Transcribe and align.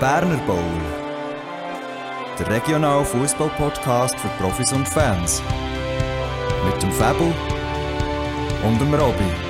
Berner 0.00 0.36
Bowl. 0.46 0.56
Der 2.38 2.48
regionale 2.48 3.04
Fußball-Podcast 3.04 4.16
für 4.20 4.28
Profis 4.40 4.72
und 4.72 4.88
Fans. 4.88 5.42
Mit 6.64 6.80
dem 6.80 6.92
Fabel 6.92 7.34
und 8.64 8.80
dem 8.80 8.94
Robby. 8.94 9.47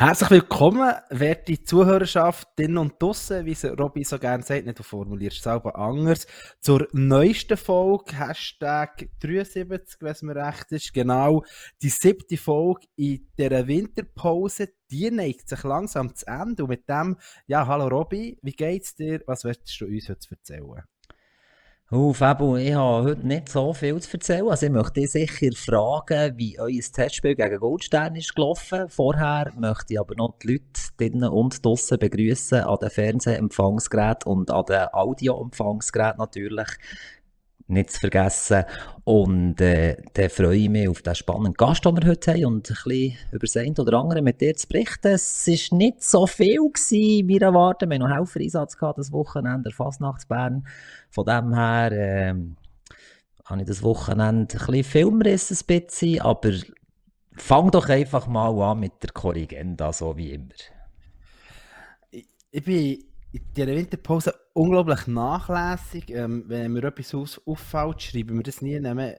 Herzlich 0.00 0.30
willkommen, 0.30 0.94
werte 1.10 1.62
Zuhörerschaft, 1.62 2.48
drinnen 2.56 2.78
und 2.78 3.02
draussen, 3.02 3.44
wie 3.44 3.52
es 3.52 3.66
Robby 3.66 4.02
so 4.02 4.18
gerne 4.18 4.42
sagt, 4.42 4.64
nicht 4.64 4.78
du 4.78 4.82
formulierst 4.82 5.36
es 5.36 5.42
selber 5.42 5.76
anders, 5.76 6.26
zur 6.58 6.88
neuesten 6.92 7.58
Folge, 7.58 8.18
Hashtag 8.18 9.10
73, 9.20 10.00
wenn 10.00 10.10
es 10.12 10.22
mir 10.22 10.36
recht 10.36 10.72
ist, 10.72 10.94
genau, 10.94 11.44
die 11.82 11.90
siebte 11.90 12.38
Folge 12.38 12.86
in 12.96 13.28
dieser 13.38 13.66
Winterpause, 13.66 14.70
die 14.90 15.10
neigt 15.10 15.50
sich 15.50 15.62
langsam 15.64 16.14
zu 16.16 16.26
Ende. 16.26 16.62
Und 16.62 16.70
mit 16.70 16.88
dem, 16.88 17.18
ja, 17.46 17.66
hallo 17.66 17.88
Robby, 17.88 18.38
wie 18.40 18.52
geht's 18.52 18.94
dir, 18.94 19.20
was 19.26 19.44
willst 19.44 19.78
du 19.82 19.84
uns 19.84 20.08
heute 20.08 20.30
erzählen? 20.30 20.82
Oh, 21.92 22.12
Fabio, 22.12 22.56
ich 22.56 22.72
habe 22.72 23.04
heute 23.04 23.26
nicht 23.26 23.48
so 23.48 23.74
viel 23.74 24.00
zu 24.00 24.12
erzählen. 24.12 24.48
Also 24.48 24.66
ich 24.66 24.70
möchte 24.70 25.00
dich 25.00 25.10
sicher 25.10 25.50
fragen, 25.56 26.38
wie 26.38 26.56
euer 26.56 26.80
Testspiel 26.80 27.34
gegen 27.34 27.58
Goldstern 27.58 28.14
ist 28.14 28.32
gelaufen. 28.32 28.88
Vorher 28.88 29.50
möchte 29.58 29.94
ich 29.94 29.98
aber 29.98 30.14
noch 30.14 30.38
die 30.38 30.52
Leute 30.52 30.62
drinnen 30.96 31.28
und 31.28 31.66
draussen 31.66 31.98
begrüßen 31.98 32.60
an 32.60 32.78
den 32.80 32.90
Fernsehempfangsgeräten 32.90 34.30
und 34.30 34.52
an 34.52 34.66
den 34.66 34.86
Audioempfangsgeräten 34.92 36.18
natürlich 36.18 36.68
nicht 37.70 37.90
zu 37.90 38.00
vergessen. 38.00 38.64
Und 39.04 39.60
äh, 39.60 39.96
dann 40.14 40.30
freue 40.30 40.56
ich 40.56 40.68
mich 40.68 40.88
auf 40.88 41.02
den 41.02 41.14
spannenden 41.14 41.54
Gast, 41.54 41.84
den 41.84 41.96
wir 41.96 42.08
heute 42.08 42.32
haben 42.32 42.44
und 42.44 42.70
ein 42.70 42.74
bisschen 42.74 43.16
über 43.32 43.46
das 43.46 43.56
eine 43.56 43.74
oder 43.78 43.98
andere 43.98 44.22
mit 44.22 44.40
dir 44.40 44.54
zu 44.54 44.68
berichten. 44.68 45.08
Es 45.08 45.46
war 45.46 45.78
nicht 45.78 46.02
so 46.02 46.26
viel, 46.26 46.58
gewesen, 46.58 47.28
wir 47.28 47.42
erwarten. 47.42 47.90
Wir 47.90 47.94
haben 47.98 48.02
noch 48.02 48.16
Helfereinsatz 48.16 48.76
gehabt, 48.76 48.98
das 48.98 49.12
Wochenende, 49.12 49.64
der 49.64 49.72
Fasnachtsbern. 49.72 50.66
Von 51.10 51.24
dem 51.24 51.54
her 51.54 51.92
äh, 51.92 52.34
habe 53.44 53.60
ich 53.62 53.66
das 53.66 53.82
Wochenende 53.82 54.54
ein 54.54 54.66
bisschen 54.66 54.84
Filmriss 54.84 55.50
ein 55.50 55.66
bisschen, 55.66 56.20
aber 56.20 56.52
fang 57.36 57.70
doch 57.70 57.88
einfach 57.88 58.26
mal 58.26 58.60
an 58.62 58.80
mit 58.80 59.02
der 59.02 59.10
Korrigenda, 59.10 59.92
so 59.92 60.16
wie 60.16 60.32
immer. 60.32 60.54
Ich, 62.10 62.26
ich 62.50 62.64
bin 62.64 63.09
in 63.32 63.42
dieser 63.54 63.68
Winterpause 63.68 64.34
unglaublich 64.54 65.06
nachlässig. 65.06 66.10
Ähm, 66.10 66.44
wenn 66.46 66.72
mir 66.72 66.84
etwas 66.84 67.14
auf, 67.14 67.40
auffällt, 67.46 68.02
schreiben 68.02 68.36
wir 68.36 68.42
das 68.42 68.62
nie 68.62 68.78
nehmen 68.80 69.14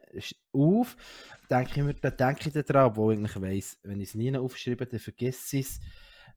auf. 0.53 0.98
Denke 1.50 1.72
ich 1.76 1.84
mir, 1.84 1.94
dann 1.94 2.18
denke 2.18 2.50
ich 2.50 2.66
daran, 2.66 2.92
obwohl 2.92 3.14
ich 3.14 3.20
eigentlich 3.20 3.42
weiss, 3.42 3.78
wenn 3.84 4.02
ich 4.02 4.09
es 4.09 4.16
nie 4.16 4.36
aufschreibe, 4.36 4.86
dann 4.86 5.00
vergesse 5.00 5.58
ich 5.58 5.68
es. 5.68 5.80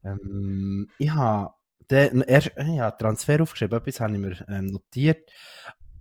Ähm, 0.03 0.89
ich 0.97 1.11
habe 1.11 1.53
erst, 1.89 2.51
ich 2.57 2.79
habe 2.79 2.97
Transfer 2.97 3.41
aufgeschrieben, 3.41 3.77
etwas 3.77 3.99
habe 3.99 4.13
ich 4.13 4.19
mir 4.19 4.45
ähm, 4.47 4.67
notiert. 4.67 5.31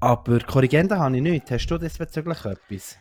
Aber 0.01 0.39
Korrigenda 0.41 0.99
habe 0.99 1.17
ich 1.17 1.23
nicht. 1.23 1.51
Hast 1.51 1.67
du 1.67 1.79
diesbezüglich 1.79 2.45
etwas? 2.45 2.99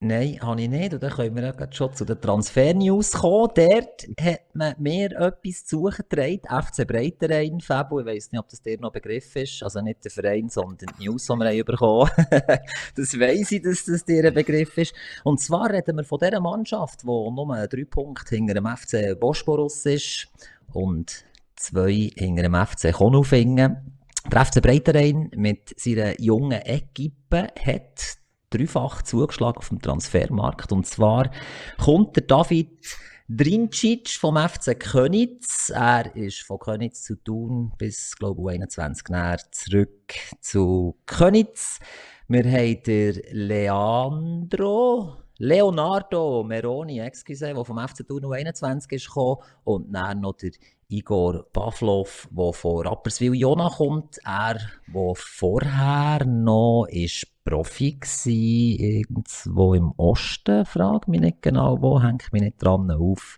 Nein, 0.00 0.38
habe 0.42 0.60
ich 0.60 0.68
nicht. 0.68 0.92
Und 0.92 1.02
dann 1.02 1.10
können 1.10 1.34
wir 1.36 1.42
ja 1.42 1.72
schon 1.72 1.94
zu 1.94 2.04
den 2.04 2.20
Transfer-News 2.20 3.12
kommen. 3.12 3.48
Dort 3.54 4.06
hat 4.20 4.42
man 4.52 4.74
mir 4.78 5.10
etwas 5.12 5.64
zu 5.64 5.78
suchen 5.78 6.04
getragen. 6.06 6.42
FC 6.42 6.86
Breiterein, 6.86 7.62
Fabo, 7.62 8.00
ich 8.00 8.06
weiss 8.06 8.30
nicht, 8.30 8.38
ob 8.38 8.46
das 8.50 8.60
dir 8.60 8.78
noch 8.78 8.92
Begriff 8.92 9.34
ist. 9.36 9.62
Also 9.62 9.80
nicht 9.80 10.04
der 10.04 10.10
Verein, 10.10 10.50
sondern 10.50 10.90
die 10.98 11.06
News, 11.06 11.24
die 11.24 11.32
wir 11.32 11.48
haben 11.48 11.64
bekommen 11.64 12.10
Das 12.94 13.18
weiss 13.18 13.50
ich, 13.52 13.62
dass 13.62 13.86
das 13.86 14.04
dir 14.04 14.26
ein 14.26 14.34
Begriff 14.34 14.76
ist. 14.76 14.94
Und 15.24 15.40
zwar 15.40 15.70
reden 15.70 15.96
wir 15.96 16.04
von 16.04 16.18
dieser 16.18 16.40
Mannschaft, 16.40 17.02
die 17.02 17.06
nur 17.06 17.66
drei 17.66 17.84
Punkte 17.84 18.36
hinter 18.36 18.52
dem 18.52 18.66
FC 18.66 19.18
Bosporus 19.18 19.86
ist 19.86 20.28
und 20.74 21.24
zwei 21.56 22.10
hinter 22.14 22.42
dem 22.42 22.54
FC 22.54 22.92
Konufingen. 22.92 23.96
Der 24.30 24.44
FC 24.44 24.60
Breiterein 24.60 25.30
mit 25.34 25.72
seiner 25.80 26.20
jungen 26.20 26.60
Equipe 26.60 27.48
hat 27.64 28.18
dreifach 28.56 29.02
zugeschlagen 29.02 29.58
auf 29.58 29.68
dem 29.68 29.80
Transfermarkt. 29.80 30.72
Und 30.72 30.86
zwar 30.86 31.30
kommt 31.78 32.16
der 32.16 32.24
David 32.24 32.96
Drincic 33.28 34.10
vom 34.10 34.36
FC 34.36 34.78
Könitz. 34.78 35.70
Er 35.74 36.14
ist 36.14 36.42
von 36.42 36.60
Könitz 36.60 37.02
zu 37.02 37.16
Thun 37.16 37.72
bis, 37.76 38.14
glaube 38.16 38.40
ich, 38.42 38.60
21 38.60 39.08
näher 39.08 39.38
zurück 39.50 40.14
zu 40.40 40.96
Könitz. 41.06 41.80
Wir 42.28 42.44
haben 42.44 42.82
den 42.84 43.20
Leandro, 43.32 45.16
Leonardo 45.38 46.44
Meroni, 46.44 47.00
excuse, 47.00 47.52
der 47.52 47.64
vom 47.64 47.78
FC 47.78 48.06
Thun 48.06 48.32
21 48.32 48.92
ist 48.92 49.08
gekommen. 49.08 49.42
Und 49.64 49.92
dann 49.92 50.20
noch 50.20 50.34
der 50.34 50.52
Igor 50.88 51.44
Pavlov, 51.52 52.28
der 52.30 52.52
von 52.52 52.86
Rapperswil 52.86 53.34
Jona 53.34 53.68
kommt. 53.70 54.18
Er, 54.24 54.60
der 54.86 55.12
vorher 55.16 56.24
noch 56.24 56.86
ist 56.88 57.26
Profi 57.44 57.92
gewesen, 57.92 58.78
irgendwo 58.78 59.74
im 59.74 59.92
Osten, 59.96 60.64
frage 60.64 61.10
mich 61.10 61.20
nicht 61.20 61.42
genau 61.42 61.82
wo, 61.82 62.00
hängt 62.00 62.32
mich 62.32 62.42
nicht 62.42 62.62
dran 62.62 62.90
auf. 62.90 63.36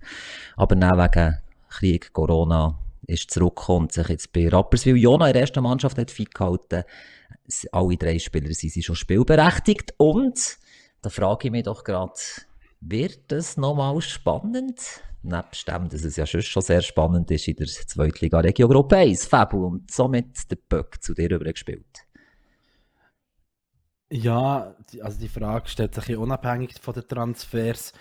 Aber 0.57 0.77
dann 0.77 0.99
wegen 0.99 1.39
Krieg, 1.71 2.13
Corona, 2.13 2.79
ist 3.07 3.31
zurückgekommen 3.31 3.87
und 3.87 3.93
sich 3.93 4.09
jetzt 4.09 4.33
bei 4.33 4.49
Rapperswil 4.49 4.97
Jona 4.97 5.29
in 5.29 5.33
der 5.33 5.43
ersten 5.43 5.63
Mannschaft 5.63 5.97
hat 5.97 6.11
fit 6.11 6.35
gehalten. 6.35 6.85
Alle 7.73 7.97
drei 7.97 8.19
Spieler 8.19 8.53
sind 8.53 8.85
schon 8.85 8.95
spielberechtigt 8.95 9.95
und 9.97 10.59
da 11.01 11.09
frage 11.09 11.49
ich 11.49 11.53
mich 11.53 11.65
doch 11.65 11.83
gerade, 11.83 12.13
wird 12.81 13.21
das 13.29 13.57
nochmal 13.57 14.01
spannend? 14.03 15.03
Nebst 15.23 15.67
dem, 15.67 15.89
dass 15.89 16.05
es 16.05 16.17
ja 16.17 16.27
schon 16.27 16.63
sehr 16.63 16.81
spannend 16.81 17.31
ist 17.31 17.49
in 17.49 17.57
der 17.57 17.67
Zweitliga 17.67 18.41
Regio 18.41 18.69
Gruppe 18.69 18.99
1, 18.99 19.27
Fabu, 19.27 19.67
und 19.67 19.91
somit 19.91 20.51
der 20.51 20.57
Böck 20.57 21.03
zu 21.03 21.15
dir 21.15 21.31
übergespielt. 21.31 22.09
Ja, 24.11 24.75
also 25.03 25.21
die 25.21 25.29
Frage 25.29 25.69
stellt 25.69 25.95
sich 25.95 26.17
unabhängig 26.17 26.75
von 26.81 26.95
den 26.95 27.07
Transfers. 27.07 27.93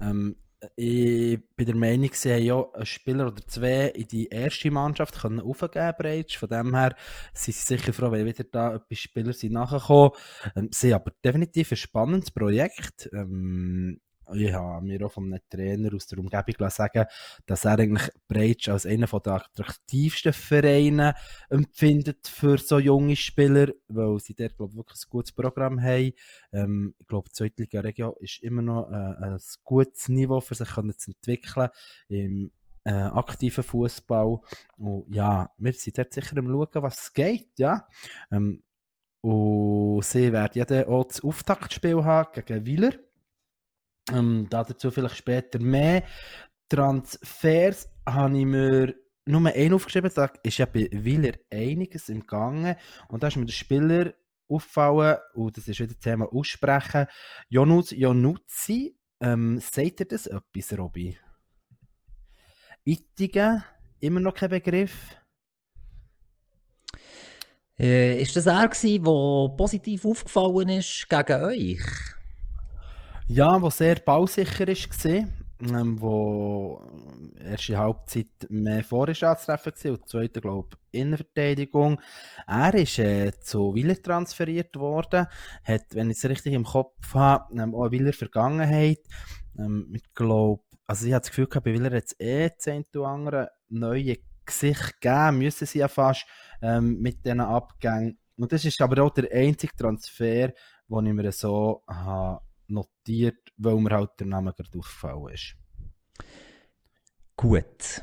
Ähm, 0.00 0.36
ich 0.74 1.38
bin 1.56 1.66
der 1.66 1.74
Meinung, 1.76 2.10
sie 2.12 2.32
haben 2.32 2.42
ja 2.42 2.64
einen 2.72 2.86
Spieler 2.86 3.26
oder 3.28 3.46
zwei 3.46 3.88
in 3.88 4.08
die 4.08 4.28
erste 4.28 4.70
Mannschaft 4.70 5.20
können 5.20 5.40
aufgeben 5.40 5.94
bereits. 5.98 6.34
Von 6.34 6.48
dem 6.48 6.74
her 6.74 6.94
sind 7.34 7.54
sie 7.54 7.76
sicher 7.76 7.92
froh, 7.92 8.10
wenn 8.10 8.26
wieder 8.26 8.44
da 8.44 8.74
etwas 8.74 8.98
Spieler 8.98 9.32
sind 9.32 9.52
nachgekommen. 9.52 10.12
Ähm, 10.54 10.68
sie 10.72 10.94
haben 10.94 11.02
aber 11.02 11.12
definitiv 11.24 11.72
ein 11.72 11.76
spannendes 11.76 12.30
Projekt. 12.30 13.10
Ähm, 13.12 14.00
ich 14.34 14.52
habe 14.52 14.84
mir 14.84 15.04
auch 15.06 15.12
von 15.12 15.32
einem 15.32 15.40
Trainer 15.48 15.94
aus 15.94 16.06
der 16.06 16.18
Umgebung 16.18 16.70
sagen 16.70 17.06
dass 17.46 17.64
er 17.64 17.78
eigentlich 17.78 18.10
Breitsch 18.28 18.68
als 18.68 18.86
einer 18.86 19.06
der 19.06 19.32
attraktivsten 19.32 20.32
Vereine 20.32 21.14
empfindet 21.48 22.26
für 22.26 22.58
so 22.58 22.78
junge 22.78 23.16
Spieler, 23.16 23.68
weil 23.88 24.18
sie 24.20 24.34
dort, 24.34 24.56
glaube 24.56 24.72
ich, 24.72 24.76
wirklich 24.78 25.00
ein 25.04 25.10
gutes 25.10 25.32
Programm 25.32 25.80
haben. 25.80 26.12
Ähm, 26.52 26.94
ich 26.98 27.06
glaube, 27.06 27.28
die 27.28 27.34
Zweitliga 27.34 27.80
Region 27.80 28.14
ist 28.20 28.42
immer 28.42 28.62
noch 28.62 28.90
äh, 28.90 28.94
ein 28.94 29.38
gutes 29.64 30.08
Niveau 30.08 30.40
für 30.40 30.54
sich 30.54 30.68
können 30.68 30.98
zu 30.98 31.12
entwickeln 31.12 31.68
im 32.08 32.50
äh, 32.84 32.92
aktiven 32.92 33.64
Fußball. 33.64 34.40
Und 34.78 35.14
ja, 35.14 35.50
wir 35.58 35.72
sind 35.72 35.98
dort 35.98 36.12
sicher 36.12 36.36
am 36.38 36.46
schauen, 36.46 36.82
was 36.82 37.12
geht, 37.12 37.58
ja. 37.58 37.86
Ähm, 38.30 38.62
und 39.20 40.04
sie 40.04 40.32
werden 40.32 40.52
ja 40.54 40.64
dann 40.64 40.84
auch 40.84 41.04
das 41.04 41.20
Auftaktspiel 41.22 42.04
haben 42.04 42.30
gegen 42.32 42.64
Wieler 42.64 42.92
ähm, 44.12 44.46
dazu 44.50 44.90
vielleicht 44.90 45.16
später 45.16 45.58
mehr. 45.58 46.02
Transfers 46.68 47.88
habe 48.06 48.38
ich 48.38 48.44
mir 48.44 48.94
nur 49.26 49.46
einen 49.46 49.74
aufgeschrieben, 49.74 50.10
da 50.14 50.30
ist 50.42 50.58
ja 50.58 50.66
bei 50.66 50.88
Willer 50.92 51.34
einiges 51.50 52.08
im 52.08 52.26
Gange 52.26 52.76
und 53.08 53.22
da 53.22 53.28
ist 53.28 53.36
mir 53.36 53.46
der 53.46 53.52
Spieler 53.52 54.14
auffallen, 54.48 55.18
und 55.34 55.56
das 55.56 55.66
ist 55.66 55.80
wieder 55.80 55.94
das 55.94 55.98
Thema 55.98 56.32
Aussprechen, 56.32 57.06
Jonuz 57.48 57.90
Jonuzzi, 57.90 58.96
ähm, 59.20 59.58
sagt 59.58 60.00
ihr 60.00 60.06
das 60.06 60.26
etwas, 60.26 60.78
Robby? 60.78 61.18
Ittigen, 62.84 63.64
immer 63.98 64.20
noch 64.20 64.34
kein 64.34 64.50
Begriff? 64.50 65.16
Äh, 67.78 68.22
ist 68.22 68.36
das 68.36 68.46
er 68.46 68.68
der 68.78 69.56
positiv 69.56 70.04
aufgefallen 70.04 70.68
ist 70.68 71.08
gegen 71.08 71.42
euch? 71.42 72.15
Ja, 73.28 73.60
wo 73.60 73.70
sehr 73.70 73.96
bausicher 73.96 74.68
war, 74.68 75.26
ähm, 75.60 76.00
wo 76.00 76.80
erste 77.40 77.76
Halbzeit 77.76 78.28
mehr 78.48 78.84
Vorstandstreffen 78.84 79.72
war 79.82 79.92
und 79.92 80.08
zweite, 80.08 80.40
glaube 80.40 80.68
ich, 80.92 81.00
Innenverteidigung. 81.00 82.00
Er 82.46 82.72
ist 82.74 83.00
äh, 83.00 83.32
zu 83.40 83.74
Willer 83.74 84.00
transferiert 84.00 84.76
worden, 84.76 85.26
hat, 85.64 85.82
wenn 85.90 86.10
ich 86.10 86.18
es 86.18 86.28
richtig 86.28 86.52
im 86.52 86.62
Kopf 86.62 87.14
habe, 87.14 87.52
ähm, 87.60 87.74
auch 87.74 87.90
Willer 87.90 88.12
Vergangenheit. 88.12 89.00
Ähm, 89.58 89.90
ich 89.92 90.14
glaube, 90.14 90.62
also 90.86 91.04
ich 91.06 91.12
habe 91.12 91.22
das 91.22 91.30
Gefühl 91.30 91.48
gehabt, 91.48 91.64
bei 91.64 91.72
Willer 91.72 91.96
hat 91.96 92.04
es 92.04 92.20
eh 92.20 92.50
zehn 92.56 92.84
andere 93.04 93.50
neue 93.68 94.18
Gesicht 94.44 95.00
geben, 95.00 95.38
müssen 95.38 95.66
sie 95.66 95.80
ja 95.80 95.88
fast 95.88 96.26
ähm, 96.62 97.00
mit 97.00 97.24
diesen 97.24 97.40
Abgängen. 97.40 98.18
Und 98.36 98.52
das 98.52 98.64
ist 98.64 98.80
aber 98.80 99.02
auch 99.02 99.10
der 99.10 99.32
einzige 99.32 99.74
Transfer, 99.74 100.52
den 100.88 101.06
ich 101.06 101.12
mir 101.12 101.32
so 101.32 101.82
habe 101.88 102.45
notiert, 102.70 103.52
weil 103.56 103.76
mir 103.76 103.90
halt 103.90 104.10
der 104.18 104.26
Name 104.26 104.52
gerade 104.52 104.78
aufgefallen 104.78 105.32
ist. 105.32 105.56
Gut. 107.36 108.02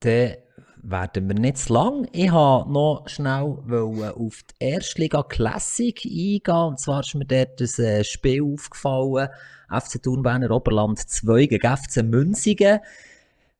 dann 0.00 0.36
werden 0.82 1.28
wir 1.28 1.34
nicht 1.34 1.58
zu 1.58 1.72
lang. 1.72 2.08
Ich 2.12 2.32
wollte 2.32 2.70
noch 2.70 3.08
schnell 3.08 4.12
auf 4.14 4.42
die 4.42 4.64
Erstliga 4.64 5.22
Classic 5.22 5.98
eingehen. 6.04 6.68
Und 6.68 6.80
zwar 6.80 7.00
ist 7.00 7.14
mir 7.14 7.24
dort 7.24 7.60
ein 7.60 7.84
äh, 7.84 8.04
Spiel 8.04 8.42
aufgefallen. 8.42 9.28
FC 9.68 10.02
Thunberner 10.02 10.50
Oberland 10.50 10.98
2 10.98 11.46
gegen 11.46 11.76
FC 11.76 12.02
Münzigen. 12.04 12.80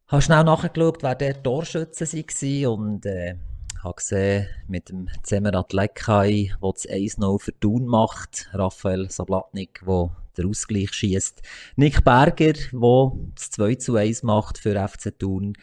Ich 0.07 0.13
habe 0.13 0.23
schnell 0.23 0.45
nachgeschaut, 0.45 1.03
wer 1.03 1.17
der 1.17 1.43
Torschütze 1.43 2.07
war 2.07 2.73
und 2.73 3.07
äh, 3.07 3.35
habe 3.83 3.97
gesehen, 3.97 4.47
mit 4.69 4.89
dem 4.89 5.09
Zemerat 5.25 5.73
Lekai, 5.73 6.53
der 6.63 6.73
das 6.73 6.89
1-0 6.89 7.41
für 7.41 7.59
Thun 7.59 7.87
macht, 7.87 8.49
Raphael 8.53 9.11
Sablatnik, 9.11 9.83
der 9.85 10.11
den 10.37 10.49
Ausgleich 10.49 10.93
schießt, 10.93 11.43
Nick 11.77 12.05
Berger, 12.05 12.53
der 12.53 13.13
das 13.35 13.51
2 13.51 13.99
1 14.01 14.23
macht 14.23 14.59
für 14.59 14.89
FC 14.89 15.19
Thun 15.19 15.55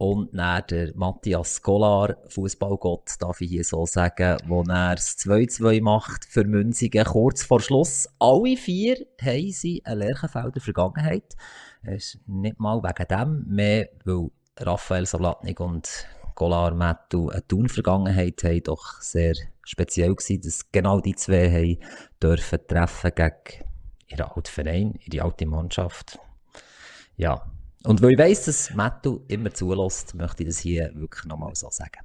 und 0.00 0.30
dann 0.32 0.62
der 0.70 0.96
Matthias 0.96 1.60
Golar, 1.60 2.16
Fußballgott, 2.28 3.16
darf 3.20 3.42
ich 3.42 3.50
hier 3.50 3.64
so 3.64 3.84
sagen, 3.84 4.38
wo 4.46 4.62
er 4.62 4.94
das 4.94 5.18
2-2 5.18 5.82
macht 5.82 6.24
für 6.24 6.44
Münzigen 6.44 7.04
kurz 7.04 7.42
vor 7.42 7.60
Schluss. 7.60 8.08
Alle 8.18 8.56
vier 8.56 8.96
haben 9.20 9.50
sie 9.52 9.82
eine 9.84 10.06
Lerchenfelder 10.06 10.60
Vergangenheit. 10.62 11.36
Es 11.82 12.14
ist 12.14 12.20
nicht 12.26 12.58
mal 12.58 12.82
wegen 12.82 13.08
dem, 13.08 13.44
mehr 13.46 13.90
weil 14.06 14.30
Raphael 14.58 15.04
Salatnik 15.04 15.60
und 15.60 16.06
Golar 16.34 16.72
Mettu 16.72 17.28
eine 17.28 17.46
Tun-Vergangenheit 17.46 18.42
haben, 18.42 18.62
doch 18.62 19.02
sehr 19.02 19.34
speziell 19.64 20.14
gewesen, 20.14 20.40
dass 20.40 20.72
genau 20.72 21.00
die 21.00 21.14
zwei 21.14 21.50
haben 21.50 21.78
dürfen 22.22 22.60
treffen 22.66 23.12
gegen 23.14 23.69
ihren 24.10 24.26
alten 24.26 24.44
Verein, 24.44 24.98
ihre 25.04 25.24
alte 25.24 25.46
Mannschaft. 25.46 26.18
Ja, 27.16 27.50
und 27.84 28.02
weil 28.02 28.12
ich 28.12 28.18
weiss, 28.18 28.44
dass 28.44 28.74
Mattu 28.74 29.20
immer 29.28 29.52
zulässt, 29.52 30.14
möchte 30.14 30.42
ich 30.42 30.48
das 30.48 30.58
hier 30.58 30.90
wirklich 30.94 31.24
nochmal 31.24 31.54
so 31.54 31.70
sagen. 31.70 32.00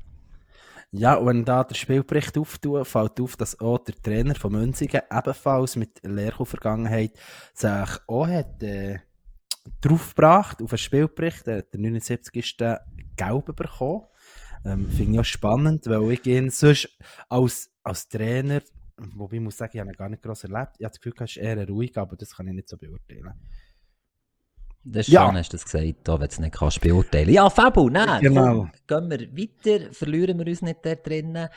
Ja, 0.92 1.16
und 1.16 1.28
wenn 1.28 1.46
da 1.46 1.64
der 1.64 1.76
Spielbericht 1.76 2.38
auftut, 2.38 2.88
fällt 2.88 3.20
auf, 3.20 3.36
dass 3.36 3.60
auch 3.60 3.80
der 3.80 3.96
Trainer 3.96 4.36
von 4.36 4.54
Münzigen 4.54 5.02
ebenfalls 5.12 5.76
mit 5.76 6.02
Lehrkuh-Vergangenheit 6.04 7.12
sich 7.54 7.70
auch 8.08 8.28
hat, 8.28 8.64
äh, 8.64 9.00
draufgebracht 9.82 10.62
auf 10.62 10.72
einen 10.72 10.78
Spielbericht. 10.78 11.48
Der 11.48 11.66
79 11.74 12.36
ist 12.36 12.60
der 12.62 12.86
Gelb 13.18 13.54
bekommen. 13.56 14.04
Ähm, 14.64 14.90
Finde 14.90 15.14
ich 15.14 15.20
auch 15.20 15.26
spannend, 15.26 15.88
weil 15.88 16.12
ich 16.14 16.26
ihn 16.26 16.50
sonst 16.50 16.90
als, 17.28 17.72
als 17.84 18.08
Trainer, 18.08 18.62
wobei 18.98 19.36
ich 19.36 19.42
muss 19.42 19.58
sagen, 19.58 19.72
ich 19.74 19.80
habe 19.80 19.92
ihn 19.92 19.96
gar 19.96 20.10
nicht 20.10 20.24
gross 20.24 20.44
erlebt. 20.44 20.74
Ich 20.78 20.86
habe 20.86 20.92
das 20.92 21.00
Gefühl, 21.00 21.14
er 21.18 21.26
ist 21.26 21.38
eher 21.38 21.68
ruhig, 21.68 21.98
aber 21.98 22.16
das 22.16 22.36
kann 22.36 22.48
ich 22.48 22.54
nicht 22.54 22.70
so 22.70 22.78
beurteilen. 22.78 23.34
Das 24.88 25.08
ist 25.08 25.14
ja. 25.14 25.26
schön, 25.26 25.38
hast 25.38 25.52
du 25.52 25.58
das 25.58 25.66
gesagt, 25.66 25.96
da, 26.04 26.14
wenn 26.14 26.20
du 26.20 26.26
es 26.28 26.40
nicht 26.40 26.54
kannst 26.54 26.80
beurteilen 26.80 27.34
Ja, 27.34 27.50
Fabu, 27.50 27.90
nein, 27.90 28.22
genau. 28.22 28.70
gehen 28.86 29.10
wir 29.10 29.20
weiter, 29.20 29.92
verlieren 29.92 30.38
wir 30.38 30.46
uns 30.46 30.62
nicht 30.62 30.86
da 30.86 30.94
drinnen. 30.94 31.50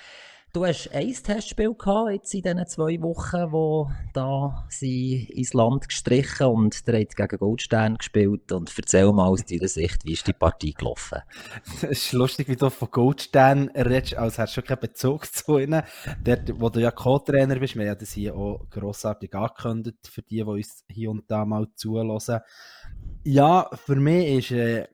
Du 0.50 0.64
hast 0.64 0.88
ein 0.94 1.12
Testspiel 1.12 1.74
gehabt 1.74 2.10
jetzt 2.10 2.32
in 2.32 2.40
diesen 2.40 2.66
zwei 2.66 3.02
Wochen, 3.02 3.52
wo 3.52 3.90
da 4.14 4.64
sie 4.70 5.24
ins 5.24 5.52
Land 5.52 5.88
gestrichen 5.88 6.46
und 6.46 6.88
der 6.88 7.00
hat 7.02 7.14
gegen 7.14 7.36
Goldstern 7.36 7.98
gespielt. 7.98 8.50
Und 8.50 8.72
erzähl 8.74 9.12
mal 9.12 9.26
aus 9.26 9.44
deiner 9.44 9.68
Sicht, 9.68 10.06
wie 10.06 10.14
ist 10.14 10.26
die 10.26 10.32
Partie 10.32 10.72
gelaufen? 10.72 11.18
Es 11.82 12.06
ist 12.06 12.12
lustig, 12.12 12.48
wie 12.48 12.56
du 12.56 12.70
von 12.70 12.90
Goldstern 12.90 13.68
redest, 13.76 14.16
als 14.16 14.38
hättest 14.38 14.56
du 14.56 14.62
keinen 14.62 14.80
Bezug 14.80 15.26
zu 15.32 15.58
ihnen. 15.58 15.82
Dort, 16.24 16.58
wo 16.58 16.70
du 16.70 16.80
ja 16.80 16.92
Co-Trainer 16.92 17.56
bist, 17.56 17.76
wir 17.76 17.90
haben 17.90 17.98
das 17.98 18.12
hier 18.12 18.34
auch 18.34 18.64
grossartig 18.70 19.34
angekündigt, 19.34 20.08
für 20.08 20.22
die, 20.22 20.36
die 20.36 20.42
uns 20.44 20.82
hier 20.88 21.10
und 21.10 21.30
da 21.30 21.44
mal 21.44 21.68
zulassen. 21.74 22.40
Ja, 23.22 23.68
für 23.84 23.96
mich 23.96 24.50
ist, 24.50 24.50
äh, 24.52 24.88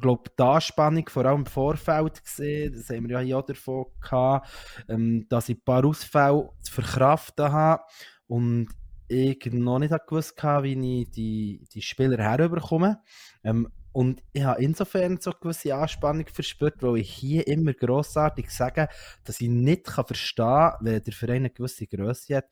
ich 0.00 0.02
glaube, 0.02 0.30
die 0.38 0.42
Anspannung 0.42 1.06
vor 1.10 1.26
allem 1.26 1.40
im 1.40 1.46
Vorfeld 1.46 2.24
gesehen, 2.24 2.72
das 2.72 2.88
haben 2.88 3.06
wir 3.06 3.20
ja 3.20 3.20
hier 3.20 3.42
davon 3.42 3.84
gehabt, 4.00 4.48
ähm, 4.88 5.26
dass 5.28 5.50
ich 5.50 5.58
ein 5.58 5.64
paar 5.64 5.84
Ausfälle 5.84 6.48
zu 6.62 6.72
verkraften 6.72 7.52
habe 7.52 7.82
und 8.26 8.68
ich 9.08 9.44
noch 9.52 9.78
nicht 9.78 9.94
gewusst 10.06 10.42
habe, 10.42 10.64
wie 10.64 11.02
ich 11.02 11.10
die, 11.10 11.68
die 11.74 11.82
Spieler 11.82 12.16
herüberkomme. 12.16 13.02
Ähm, 13.44 13.68
und 13.92 14.22
ich 14.32 14.44
habe 14.44 14.62
insofern 14.62 15.18
so 15.20 15.30
eine 15.30 15.40
gewisse 15.40 15.74
Anspannung 15.74 16.26
verspürt, 16.32 16.82
weil 16.82 16.98
ich 16.98 17.10
hier 17.10 17.46
immer 17.46 17.72
grossartig 17.72 18.50
sage, 18.50 18.88
dass 19.24 19.40
ich 19.40 19.48
nicht 19.48 19.84
kann 19.84 20.06
verstehen 20.06 20.44
kann, 20.46 20.74
wenn 20.80 21.02
der 21.02 21.12
Verein 21.12 21.36
eine 21.36 21.50
gewisse 21.50 21.86
Größe 21.86 22.36
hat, 22.36 22.44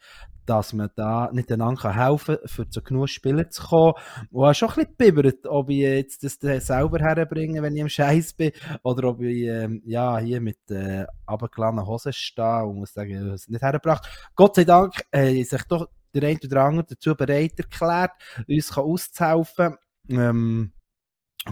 dass 0.47 0.73
man 0.73 0.91
da 0.97 1.31
nicht 1.33 1.53
einander 1.53 1.95
helfen 1.95 2.37
kann, 2.37 2.49
für 2.49 2.69
zu 2.69 2.83
genug 2.83 3.09
Spieler 3.09 3.49
zu 3.51 3.63
kommen. 3.63 3.95
Und 4.31 4.45
habe 4.45 4.55
schon 4.55 4.69
ein 4.71 4.75
bisschen 4.75 4.97
gebibbert, 4.97 5.47
ob 5.47 5.71
ich 5.71 5.79
jetzt 5.79 6.25
das 6.25 6.39
selber 6.67 6.99
herbringe, 6.99 7.63
wenn 7.63 7.75
ich 7.75 7.83
im 7.83 7.89
Scheiß 7.89 8.33
bin, 8.33 8.53
oder 8.83 9.09
ob 9.11 9.21
ich 9.21 9.43
ähm, 9.43 9.83
ja, 9.85 10.19
hier 10.19 10.41
mit 10.41 10.59
äh, 10.71 11.07
abgeladenen 11.27 11.87
Hosen 11.87 12.13
stehe 12.13 12.65
und 12.65 12.79
muss 12.81 12.95
sagen, 12.95 13.11
ich 13.11 13.19
habe 13.19 13.31
es 13.31 13.49
nicht 13.49 13.63
hergebracht. 13.63 14.09
Gott 14.35 14.57
sei 14.57 14.65
Dank 14.65 14.95
äh, 15.13 15.43
sich 15.45 15.63
doch 15.65 15.89
der 16.15 16.31
eine 16.31 16.39
oder 16.45 16.63
andere 16.63 16.87
dazu 16.87 17.15
bereit 17.15 17.59
erklärt, 17.59 18.13
uns 18.49 18.77
auszuhelfen. 18.77 19.77
Ähm, 20.09 20.73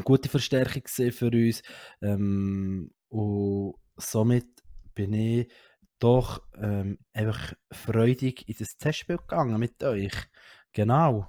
gute 0.04 0.28
Verstärkung 0.28 0.82
für 0.86 1.30
uns. 1.30 1.62
Ähm, 2.02 2.90
und 3.08 3.74
somit 3.96 4.46
bin 4.94 5.12
ich 5.12 5.50
doch 5.98 6.42
ähm, 6.60 6.98
einfach 7.12 7.54
freudig 7.72 8.48
in 8.48 8.56
das 8.58 8.76
Testspiel 8.76 9.16
gegangen 9.16 9.58
mit 9.58 9.82
euch. 9.82 10.12
Genau. 10.72 11.26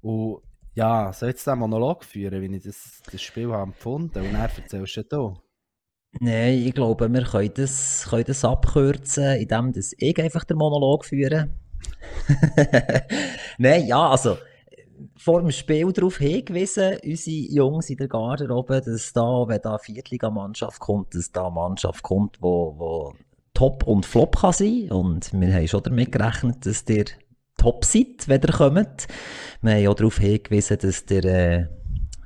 Und 0.00 0.42
ja, 0.74 1.12
soll 1.12 1.30
jetzt 1.30 1.46
den 1.46 1.58
Monolog 1.58 2.04
führen, 2.04 2.40
wie 2.42 2.56
ich 2.56 2.64
das, 2.64 3.02
das 3.10 3.22
Spiel 3.22 3.50
habe 3.52 3.62
empfunden 3.62 4.18
und 4.18 4.34
er 4.34 4.50
erzählst 4.56 4.96
du 4.96 5.02
da? 5.04 5.34
Nein, 6.20 6.58
ich 6.58 6.74
glaube, 6.74 7.12
wir 7.12 7.24
können 7.24 7.52
das, 7.54 8.06
können 8.08 8.24
das 8.24 8.44
abkürzen, 8.44 9.36
indem 9.36 9.72
ich 9.98 10.20
einfach 10.20 10.44
den 10.44 10.58
Monolog 10.58 11.04
führe. 11.04 11.50
Nein, 13.58 13.86
ja, 13.86 14.10
also 14.10 14.38
vor 15.16 15.40
dem 15.40 15.50
Spiel 15.50 15.92
darauf 15.92 16.18
hingewiesen, 16.18 16.98
unsere 17.04 17.52
Jungs 17.52 17.90
in 17.90 17.96
der 17.96 18.08
Garderobe, 18.08 18.80
dass 18.80 19.12
da, 19.12 19.44
wenn 19.46 19.60
da 19.60 19.78
Viertligamannschaft 19.78 20.80
kommt, 20.80 21.14
dass 21.14 21.32
da 21.32 21.46
eine 21.46 21.54
Mannschaft 21.54 22.02
kommt, 22.02 22.40
wo, 22.40 22.74
wo 22.76 23.14
Top 23.54 23.84
und 23.84 24.04
Flop 24.04 24.36
kann 24.36 24.52
sein. 24.52 24.90
Und 24.90 25.32
wir 25.32 25.54
haben 25.54 25.68
schon 25.68 25.82
damit 25.82 26.12
gerechnet, 26.12 26.66
dass 26.66 26.84
der 26.84 27.04
Top 27.56 27.84
seid, 27.84 28.26
wenn 28.26 28.42
ihr 28.42 28.52
kommt. 28.52 29.06
Wir 29.62 29.74
haben 29.74 29.86
auch 29.86 29.94
darauf 29.94 30.18
hingewiesen, 30.18 30.78
dass 30.78 31.06
der 31.06 31.24
äh, 31.24 31.66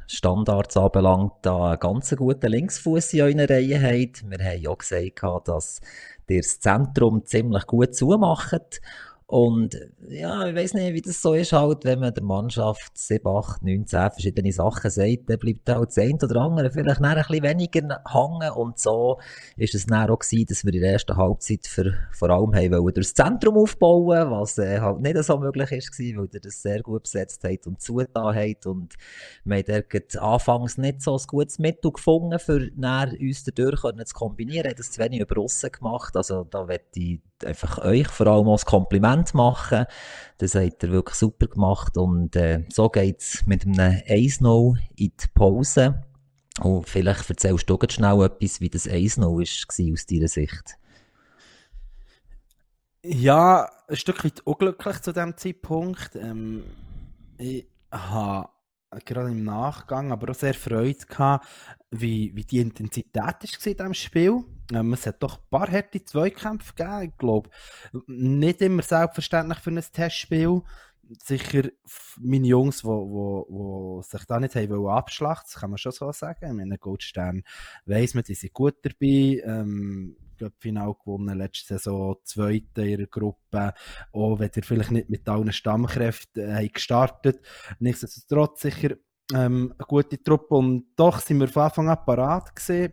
Standards 0.06 0.76
anbelangt, 0.76 1.32
da 1.42 1.72
einen 1.72 1.80
ganz 1.80 2.16
guten 2.16 2.50
Linksfuß 2.50 3.12
in 3.12 3.20
eurer 3.20 3.50
Reihe 3.50 3.80
habt. 3.80 4.28
Wir 4.28 4.44
haben 4.44 4.66
auch 4.66 4.78
gesagt, 4.78 5.48
dass 5.48 5.80
ihr 6.28 6.40
das 6.40 6.60
Zentrum 6.60 7.24
ziemlich 7.26 7.66
gut 7.66 7.94
zumacht. 7.94 8.80
Und 9.30 9.78
ja, 10.08 10.46
ich 10.46 10.54
weiß 10.54 10.72
nicht, 10.72 10.94
wie 10.94 11.02
das 11.02 11.20
so 11.20 11.34
ist, 11.34 11.52
halt, 11.52 11.84
wenn 11.84 11.98
man 11.98 12.14
der 12.14 12.22
Mannschaft 12.22 12.96
7, 12.96 13.28
8, 13.28 13.62
9, 13.62 13.86
10 13.86 14.10
verschiedene 14.12 14.52
Sachen 14.52 14.90
sagt, 14.90 15.28
dann 15.28 15.38
bleibt 15.38 15.68
halt 15.68 15.88
das 15.90 15.98
eine 15.98 16.14
oder 16.14 16.40
andere 16.40 16.70
vielleicht 16.70 17.02
ein 17.02 17.14
bisschen 17.14 17.42
weniger 17.42 18.02
hängen. 18.10 18.50
Und 18.52 18.78
so 18.78 19.20
ist 19.58 19.74
es 19.74 19.84
dann 19.84 20.08
auch 20.08 20.18
gewesen, 20.18 20.46
dass 20.48 20.64
wir 20.64 20.72
in 20.72 20.80
der 20.80 20.92
ersten 20.92 21.14
Halbzeit 21.14 21.66
für, 21.66 21.92
vor 22.10 22.30
allem 22.30 22.54
haben 22.54 22.72
wollen 22.72 22.94
durchs 22.94 23.12
Zentrum 23.12 23.58
aufbauen, 23.58 24.30
was 24.30 24.56
äh, 24.56 24.80
halt 24.80 25.00
nicht 25.00 25.22
so 25.22 25.36
möglich 25.36 25.72
ist, 25.72 25.98
weil 25.98 26.28
ihr 26.32 26.40
das 26.40 26.62
sehr 26.62 26.80
gut 26.80 27.02
besetzt 27.02 27.44
habt 27.44 27.66
und 27.66 27.82
zugetan 27.82 28.34
habt. 28.34 28.64
Und 28.64 28.94
wir 29.44 29.56
haben 29.58 29.84
dort 29.92 30.16
anfangs 30.16 30.78
nicht 30.78 31.02
so 31.02 31.14
ein 31.14 31.22
gutes 31.26 31.58
Mittel 31.58 31.92
gefunden, 31.92 32.38
für 32.38 32.70
uns 33.20 33.44
dadurch 33.44 33.82
zu 33.82 34.14
kombinieren, 34.14 34.68
haben 34.68 34.76
das 34.78 34.90
zu 34.90 35.02
wenig 35.02 35.20
über 35.20 35.34
gemacht. 35.34 36.16
Also 36.16 36.44
da 36.44 36.66
werde 36.66 36.84
ich 36.94 37.20
einfach 37.44 37.78
euch 37.78 38.08
vor 38.08 38.26
allem 38.26 38.48
als 38.48 38.66
Kompliment 38.66 39.34
machen. 39.34 39.86
Das 40.38 40.54
habt 40.54 40.82
ihr 40.82 40.90
wirklich 40.90 41.16
super 41.16 41.46
gemacht 41.46 41.96
und 41.96 42.36
äh, 42.36 42.64
so 42.70 42.88
geht's 42.88 43.46
mit 43.46 43.64
einem 43.64 43.78
1-0 43.78 44.78
in 44.96 45.12
die 45.16 45.26
Pause. 45.34 46.02
Und 46.60 46.88
vielleicht 46.88 47.28
erzählst 47.30 47.70
du 47.70 47.78
jetzt 47.80 47.94
schnell 47.94 48.22
etwas, 48.22 48.60
wie 48.60 48.68
das 48.68 48.88
1-0 48.88 49.20
war 49.22 49.92
aus 49.92 50.06
deiner 50.06 50.28
Sicht. 50.28 50.78
Ja, 53.04 53.70
ein 53.86 53.96
Stück 53.96 54.24
weit 54.24 54.40
unglücklich 54.40 55.00
zu 55.00 55.12
diesem 55.12 55.36
Zeitpunkt. 55.36 56.16
Ähm, 56.16 56.64
ich 57.38 57.66
habe 57.92 58.48
gerade 59.04 59.30
im 59.30 59.44
Nachgang 59.44 60.12
aber 60.12 60.30
auch 60.30 60.34
sehr 60.34 60.54
Freude 60.54 61.06
gehabt, 61.06 61.46
wie, 61.90 62.34
wie 62.34 62.44
die 62.44 62.60
Intensität 62.60 63.16
war 63.16 63.34
in 63.42 63.76
diesem 63.76 63.94
Spiel. 63.94 64.44
Ähm, 64.72 64.92
es 64.92 65.06
hat 65.06 65.22
doch 65.22 65.38
ein 65.38 65.44
paar 65.50 65.70
harte 65.70 66.04
Zweikämpfe 66.04 66.74
gegeben, 66.74 67.02
ich 67.02 67.18
glaube. 67.18 67.50
Nicht 68.06 68.60
immer 68.60 68.82
selbstverständlich 68.82 69.58
für 69.58 69.70
ein 69.70 69.82
Testspiel. 69.92 70.62
Sicher 71.24 71.70
meine 72.20 72.46
Jungs, 72.46 72.80
die 72.80 72.84
wo, 72.84 73.08
wo, 73.10 73.46
wo 73.48 74.02
sich 74.02 74.24
da 74.26 74.38
nicht 74.38 74.54
haben 74.54 74.88
abschlachten, 74.88 75.48
das 75.50 75.60
kann 75.60 75.70
man 75.70 75.78
schon 75.78 75.92
so 75.92 76.12
sagen. 76.12 76.56
Meine 76.56 76.76
Goldstern 76.76 77.44
weiss 77.86 78.14
man, 78.14 78.24
die 78.24 78.34
sind 78.34 78.52
gut 78.52 78.76
dabei. 78.82 79.42
Ähm, 79.44 80.16
Final 80.58 80.94
gewonnen, 80.94 81.38
letzte 81.38 81.74
Saison 81.74 82.16
Zweite 82.24 82.84
ihrer 82.84 83.06
Gruppe, 83.06 83.74
auch 84.12 84.38
wenn 84.38 84.50
ihr 84.54 84.62
vielleicht 84.62 84.90
nicht 84.90 85.10
mit 85.10 85.28
allen 85.28 85.52
Stammkräften 85.52 86.56
äh, 86.56 86.68
gestartet 86.68 87.40
Nichtsdestotrotz 87.78 88.62
sicher 88.62 88.96
ähm, 89.34 89.74
eine 89.76 89.86
gute 89.86 90.22
Truppe 90.22 90.54
und 90.54 90.86
doch 90.96 91.20
sind 91.20 91.40
wir 91.40 91.48
von 91.48 91.64
Anfang 91.64 91.88
an 91.88 92.04
parat 92.04 92.54
gewesen. 92.54 92.92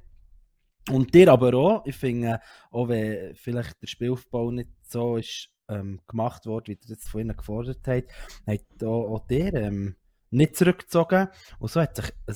Und 0.92 1.14
dir 1.16 1.32
aber 1.32 1.54
auch, 1.56 1.86
ich 1.86 1.96
finde, 1.96 2.40
auch 2.70 2.90
wenn 2.90 3.36
vielleicht 3.36 3.82
der 3.82 3.88
Spielaufbau 3.88 4.52
nicht 4.52 4.70
so 4.84 5.18
ist 5.18 5.50
ähm, 5.68 6.00
gemacht 6.08 6.46
worden, 6.46 6.68
wie 6.68 6.72
ihr 6.74 6.96
das 6.96 7.08
von 7.08 7.22
ihnen 7.22 7.36
gefordert 7.36 7.88
habt, 7.88 8.12
hat 8.46 8.84
auch, 8.84 9.16
auch 9.16 9.28
dir 9.28 9.54
ähm, 9.56 9.96
nicht 10.30 10.56
zurückgezogen. 10.56 11.30
Und 11.60 11.72
so 11.72 11.82
hat 11.82 11.96
sich 11.96 12.12
ein, 12.28 12.36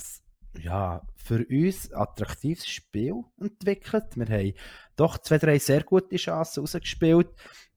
ja, 0.58 1.02
für 1.16 1.46
uns 1.48 1.92
attraktives 1.92 2.66
Spiel 2.66 3.22
entwickelt. 3.40 4.16
Wir 4.16 4.26
haben 4.26 4.54
doch 4.96 5.18
zwei, 5.18 5.38
drei 5.38 5.58
sehr 5.58 5.82
gute 5.82 6.16
Chancen 6.16 6.60
rausgespielt. 6.60 7.28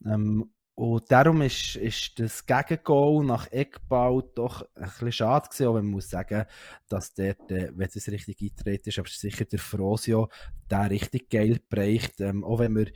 Ähm, 0.06 0.50
und 0.76 1.12
darum 1.12 1.44
ist, 1.44 1.76
ist 1.76 2.20
das 2.20 2.48
Gegengoal 2.48 3.24
nach 3.24 3.52
Eckbau 3.52 4.22
doch 4.22 4.68
ein 4.74 4.86
bisschen 4.86 5.12
schade 5.12 5.48
gewesen, 5.48 5.68
auch 5.68 5.76
wenn 5.76 5.86
man 5.86 5.92
muss 5.92 6.10
sagen, 6.10 6.46
dass 6.90 7.14
der, 7.14 7.36
der 7.36 7.78
wenn 7.78 7.90
es 7.94 8.08
richtig 8.08 8.42
eingetreten 8.42 8.90
ist, 8.90 8.98
aber 8.98 9.08
sicher 9.08 9.46
der 9.46 9.60
Frosio, 9.60 10.30
der 10.72 10.90
richtig 10.90 11.30
geil 11.30 11.60
bereicht, 11.70 12.22
ähm, 12.22 12.44
auch 12.44 12.58
wenn 12.58 12.76
wir 12.76 12.88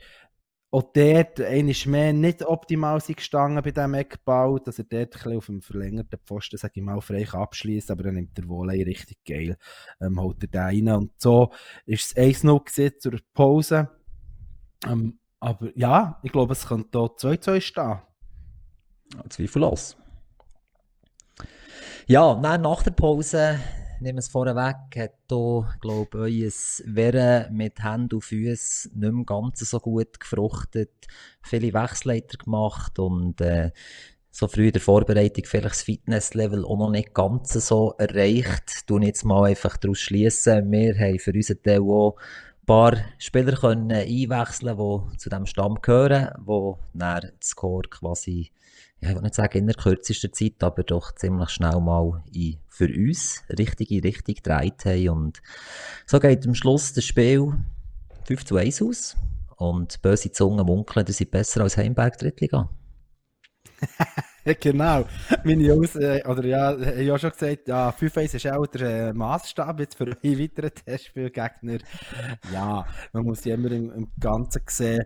auch 0.70 0.92
dort 0.92 1.40
einmal 1.40 1.74
mehr 1.86 2.12
nicht 2.12 2.42
optimal 2.42 3.00
gestanden 3.00 3.62
bei 3.62 3.70
diesem 3.70 3.94
Eckbau, 3.94 4.58
dass 4.58 4.78
er 4.78 4.84
dort 4.84 5.26
ein 5.26 5.36
auf 5.38 5.46
dem 5.46 5.62
verlängerten 5.62 6.18
Pfosten, 6.18 6.58
sage 6.58 6.74
ich 6.76 6.82
mal, 6.82 7.00
frei 7.00 7.26
abschließt, 7.26 7.90
aber 7.90 8.04
dann 8.04 8.16
nimmt 8.16 8.36
der 8.36 8.48
Wolle 8.48 8.74
richtig 8.74 9.24
geil, 9.24 9.56
ähm, 10.00 10.20
holt 10.20 10.42
er 10.42 10.48
den 10.48 10.60
rein 10.60 10.88
und 10.96 11.12
so 11.16 11.52
ist 11.86 12.16
es 12.16 12.42
1-0 12.42 12.98
zur 12.98 13.18
Pause. 13.32 13.88
Ähm, 14.86 15.18
aber 15.40 15.70
ja, 15.74 16.18
ich 16.22 16.32
glaube, 16.32 16.52
es 16.52 16.66
könnte 16.66 16.98
hier 16.98 17.32
2-2 17.32 17.60
stehen. 17.60 17.98
Zweifellos. 19.30 19.96
Ja, 22.06 22.34
dann 22.34 22.62
nach 22.62 22.82
der 22.82 22.90
Pause, 22.90 23.58
nehmen 24.00 24.16
wir 24.16 24.20
es 24.20 24.28
vorweg, 24.28 24.76
hat 24.96 25.14
hier, 25.28 25.68
glaube 25.80 26.30
ich, 26.30 26.44
euer 26.44 26.94
Wehren 26.94 27.56
mit 27.56 27.82
Händen 27.82 28.16
und 28.16 28.24
Füßen 28.24 28.92
nicht 28.98 29.12
mehr 29.12 29.24
ganz 29.24 29.60
so 29.60 29.78
gut 29.80 30.20
gefruchtet. 30.20 31.06
Viele 31.42 31.72
Wechsleiter 31.72 32.38
gemacht 32.38 32.98
und 32.98 33.40
äh, 33.40 33.70
so 34.30 34.46
früh 34.46 34.66
in 34.66 34.72
der 34.72 34.80
Vorbereitung 34.82 35.44
vielleicht 35.44 35.74
das 35.74 35.82
Fitnesslevel 35.82 36.64
auch 36.64 36.78
noch 36.78 36.90
nicht 36.90 37.14
ganz 37.14 37.52
so 37.52 37.94
erreicht. 37.98 38.88
Du 38.88 38.98
jetzt 38.98 39.24
mal 39.24 39.48
einfach 39.48 39.76
daraus 39.76 39.98
schließen. 39.98 40.70
Wir 40.70 40.98
haben 40.98 41.18
für 41.18 41.32
unseren 41.32 41.62
Teil 41.62 41.80
auch 41.80 42.16
paar 42.68 42.98
Spieler 43.16 43.56
können 43.56 43.90
einwechseln 43.90 44.76
die 44.76 45.16
zu 45.16 45.30
dem 45.30 45.46
Stamm 45.46 45.78
gehören, 45.80 46.28
die 46.38 46.98
dann 46.98 47.20
den 47.22 47.32
Score 47.42 47.88
quasi, 47.88 48.52
ja, 49.00 49.10
ich 49.10 49.14
will 49.14 49.22
nicht 49.22 49.34
sagen 49.34 49.58
in 49.58 49.66
der 49.66 49.76
kürzesten 49.76 50.32
Zeit, 50.32 50.62
aber 50.62 50.82
doch 50.82 51.14
ziemlich 51.14 51.50
schnell 51.50 51.80
mal 51.80 52.22
in, 52.32 52.58
für 52.68 52.88
uns 52.88 53.42
richtige 53.56 54.02
Richtung 54.02 54.34
gedreht 54.34 54.84
haben. 54.84 55.08
Und 55.08 55.42
so 56.06 56.18
geht 56.18 56.46
am 56.46 56.54
Schluss 56.54 56.92
das 56.92 57.04
Spiel 57.04 57.52
5 58.24 58.44
zu 58.44 58.56
1 58.56 58.82
aus. 58.82 59.16
Und 59.56 60.02
böse 60.02 60.30
Zungen 60.30 60.66
munkeln, 60.66 61.04
die 61.04 61.12
sind 61.12 61.30
besser 61.30 61.62
als 61.62 61.76
Heimberg 61.76 62.16
Drittliga. 62.18 62.70
genau. 64.60 65.04
Meine 65.44 65.62
Jungs, 65.62 65.96
äh, 65.96 66.22
oder 66.26 66.44
ja, 66.44 66.76
ich 66.76 66.86
habe 66.86 67.02
ja 67.02 67.18
schon 67.18 67.30
gesagt, 67.30 67.68
ja, 67.68 67.90
5-1 67.90 68.36
ist 68.36 68.46
auch 68.46 68.66
der 68.66 69.08
äh, 69.08 69.12
Maßstab 69.12 69.80
jetzt 69.80 69.96
für 69.96 70.04
einen 70.04 70.38
weiteren 70.38 70.70
Testspielgegner. 70.74 71.78
Ja, 72.52 72.86
man 73.12 73.24
muss 73.24 73.44
ja 73.44 73.54
immer 73.54 73.70
im, 73.72 73.90
im 73.92 74.10
Ganzen 74.18 74.62
sehen. 74.66 75.04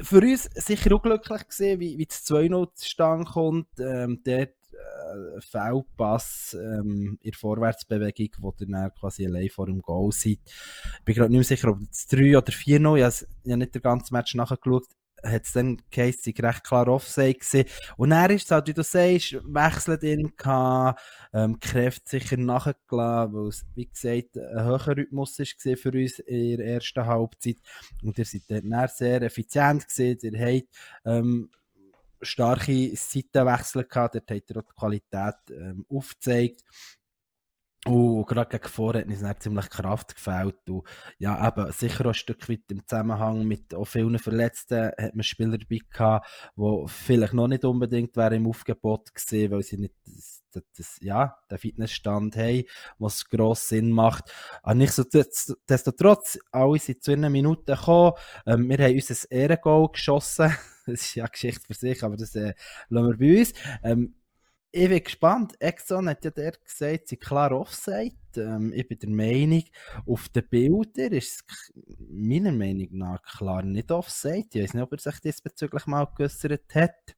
Für 0.00 0.20
uns 0.20 0.44
sicher 0.54 0.94
unglücklich 0.94 1.48
gesehen, 1.48 1.80
wie, 1.80 1.98
wie 1.98 2.06
das 2.06 2.24
2-0 2.26 2.74
zustande 2.74 3.24
kommt. 3.24 3.68
Ähm, 3.78 4.20
dort 4.24 4.54
äh, 4.72 5.40
Feldpass 5.40 6.56
ähm, 6.58 7.18
in 7.20 7.30
der 7.30 7.38
Vorwärtsbewegung, 7.38 8.30
wo 8.38 8.54
ihr 8.58 8.66
dann 8.66 8.92
quasi 8.94 9.26
allein 9.26 9.48
vor 9.48 9.66
dem 9.66 9.80
Goal 9.80 10.12
seid. 10.12 10.38
Ich 10.44 11.04
bin 11.04 11.14
gerade 11.14 11.30
nicht 11.30 11.38
mehr 11.38 11.44
sicher, 11.44 11.68
ob 11.70 11.80
es 11.90 12.06
3 12.06 12.38
oder 12.38 12.52
4-0, 12.52 12.96
ich 12.96 13.50
habe 13.52 13.58
nicht 13.58 13.74
den 13.74 13.82
ganzen 13.82 14.14
Match 14.14 14.34
nachgeschaut 14.34 14.86
hat 15.22 15.44
es 15.44 15.52
dann 15.52 15.82
geheißen, 15.90 16.34
recht 16.38 16.64
klar 16.64 16.88
Offside 16.88 17.34
gewesen. 17.34 17.68
Und 17.96 18.12
er 18.12 18.30
ist 18.30 18.44
es 18.44 18.50
halt, 18.50 18.68
wie 18.68 18.74
du 18.74 18.82
sagst, 18.82 19.34
wechselt 19.44 20.02
in 20.02 20.36
gehabt, 20.36 21.00
ähm, 21.32 21.58
Kräfte 21.60 22.18
sicher 22.18 22.36
nachgelassen, 22.36 23.34
weil 23.34 23.48
es, 23.48 23.64
wie 23.74 23.86
gesagt, 23.86 24.36
ein 24.36 24.64
höherer 24.64 24.96
Rhythmus 24.96 25.38
war 25.38 25.76
für 25.76 25.92
uns 25.92 26.18
in 26.20 26.58
der 26.58 26.66
ersten 26.66 27.06
Halbzeit. 27.06 27.56
Und 28.02 28.18
ihr 28.18 28.24
seid 28.24 28.42
dann 28.48 28.88
sehr 28.88 29.22
effizient 29.22 29.88
gewesen, 29.88 30.34
ihr 30.34 30.46
habt, 30.46 30.68
ähm, 31.04 31.50
starke 32.22 32.96
Seitenwechsel 32.96 33.84
gehabt, 33.84 34.14
dort 34.14 34.30
habt 34.30 34.50
ihr 34.50 34.56
auch 34.56 34.62
die 34.62 34.74
Qualität 34.78 35.34
ähm, 35.50 35.84
aufgezeigt. 35.88 36.64
Und 37.86 38.26
gerade 38.26 38.50
gegen 38.50 38.68
vorher 38.68 39.02
hat 39.02 39.08
uns 39.08 39.20
dann 39.20 39.38
ziemlich 39.38 39.70
Kraft 39.70 40.16
gefällt. 40.16 40.68
Und 40.68 40.82
ja, 41.18 41.46
eben, 41.46 41.70
sicher 41.70 42.04
auch 42.06 42.08
ein 42.08 42.14
Stück 42.14 42.48
weit 42.48 42.62
im 42.68 42.84
Zusammenhang 42.84 43.44
mit 43.44 43.74
auch 43.74 43.84
vielen 43.84 44.18
Verletzten 44.18 44.90
hat 44.98 45.14
man 45.14 45.22
Spieler 45.22 45.56
dabei 45.56 45.78
gehabt, 45.88 46.26
die 46.56 46.84
vielleicht 46.88 47.34
noch 47.34 47.46
nicht 47.46 47.64
unbedingt 47.64 48.16
wären 48.16 48.34
im 48.34 48.48
Aufgebot 48.48 49.14
gesehen, 49.14 49.52
weil 49.52 49.62
sie 49.62 49.76
nicht 49.76 49.94
das, 50.04 50.42
das, 50.52 50.64
das, 50.76 50.98
ja, 51.00 51.36
den 51.48 51.58
Fitnessstand 51.58 52.36
haben, 52.36 52.64
was 52.98 53.24
gross 53.24 53.68
Sinn 53.68 53.92
macht. 53.92 54.32
Aber 54.64 54.74
nichtsdestotrotz, 54.74 56.40
alle 56.50 56.80
sind 56.80 57.04
zu 57.04 57.12
einer 57.12 57.30
Minute 57.30 57.76
gekommen. 57.76 58.14
Ähm, 58.46 58.68
wir 58.68 58.78
haben 58.78 58.94
unser 58.94 59.30
Ehrengoal 59.30 59.88
geschossen. 59.92 60.52
das 60.86 61.02
ist 61.02 61.14
ja 61.14 61.22
eine 61.22 61.30
Geschichte 61.30 61.64
für 61.64 61.74
sich, 61.74 62.02
aber 62.02 62.16
das 62.16 62.34
äh, 62.34 62.54
lassen 62.88 63.10
wir 63.10 63.16
bei 63.16 63.38
uns. 63.38 63.52
Ähm, 63.84 64.16
ich 64.76 64.88
bin 64.90 65.02
gespannt. 65.02 65.54
Exxon 65.58 66.08
hat 66.08 66.24
ja 66.24 66.30
der 66.30 66.52
gesagt, 66.52 67.08
sie 67.08 67.16
klar 67.16 67.52
Offside. 67.52 68.14
Ähm, 68.36 68.72
ich 68.74 68.86
bin 68.86 68.98
der 68.98 69.08
Meinung, 69.08 69.64
auf 70.06 70.28
den 70.28 70.46
Bildern 70.48 71.12
ist 71.12 71.44
es 71.48 71.72
meiner 72.10 72.52
Meinung 72.52 72.88
nach 72.90 73.22
klar 73.22 73.62
nicht 73.62 73.90
Offside. 73.90 74.48
Ich 74.52 74.62
weiß 74.62 74.74
nicht, 74.74 74.82
ob 74.82 74.92
er 74.92 74.98
sich 74.98 75.18
diesbezüglich 75.20 75.86
mal 75.86 76.06
geäußert 76.14 76.74
hat. 76.74 77.16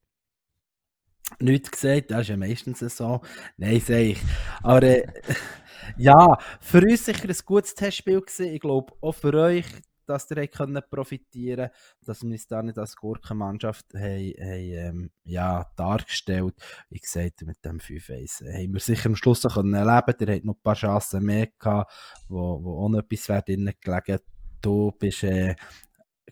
Nichts 1.40 1.72
gesagt, 1.72 2.12
das 2.12 2.22
ist 2.22 2.28
ja 2.28 2.36
meistens 2.36 2.78
so. 2.78 3.20
Nein, 3.56 3.80
sage 3.80 4.02
ich. 4.02 4.18
Aber 4.62 4.82
äh, 4.84 5.04
ja, 5.96 6.38
für 6.60 6.80
uns 6.80 7.06
sicher 7.06 7.28
ein 7.28 7.36
gutes 7.44 7.74
Testspiel 7.74 8.20
gewesen. 8.20 8.54
Ich 8.54 8.60
glaube, 8.60 8.94
auch 9.00 9.12
für 9.12 9.34
euch 9.34 9.66
dass 10.08 10.30
ihr 10.30 10.46
können 10.48 10.82
profitieren 10.90 11.70
dass 12.04 12.22
wir 12.22 12.30
uns 12.30 12.46
da 12.46 12.62
nicht 12.62 12.78
als 12.78 12.96
Gurkenmannschaft 12.96 13.86
haben, 13.94 14.32
haben, 14.40 14.72
ähm, 14.72 15.10
ja, 15.24 15.70
dargestellt. 15.76 16.54
Wie 16.88 16.98
gesagt, 16.98 17.42
mit 17.42 17.64
dem 17.64 17.78
5-1 17.78 18.44
äh, 18.44 18.64
haben 18.64 18.72
wir 18.72 18.80
sicher 18.80 19.08
am 19.08 19.16
Schluss 19.16 19.42
können 19.42 19.74
erleben 19.74 20.14
Ihr 20.20 20.34
habt 20.34 20.44
noch 20.44 20.54
ein 20.54 20.62
paar 20.62 20.74
Chancen 20.74 21.24
mehr 21.24 21.48
gehabt, 21.58 21.92
wo, 22.28 22.62
wo 22.62 22.84
auch 22.84 22.88
noch 22.88 23.00
etwas 23.00 23.28
wäre 23.28 23.42
drin 23.42 23.70
gelegen. 23.80 24.18
Du 24.60 24.92
bist 24.98 25.22
äh, 25.22 25.54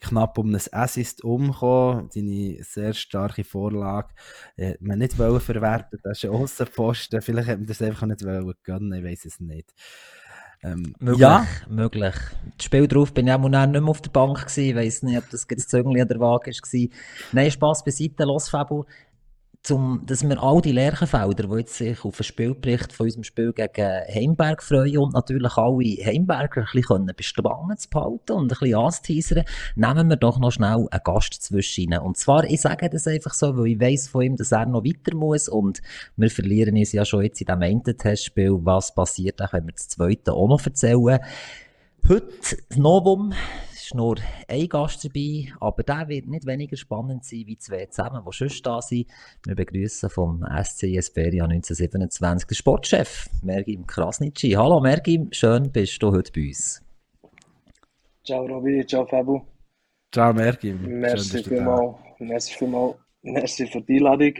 knapp 0.00 0.38
um 0.38 0.54
ein 0.54 0.60
Assist 0.72 1.24
umgekommen. 1.24 2.08
Deine 2.14 2.62
sehr 2.62 2.92
starke 2.92 3.44
Vorlage 3.44 4.14
äh, 4.56 4.74
man 4.80 4.98
nicht 4.98 5.18
wollen 5.18 5.40
verwerten. 5.40 5.98
Das 6.02 6.18
ist 6.18 6.24
ein 6.24 6.30
Aussenposten. 6.30 7.22
Vielleicht 7.22 7.48
hätte 7.48 7.58
man 7.58 7.66
das 7.66 7.82
einfach 7.82 8.06
nicht 8.06 8.24
wollen 8.24 8.54
gönnen. 8.62 8.92
Ich 8.92 9.04
weiß 9.04 9.24
es 9.26 9.40
nicht. 9.40 9.72
Ähm, 10.62 10.94
möglich, 10.98 11.20
ja. 11.20 11.46
möglich. 11.68 12.14
Das 12.56 12.64
Spiel 12.64 12.88
drauf 12.88 13.12
bin 13.12 13.26
ich 13.26 13.32
auch 13.32 13.38
nicht 13.38 13.50
mehr 13.50 13.84
auf 13.84 14.00
der 14.00 14.10
Bank 14.10 14.40
gewesen. 14.40 14.64
Ich 14.64 14.74
weiss 14.74 15.02
nicht, 15.02 15.18
ob 15.18 15.28
das 15.30 15.46
das 15.46 15.68
Zöngli 15.68 16.00
an 16.00 16.08
der 16.08 16.18
Waage 16.18 16.50
war. 16.50 16.88
Nein, 17.32 17.50
Spass 17.50 17.84
beiseite. 17.84 18.24
Los, 18.24 18.48
Fabio 18.48 18.86
zum, 19.66 20.02
dass 20.06 20.22
wir 20.22 20.40
all 20.40 20.60
die 20.60 20.72
Lerchenfelder, 20.72 21.48
die 21.48 21.56
jetzt 21.56 21.74
sich 21.74 22.04
auf 22.04 22.16
den 22.16 22.24
Spielbericht 22.24 22.92
von 22.92 23.06
unserem 23.06 23.24
Spiel 23.24 23.52
gegen 23.52 24.00
Heimberg 24.14 24.62
freuen 24.62 24.98
und 24.98 25.14
natürlich 25.14 25.56
alle 25.56 26.04
Heimberger 26.04 26.62
ein 26.62 26.66
bisschen 26.72 27.12
bestragen 27.16 27.76
zu 27.76 27.90
behalten 27.90 28.32
und 28.32 28.52
ein 28.52 28.58
bisschen 28.58 28.74
anzuteasern, 28.76 29.44
nehmen 29.74 30.08
wir 30.08 30.16
doch 30.16 30.38
noch 30.38 30.52
schnell 30.52 30.86
einen 30.90 31.02
Gast 31.02 31.42
zwischen 31.42 31.92
Und 31.94 32.16
zwar, 32.16 32.44
ich 32.44 32.60
sage 32.60 32.88
das 32.88 33.06
einfach 33.08 33.34
so, 33.34 33.56
weil 33.56 33.66
ich 33.66 33.80
weiss 33.80 34.08
von 34.08 34.22
ihm, 34.22 34.36
dass 34.36 34.52
er 34.52 34.66
noch 34.66 34.84
weiter 34.84 35.16
muss 35.16 35.48
und 35.48 35.82
wir 36.16 36.30
verlieren 36.30 36.76
uns 36.76 36.92
ja 36.92 37.04
schon 37.04 37.24
jetzt 37.24 37.40
in 37.40 37.46
diesem 37.46 37.62
einen 37.62 37.82
Testspiel. 37.82 38.58
Was 38.62 38.94
passiert, 38.94 39.38
können 39.50 39.66
wir 39.66 39.72
das 39.72 39.88
zweite 39.88 40.32
auch 40.32 40.48
noch 40.48 40.64
erzählen. 40.64 41.18
Heute 42.08 42.56
das 42.68 42.78
Novum, 43.86 43.86
ist 43.86 43.94
nur 43.94 44.16
ein 44.48 44.68
Gast 44.68 45.04
dabei, 45.04 45.52
aber 45.60 45.82
der 45.82 46.08
wird 46.08 46.26
nicht 46.26 46.46
weniger 46.46 46.76
spannend 46.76 47.24
sein 47.24 47.44
wie 47.46 47.58
zwei 47.58 47.86
zusammen, 47.86 48.22
die 48.26 48.32
schon 48.32 48.50
da 48.62 48.80
sind. 48.80 49.06
Wir 49.44 49.54
begrüßen 49.54 50.10
vom 50.10 50.44
SC 50.62 50.96
Esperia 50.96 51.44
1927 51.44 52.48
den 52.48 52.54
Sportchef 52.54 53.28
Mergim 53.42 53.86
Krasnitschi. 53.86 54.52
Hallo 54.52 54.80
Mergim, 54.80 55.28
schön 55.32 55.70
bist 55.70 56.02
du 56.02 56.10
heute 56.10 56.32
bei 56.32 56.48
uns. 56.48 56.82
Ciao 58.24 58.44
Robi, 58.44 58.84
ciao 58.86 59.06
Fabu. 59.06 59.40
Ciao 60.12 60.32
Mergim. 60.32 60.80
Merci 61.00 61.44
vielmals, 61.44 61.96
merci 62.18 62.54
vielmals, 62.54 62.96
merci 63.22 63.66
für 63.66 63.82
die 63.82 63.98
Einladung. 63.98 64.34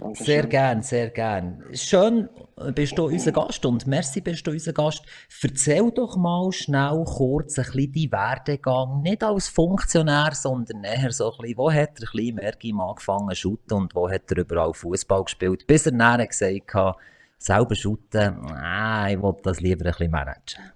Dankeschön. 0.00 0.26
Sehr 0.26 0.46
gern, 0.46 0.82
sehr 0.82 1.10
gern. 1.10 1.62
Schön 1.74 2.28
bist 2.74 2.98
du 2.98 3.06
unser 3.06 3.32
Gast 3.32 3.64
und 3.66 3.86
merci 3.86 4.20
bist 4.20 4.46
du 4.46 4.50
unser 4.50 4.72
Gast. 4.72 5.04
Erzähl 5.42 5.90
doch 5.92 6.16
mal 6.16 6.50
schnell 6.50 7.04
kurz 7.04 7.58
ein 7.58 7.64
bisschen 7.66 7.92
deinen 7.92 8.12
Werdegang, 8.12 9.02
nicht 9.02 9.22
als 9.22 9.48
Funktionär, 9.48 10.30
sondern 10.32 10.82
eher 10.84 11.12
so 11.12 11.30
ein 11.30 11.38
bisschen, 11.38 11.58
wo 11.58 11.70
hat 11.70 12.00
er 12.00 12.08
ein 12.08 12.12
bisschen 12.12 12.34
Merkim 12.36 12.80
angefangen 12.80 13.34
zu 13.34 13.58
und 13.70 13.94
wo 13.94 14.10
hat 14.10 14.30
er 14.30 14.38
überall 14.38 14.72
Fußball 14.72 15.24
gespielt, 15.24 15.66
bis 15.66 15.86
er 15.86 15.92
nachher 15.92 16.26
gesagt 16.26 16.74
hat, 16.74 16.96
selber 17.38 17.74
shooten, 17.74 18.46
äh, 18.64 19.14
ich 19.14 19.22
will 19.22 19.34
das 19.42 19.60
lieber 19.60 19.84
ein 19.84 19.92
bisschen 19.92 20.10
managen. 20.10 20.72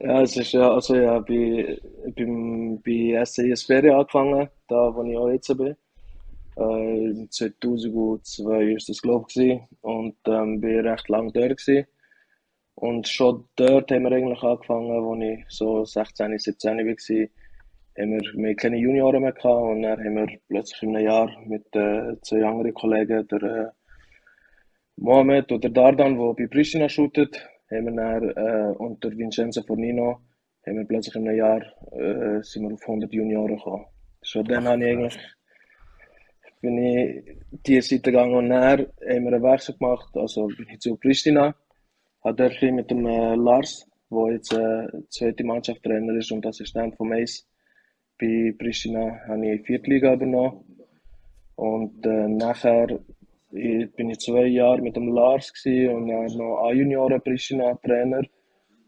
Ja, 0.00 0.22
es 0.22 0.36
ist 0.36 0.52
ja, 0.52 0.70
also 0.70 0.94
ja, 0.94 1.18
bei, 1.18 1.80
beim, 2.16 2.80
bei 2.84 3.24
SCI 3.24 3.50
Esperia 3.50 3.98
angefangen, 3.98 4.48
da 4.68 4.94
wo 4.94 5.02
ich 5.02 5.16
auch 5.16 5.28
jetzt 5.28 5.56
bin. 5.56 5.76
Äh, 6.58 7.28
2002 7.30 8.44
war 8.44 8.74
das, 8.74 9.02
glaube 9.02 9.26
ich, 9.34 9.60
und 9.80 10.16
ähm, 10.26 10.60
bin 10.60 10.80
recht 10.80 11.08
lange 11.08 11.32
dort. 11.32 11.58
Gewesen. 11.58 11.86
Und 12.74 13.08
schon 13.08 13.48
dort 13.56 13.90
haben 13.90 14.04
wir 14.04 14.12
eigentlich 14.12 14.42
angefangen, 14.42 14.90
als 14.90 15.22
ich 15.22 15.44
so 15.48 15.84
16, 15.84 16.38
17 16.38 16.78
war, 16.78 17.28
haben 17.98 18.12
wir, 18.12 18.20
wir 18.34 18.54
keine 18.54 18.76
Junioren 18.76 19.22
mehr 19.22 19.32
gehabt 19.32 19.62
und 19.62 19.82
dann 19.82 19.98
haben 19.98 20.14
wir 20.14 20.38
plötzlich 20.48 20.82
in 20.82 20.96
einem 20.96 21.04
Jahr 21.04 21.30
mit 21.44 21.64
äh, 21.74 22.20
zwei 22.22 22.44
anderen 22.44 22.74
Kollegen, 22.74 23.26
der 23.26 23.42
äh, 23.42 23.70
Mohamed 24.96 25.50
oder 25.50 25.70
Dardan, 25.70 26.18
der 26.18 26.34
bei 26.34 26.46
Pristina 26.46 26.88
shootet, 26.88 27.48
haben 27.70 27.86
wir 27.86 27.92
dann, 27.92 28.30
äh, 28.30 28.76
und 28.78 29.02
der 29.02 29.16
Vincenzo 29.16 29.62
Fornino, 29.62 30.20
haben 30.64 30.78
wir 30.78 30.84
plötzlich 30.84 31.16
in 31.16 31.28
einem 31.28 31.36
Jahr 31.36 31.62
äh, 31.92 32.42
sind 32.42 32.68
wir 32.68 32.74
auf 32.74 32.82
100 32.82 33.12
Junioren 33.12 33.56
gekommen. 33.56 33.86
Schon 34.22 34.44
dann 34.44 34.68
habe 34.68 34.84
ich 34.84 34.90
eigentlich, 34.90 35.18
bin 36.60 36.78
ich 36.78 37.24
diese 37.66 37.96
Seite 37.96 38.10
gegangen 38.10 38.34
und 38.34 38.48
dann 38.50 38.78
haben 38.78 38.88
wir 39.00 39.32
einen 39.32 39.42
Wechsel 39.42 39.76
gemacht, 39.76 40.16
also 40.16 40.46
bin 40.46 40.68
ich 40.70 40.80
zu 40.80 40.96
Pristina 40.96 41.54
habe 42.24 42.36
dort 42.36 42.62
mit 42.62 42.90
dem 42.90 43.06
äh, 43.06 43.34
Lars, 43.34 43.86
der 44.10 44.32
jetzt 44.32 44.52
äh, 44.52 44.86
zweite 45.08 45.44
Mannschaftstrainer 45.44 46.14
ist 46.14 46.32
und 46.32 46.46
Assistent 46.46 46.96
von 46.96 47.12
Ace 47.12 47.46
bei 48.18 48.54
Pristina, 48.58 49.20
habe 49.28 49.46
ich 49.46 49.60
die 49.60 49.66
Viertliga 49.66 50.14
übernommen. 50.14 50.64
Und 51.56 52.04
äh, 52.06 52.28
nachher 52.28 53.00
ich, 53.52 53.92
bin 53.92 54.10
ich 54.10 54.18
zwei 54.18 54.46
Jahre 54.46 54.82
mit 54.82 54.96
dem 54.96 55.08
Lars 55.08 55.52
gewesen, 55.52 55.94
und 55.94 56.08
dann 56.08 56.26
noch 56.36 56.64
A-Junioren 56.66 57.20
Pristina 57.20 57.74
Trainer. 57.74 58.22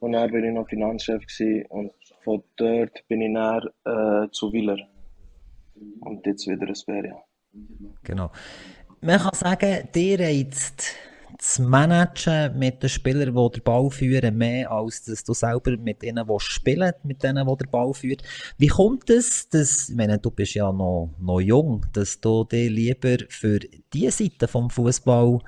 Und 0.01 0.13
dann 0.13 0.31
bin 0.31 0.45
ich 0.45 0.53
noch 0.53 0.69
Finanzchef 0.69 1.23
und 1.69 1.93
von 2.23 2.43
dort 2.57 3.07
bin 3.09 3.21
ich 3.21 3.35
dann 3.35 3.69
äh, 3.85 4.31
zu 4.31 4.53
Willer. 4.53 4.79
Und 6.01 6.27
jetzt 6.27 6.49
wieder 6.49 6.67
ein 6.67 6.75
Speria. 6.75 7.30
Genau. 8.03 8.31
Man 9.01 9.19
kann 9.19 9.35
sagen, 9.35 9.89
dir 9.95 10.19
jetzt 10.33 10.95
zu 11.39 11.63
managen 11.63 12.59
mit 12.59 12.83
den 12.83 12.91
Spielern, 12.91 13.35
die 13.35 13.59
den 13.59 13.65
Ball 13.65 13.91
führen, 13.91 14.37
mehr 14.37 14.71
als 14.71 15.05
dass 15.05 15.25
du 15.25 15.33
selber 15.33 15.77
mit 15.79 16.03
die 16.03 16.13
spielen, 16.39 16.93
mit 17.03 17.23
denen, 17.23 17.47
die 17.47 17.57
den 17.57 17.71
Ball 17.71 17.95
führen. 17.95 18.19
Wie 18.59 18.67
kommt 18.67 19.09
es, 19.09 19.49
dass, 19.49 19.89
ich 19.89 19.97
meine, 19.97 20.19
du 20.19 20.31
bist 20.31 20.55
ja 20.55 20.71
noch, 20.71 21.15
noch 21.19 21.41
jung, 21.41 21.87
dass 21.95 22.21
du 22.21 22.45
dich 22.45 22.71
lieber 22.71 23.17
für 23.29 23.59
diese 23.93 24.25
Seite 24.25 24.49
vom 24.49 24.69
Fußball 24.69 25.39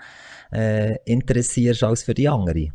äh, 0.52 0.96
interessierst 1.04 1.82
als 1.82 2.04
für 2.04 2.14
die 2.14 2.28
andere? 2.28 2.72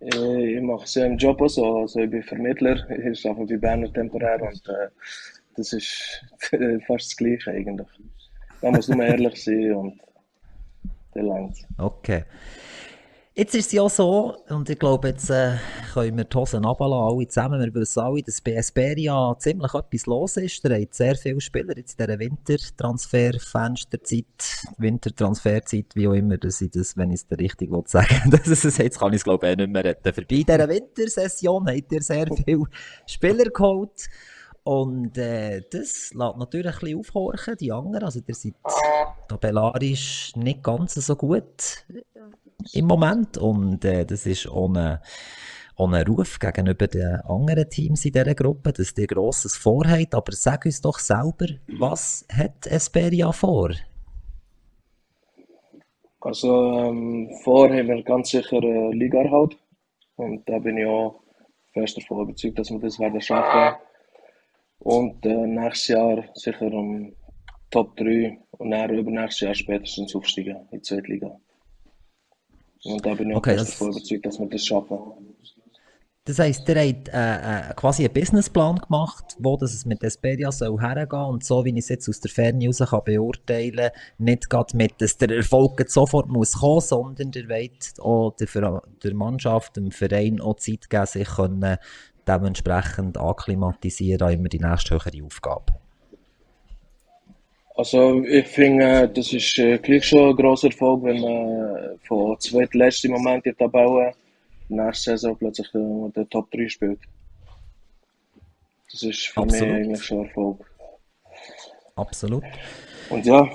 Äh, 0.00 0.56
ich 0.56 0.62
mache 0.62 0.84
es 0.84 0.94
ja 0.94 1.04
im 1.04 1.16
Job 1.16 1.40
so. 1.48 1.78
Also 1.78 2.00
ich 2.00 2.10
bin 2.10 2.22
Vermittler, 2.22 2.88
ich 2.90 3.28
arbeite 3.28 3.54
bei 3.54 3.58
Berner 3.58 3.92
temporär 3.92 4.40
und 4.42 4.68
äh, 4.68 4.88
das 5.56 5.72
ist 5.72 6.24
fast 6.86 7.10
das 7.10 7.16
Gleiche 7.16 7.50
eigentlich. 7.50 7.88
Da 8.60 8.70
muss 8.70 8.88
nur 8.88 9.04
ehrlich 9.04 9.42
sein 9.42 9.74
und 9.74 10.00
der 11.14 11.22
langt. 11.22 11.66
Okay. 11.78 12.24
Jetzt 13.36 13.56
ist 13.56 13.66
es 13.66 13.72
ja 13.72 13.88
so, 13.88 14.36
und 14.48 14.70
ich 14.70 14.78
glaube, 14.78 15.08
jetzt 15.08 15.28
äh, 15.28 15.56
können 15.92 16.18
wir 16.18 16.22
die 16.22 16.36
Hosen 16.36 16.64
runterlassen, 16.64 17.18
alle 17.18 17.26
zusammen. 17.26 17.60
Wir 17.60 17.74
wissen 17.74 17.98
alle, 17.98 18.22
dass 18.22 18.40
bei 18.40 18.52
Esperia 18.52 19.34
ziemlich 19.40 19.74
etwas 19.74 20.06
los 20.06 20.36
ist. 20.36 20.64
Da 20.64 20.72
hat 20.72 20.94
sehr 20.94 21.16
viele 21.16 21.40
Spieler 21.40 21.76
jetzt 21.76 21.98
in 21.98 22.06
dieser 22.06 22.20
Wintertransferfensterzeit, 22.20 24.24
Wintertransferzeit, 24.78 25.86
wie 25.96 26.06
auch 26.06 26.12
immer, 26.12 26.38
dass 26.38 26.60
ich 26.60 26.70
das, 26.70 26.96
wenn 26.96 27.10
ich 27.10 27.22
es 27.28 27.36
richtig 27.36 27.70
sagen 27.88 28.30
will, 28.30 28.30
das 28.38 28.64
ist, 28.64 28.78
jetzt 28.78 29.00
kann 29.00 29.12
ich 29.12 29.16
es 29.16 29.24
glaube 29.24 29.50
ich 29.50 29.56
nicht 29.56 29.68
mehr 29.68 29.82
retten. 29.82 30.14
Vorbei 30.14 30.44
dieser 30.46 30.68
Wintersession 30.68 31.66
habt 31.66 31.90
ihr 31.90 32.02
sehr 32.02 32.28
viele 32.44 32.66
Spieler 33.04 33.46
geholt. 33.46 34.08
Und 34.64 35.18
äh, 35.18 35.60
das 35.70 36.14
lässt 36.14 36.36
natürlich 36.38 36.72
ein 36.72 36.80
bisschen 36.80 36.98
aufhorchen, 36.98 37.56
die 37.60 37.70
anderen. 37.70 38.04
Also, 38.04 38.20
ihr 38.26 38.34
seid 38.34 38.54
tabellarisch 39.28 40.34
nicht 40.36 40.62
ganz 40.62 40.94
so 40.94 41.16
gut 41.16 41.84
im 42.72 42.86
Moment. 42.86 43.36
Und 43.36 43.84
äh, 43.84 44.06
das 44.06 44.24
ist 44.24 44.50
ohne, 44.50 45.02
ohne 45.76 46.06
Ruf 46.06 46.38
gegenüber 46.38 46.86
den 46.86 47.20
anderen 47.28 47.68
Teams 47.68 48.06
in 48.06 48.12
dieser 48.12 48.34
Gruppe, 48.34 48.72
dass 48.72 48.96
ihr 48.96 49.06
Grosses 49.06 49.54
vorhabt. 49.54 50.14
Aber 50.14 50.32
sag 50.32 50.64
uns 50.64 50.80
doch 50.80 50.98
selber, 50.98 51.46
was 51.78 52.26
hat 52.32 52.66
Esperia 52.66 53.32
vor? 53.32 53.70
Also, 56.22 56.48
ähm, 56.48 57.28
vor 57.42 57.68
haben 57.68 57.88
wir 57.88 58.02
ganz 58.02 58.30
sicher 58.30 58.62
äh, 58.62 58.94
Liga-Erhalt. 58.94 59.58
Und 60.16 60.48
da 60.48 60.58
bin 60.58 60.78
ich 60.78 60.86
auch 60.86 61.20
fest 61.74 61.98
davon 61.98 62.22
überzeugt, 62.22 62.58
dass 62.58 62.70
wir 62.70 62.78
das 62.78 62.98
werden 62.98 63.20
schaffen 63.20 63.76
und 64.78 65.24
äh, 65.24 65.46
nächstes 65.46 65.88
Jahr 65.88 66.24
sicher 66.34 66.72
um 66.72 67.14
Top 67.70 67.96
3 67.96 68.38
und 68.52 68.70
dann 68.70 68.90
übernächstes 68.90 69.40
Jahr 69.40 69.54
spätestens 69.54 70.14
aufsteigen 70.14 70.56
in 70.70 70.78
die 70.78 70.82
zweite 70.82 71.08
Liga. 71.08 71.40
Und 72.84 73.04
da 73.04 73.14
bin 73.14 73.30
ich 73.30 73.36
okay, 73.36 73.56
davon 73.56 73.90
überzeugt, 73.90 74.26
dass 74.26 74.38
wir 74.38 74.46
das 74.46 74.64
schaffen. 74.64 74.98
Das 76.26 76.38
heisst, 76.38 76.66
ihr 76.70 76.76
habt 76.76 77.08
äh, 77.08 77.70
äh, 77.70 77.74
quasi 77.74 78.04
einen 78.04 78.14
Businessplan 78.14 78.76
gemacht, 78.76 79.36
wo 79.38 79.58
das 79.58 79.74
es 79.74 79.84
mit 79.84 80.02
Esperia 80.02 80.50
soll 80.50 80.80
hergehen 80.80 81.24
und 81.24 81.44
so, 81.44 81.66
wie 81.66 81.70
ich 81.70 81.80
es 81.80 81.90
jetzt 81.90 82.08
aus 82.08 82.20
der 82.20 82.30
Ferne 82.30 82.66
raus 82.66 82.78
kann 82.78 83.04
beurteilen 83.04 83.90
nicht 84.16 84.48
gerade 84.48 84.74
mit, 84.74 85.02
dass 85.02 85.18
der 85.18 85.30
Erfolg 85.30 85.84
sofort 85.86 86.28
muss 86.28 86.60
kommen, 86.60 86.80
sondern 86.80 87.30
ihr 87.34 87.46
wollt 87.50 88.00
auch 88.00 88.34
der, 88.36 88.82
der 89.02 89.14
Mannschaft, 89.14 89.76
dem 89.76 89.90
Verein 89.90 90.40
auch 90.40 90.56
Zeit 90.56 90.88
geben, 90.88 91.06
sich 91.06 91.28
können 91.28 91.76
dementsprechend 92.26 93.18
akklimatisieren 93.18 94.32
immer 94.32 94.48
die 94.48 94.60
nächste 94.60 94.94
höhere 94.94 95.24
Aufgabe? 95.24 95.74
Also 97.76 98.22
ich 98.22 98.46
finde, 98.46 99.08
das 99.08 99.32
ist 99.32 99.58
äh, 99.58 99.78
gleich 99.78 100.04
schon 100.04 100.30
ein 100.30 100.36
grosser 100.36 100.68
Erfolg, 100.68 101.02
wenn 101.02 101.20
man 101.20 101.98
von 102.06 102.38
zweitletzten 102.38 103.10
Moment 103.10 103.44
in 103.46 103.54
der 103.58 103.66
Tabelle 103.66 104.12
nächste 104.68 105.10
Saison 105.10 105.36
plötzlich 105.36 105.74
äh, 105.74 106.10
der 106.14 106.28
Top 106.28 106.50
3 106.52 106.68
spielt. 106.68 107.00
Das 108.90 109.02
ist 109.02 109.26
für 109.26 109.40
Absolut. 109.40 109.68
mich 109.68 109.76
eigentlich 109.76 110.04
schon 110.04 110.18
ein 110.20 110.26
Erfolg. 110.26 110.70
Absolut. 111.96 112.44
Und 113.10 113.26
ja, 113.26 113.48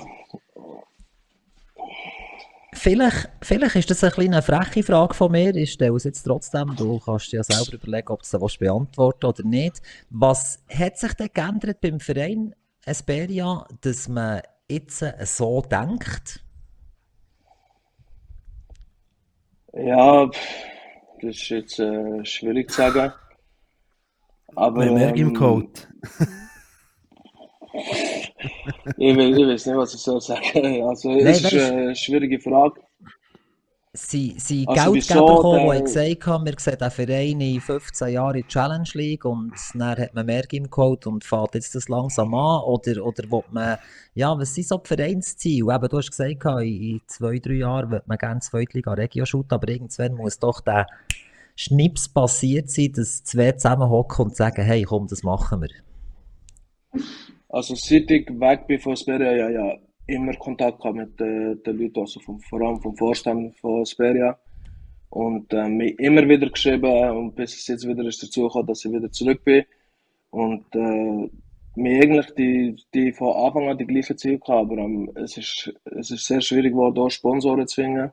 Vielleicht, 2.82 3.28
vielleicht 3.42 3.76
ist 3.76 3.90
das 3.90 4.02
eine 4.02 4.10
kleine 4.10 4.40
freche 4.40 4.82
Frage 4.82 5.12
von 5.12 5.30
mir. 5.32 5.54
Ich 5.54 5.72
stelle 5.72 5.96
es 5.96 6.04
jetzt 6.04 6.22
trotzdem. 6.22 6.74
Du 6.76 6.98
kannst 6.98 7.30
dir 7.30 7.36
ja 7.36 7.42
selber 7.42 7.74
überlegen, 7.74 8.08
ob 8.08 8.22
du 8.22 8.46
es 8.46 8.56
beantworten 8.56 9.26
oder 9.26 9.42
nicht. 9.44 9.82
Was 10.08 10.64
hat 10.66 10.96
sich 10.96 11.12
denn 11.12 11.28
geändert 11.34 11.82
beim 11.82 12.00
Verein 12.00 12.54
Esperia, 12.86 13.66
dass 13.82 14.08
man 14.08 14.40
jetzt 14.70 15.04
so 15.24 15.60
denkt? 15.60 16.42
Ja, 19.74 20.30
das 21.20 21.36
ist 21.36 21.48
jetzt 21.50 21.78
äh, 21.80 22.24
schwierig 22.24 22.70
zu 22.70 22.78
sagen. 22.78 23.12
Aber, 24.56 24.86
Mehr 24.86 25.10
ähm, 25.10 25.16
im 25.16 25.34
Code. 25.34 25.68
Ich, 27.72 29.16
weiß, 29.16 29.38
ich 29.38 29.46
weiß 29.46 29.66
nicht, 29.66 29.76
was 29.76 29.94
ich 29.94 30.00
soll 30.00 30.20
sagen. 30.20 30.82
Also, 30.88 31.10
Nein, 31.10 31.26
es 31.26 31.52
ist 31.52 31.70
eine 31.70 31.94
schwierige 31.94 32.40
Frage. 32.40 32.80
Sie 33.92 34.36
sind 34.38 34.68
also 34.68 34.92
Geldgeber 34.92 35.34
gekommen, 35.34 35.76
die 35.76 35.82
gesagt 35.82 36.26
haben, 36.26 36.44
wir 36.46 36.54
sehen 36.58 36.78
den 36.78 36.90
Verein 36.92 37.40
in 37.40 37.60
15 37.60 38.08
Jahren 38.10 38.36
in 38.36 38.42
die 38.42 38.48
Challenge 38.48 38.88
League 38.94 39.24
und 39.24 39.52
dann 39.74 39.98
hat 39.98 40.14
man 40.14 40.26
mehr 40.26 40.42
Game 40.42 40.70
geholt 40.70 41.08
und 41.08 41.24
fährt 41.24 41.56
jetzt 41.56 41.74
das 41.74 41.88
langsam 41.88 42.32
an 42.32 42.62
oder, 42.62 43.04
oder 43.04 43.28
will 43.28 43.42
man, 43.50 43.78
ja, 44.14 44.38
was 44.38 44.54
sind 44.54 44.68
so 44.68 44.78
die 44.78 44.94
Vereinsziele? 44.94 45.74
Eben, 45.74 45.88
du 45.88 45.98
hast 45.98 46.10
gesagt, 46.12 46.44
in 46.62 47.00
zwei, 47.08 47.40
drei 47.40 47.54
Jahren 47.54 47.90
wird 47.90 48.06
man 48.06 48.16
gerne 48.16 48.38
Zweitliga 48.38 48.92
Regio 48.92 49.24
shooten, 49.24 49.54
aber 49.54 49.68
irgendwann 49.68 50.14
muss 50.14 50.38
doch 50.38 50.60
der 50.60 50.86
Schnips 51.56 52.08
passiert 52.08 52.70
sein, 52.70 52.92
dass 52.94 53.24
zwei 53.24 53.50
zusammenhocken 53.52 54.26
und 54.26 54.36
sagen, 54.36 54.62
hey, 54.62 54.84
komm, 54.84 55.08
das 55.08 55.24
machen 55.24 55.62
wir. 55.62 55.70
Also 57.52 57.74
seit 57.74 58.10
ich 58.10 58.28
weg 58.28 58.66
bin 58.68 58.78
von 58.78 58.96
Speria, 58.96 59.32
ja, 59.32 59.50
ja, 59.50 59.78
immer 60.06 60.34
Kontakt 60.34 60.80
gehabt 60.80 60.96
mit 60.96 61.20
äh, 61.20 61.56
den 61.56 61.78
Leuten, 61.78 62.00
also 62.00 62.20
vom, 62.20 62.40
vor 62.40 62.60
allem 62.60 62.80
vom 62.80 62.96
Vorstand 62.96 63.56
von 63.58 63.84
Speria. 63.84 64.38
Und 65.10 65.52
äh, 65.52 65.68
mich 65.68 65.98
immer 65.98 66.28
wieder 66.28 66.48
geschrieben 66.48 67.10
und 67.10 67.34
bis 67.34 67.54
es 67.54 67.66
jetzt 67.66 67.88
wieder 67.88 68.04
ist 68.04 68.22
dazu 68.22 68.42
gekommen, 68.42 68.68
dass 68.68 68.84
ich 68.84 68.92
wieder 68.92 69.10
zurück 69.10 69.42
bin. 69.42 69.64
Und 70.30 70.64
äh, 70.76 71.28
mir 71.74 72.02
eigentlich 72.02 72.30
die, 72.36 72.76
die 72.94 73.12
von 73.12 73.34
Anfang 73.34 73.68
an 73.68 73.78
die 73.78 73.86
gleichen 73.86 74.16
Ziele 74.16 74.38
gehabt, 74.38 74.70
aber 74.70 74.78
ähm, 74.78 75.10
es, 75.16 75.36
ist, 75.36 75.72
es 75.84 76.12
ist 76.12 76.26
sehr 76.26 76.40
schwierig 76.40 76.72
geworden, 76.72 77.00
hier 77.00 77.10
Sponsoren 77.10 77.66
zu 77.66 77.82
finden. 77.82 78.12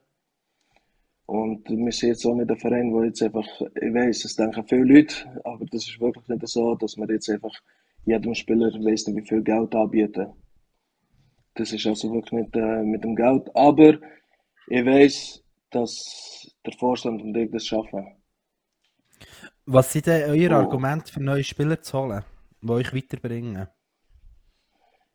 Und 1.28 1.70
wir 1.70 1.92
sind 1.92 2.10
jetzt 2.10 2.26
auch 2.26 2.36
nicht 2.36 2.50
ein 2.50 2.58
Verein, 2.58 2.92
wo 2.92 3.04
jetzt 3.04 3.22
einfach, 3.22 3.46
ich 3.62 3.94
weiß, 3.94 4.26
es 4.26 4.36
denken 4.36 4.64
viele 4.68 4.84
Leute, 4.86 5.16
aber 5.44 5.66
das 5.66 5.88
ist 5.88 6.00
wirklich 6.00 6.28
nicht 6.28 6.48
so, 6.48 6.74
dass 6.76 6.98
wir 6.98 7.08
jetzt 7.12 7.30
einfach 7.30 7.54
jedem 8.08 8.34
Spieler 8.36 8.72
weiss 8.86 9.08
nicht, 9.08 9.18
wie 9.18 9.28
viel 9.28 9.44
Geld 9.44 9.76
anbieten. 9.76 10.28
das 11.56 11.72
ist 11.74 11.86
also 11.88 12.14
wirklich 12.14 12.32
nicht 12.34 12.56
äh, 12.56 12.84
mit 12.84 13.04
dem 13.04 13.16
Geld. 13.16 13.50
Aber 13.56 13.94
ich 14.68 14.86
weiß, 14.86 15.44
dass 15.72 15.92
der 16.66 16.74
Vorstand 16.74 17.22
und 17.22 17.36
ich 17.36 17.52
das 17.52 17.66
schaffen. 17.66 18.06
Was 19.66 19.92
sind 19.92 20.08
denn 20.08 20.30
eure 20.30 20.56
Oh. 20.56 20.60
Argumente 20.64 21.12
für 21.14 21.22
neue 21.24 21.44
Spieler 21.44 21.82
zu 21.82 21.98
holen, 21.98 22.24
die 22.62 22.70
euch 22.72 22.94
weiterbringen? 22.94 23.68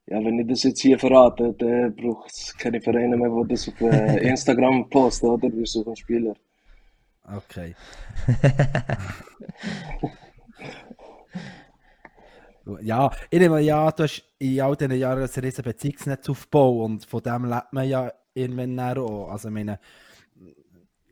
Ja, 0.06 0.18
wenn 0.24 0.38
ich 0.40 0.48
das 0.48 0.64
jetzt 0.64 0.82
hier 0.82 0.98
verrate, 0.98 1.54
dann 1.58 1.94
braucht 1.96 2.30
es 2.32 2.54
keine 2.58 2.80
Vereine 2.80 3.16
mehr, 3.16 3.30
die 3.44 3.48
das 3.54 3.68
auf 3.68 3.80
äh, 3.80 4.28
Instagram 4.30 4.88
posten, 4.90 5.26
oder? 5.28 5.48
Wir 5.52 5.66
suchen 5.66 5.96
Spieler. 5.96 6.34
Okay. 7.24 7.74
Ja, 12.80 13.10
ich 13.30 13.40
nehme 13.40 13.60
ja, 13.60 13.90
du 13.90 14.04
hast 14.04 14.22
in 14.38 14.60
all 14.60 14.76
diesen 14.76 14.92
Jahren 14.92 15.22
ein 15.22 15.40
riesen 15.44 15.64
Beziehungsnetz 15.64 16.28
aufgebaut 16.28 16.84
und 16.84 17.06
von 17.06 17.22
dem 17.22 17.44
lebt 17.46 17.72
man 17.72 17.88
ja 17.88 18.12
irgendwann 18.34 18.98
auch. 18.98 19.30
Also 19.30 19.48
ich 19.48 19.54
meine, 19.54 19.80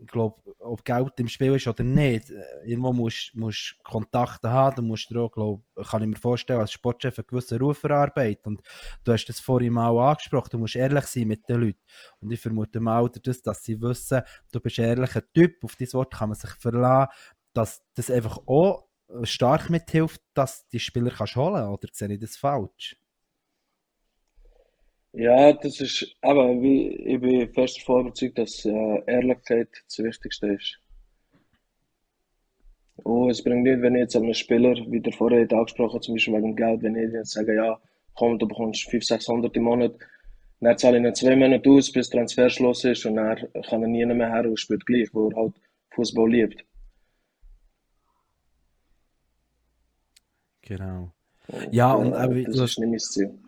ich 0.00 0.06
glaube, 0.06 0.40
ob 0.60 0.84
Geld 0.84 1.12
im 1.18 1.28
Spiel 1.28 1.54
ist 1.54 1.66
oder 1.66 1.84
nicht, 1.84 2.32
irgendwo 2.64 2.92
musst 2.92 3.32
du 3.34 3.50
Kontakte 3.82 4.50
haben, 4.50 4.76
du 4.76 4.82
musst 4.82 5.10
dir 5.10 5.20
auch, 5.20 5.30
glaub, 5.30 5.62
kann 5.88 6.02
ich 6.02 6.08
mir 6.08 6.16
vorstellen, 6.16 6.60
als 6.60 6.72
Sportchef 6.72 7.18
einen 7.18 7.26
gewissen 7.26 7.58
Ruf 7.58 7.82
erarbeiten 7.84 8.48
und 8.48 8.62
du 9.04 9.12
hast 9.12 9.26
das 9.26 9.40
vorhin 9.40 9.74
mal 9.74 9.96
angesprochen, 9.98 10.50
du 10.52 10.58
musst 10.58 10.76
ehrlich 10.76 11.04
sein 11.04 11.28
mit 11.28 11.48
den 11.48 11.60
Leuten 11.60 11.80
und 12.20 12.30
ich 12.30 12.40
vermute 12.40 12.80
mal, 12.80 13.08
dass, 13.10 13.42
dass 13.42 13.62
sie 13.62 13.80
wissen, 13.80 14.22
du 14.52 14.60
bist 14.60 14.78
ein 14.78 14.86
ehrlicher 14.86 15.22
Typ, 15.32 15.62
auf 15.64 15.76
dein 15.76 15.92
Wort 15.92 16.14
kann 16.14 16.30
man 16.30 16.38
sich 16.38 16.50
verlassen, 16.50 17.12
dass 17.52 17.82
das 17.94 18.10
einfach 18.10 18.38
auch 18.46 18.89
stark 19.23 19.70
mithilft, 19.70 20.20
dass 20.35 20.66
die 20.68 20.81
Spieler 20.81 21.11
kannst 21.11 21.37
holen 21.37 21.68
oder 21.68 21.88
sehe 21.92 22.12
ich 22.12 22.20
das 22.20 22.37
falsch? 22.37 22.96
Ja, 25.12 25.53
das 25.53 25.81
ist, 25.81 26.14
aber 26.20 26.51
ich 26.53 27.20
bin 27.20 27.53
fest 27.53 27.79
davon 27.79 28.03
überzeugt, 28.03 28.38
dass 28.38 28.64
äh, 28.64 29.03
Ehrlichkeit 29.07 29.68
das 29.87 29.99
Wichtigste 29.99 30.53
ist. 30.53 30.79
Und 33.03 33.31
es 33.31 33.42
bringt 33.42 33.64
nichts, 33.64 33.83
wenn 33.83 33.96
ich 33.96 34.03
jetzt 34.03 34.16
einem 34.16 34.35
Spieler, 34.35 34.75
wie 34.88 35.01
der 35.01 35.12
vorher 35.12 35.42
hat 35.42 35.53
angesprochen, 35.53 36.01
zum 36.01 36.14
Beispiel 36.14 36.35
wegen 36.35 36.55
Geld, 36.55 36.83
wenn 36.83 36.94
ich 36.94 37.12
jetzt 37.12 37.33
sage, 37.33 37.57
ja, 37.57 37.81
komm, 38.14 38.38
du 38.38 38.46
bekommst 38.46 38.85
500, 38.85 39.20
600 39.20 39.57
im 39.57 39.62
Monat, 39.64 39.94
dann 40.61 40.79
zahle 40.79 40.99
ich 40.99 41.05
ihn 41.05 41.14
zwei 41.14 41.35
Monate 41.35 41.70
aus, 41.70 41.90
bis 41.90 42.11
Transferschluss 42.11 42.85
ist 42.85 43.07
und 43.07 43.16
dann 43.16 43.37
kann 43.68 43.83
er 43.83 43.88
nie 43.88 44.05
mehr 44.07 44.31
her 44.31 44.44
und 44.44 44.61
spielt 44.61 44.87
gleich, 44.87 45.09
wo 45.12 45.31
er 45.31 45.37
halt 45.37 45.55
Fußball 45.90 46.31
liebt. 46.31 46.64
Genau. 50.62 51.12
Ja, 51.70 51.92
und 51.94 52.12
äh, 52.12 52.16
auch 52.16 52.31
wie 52.31 52.44
das 52.44 52.57
du 52.57 52.64
ist 52.64 52.79
nicht 52.79 52.90
mein 52.90 52.99
Ziel. 52.99 53.38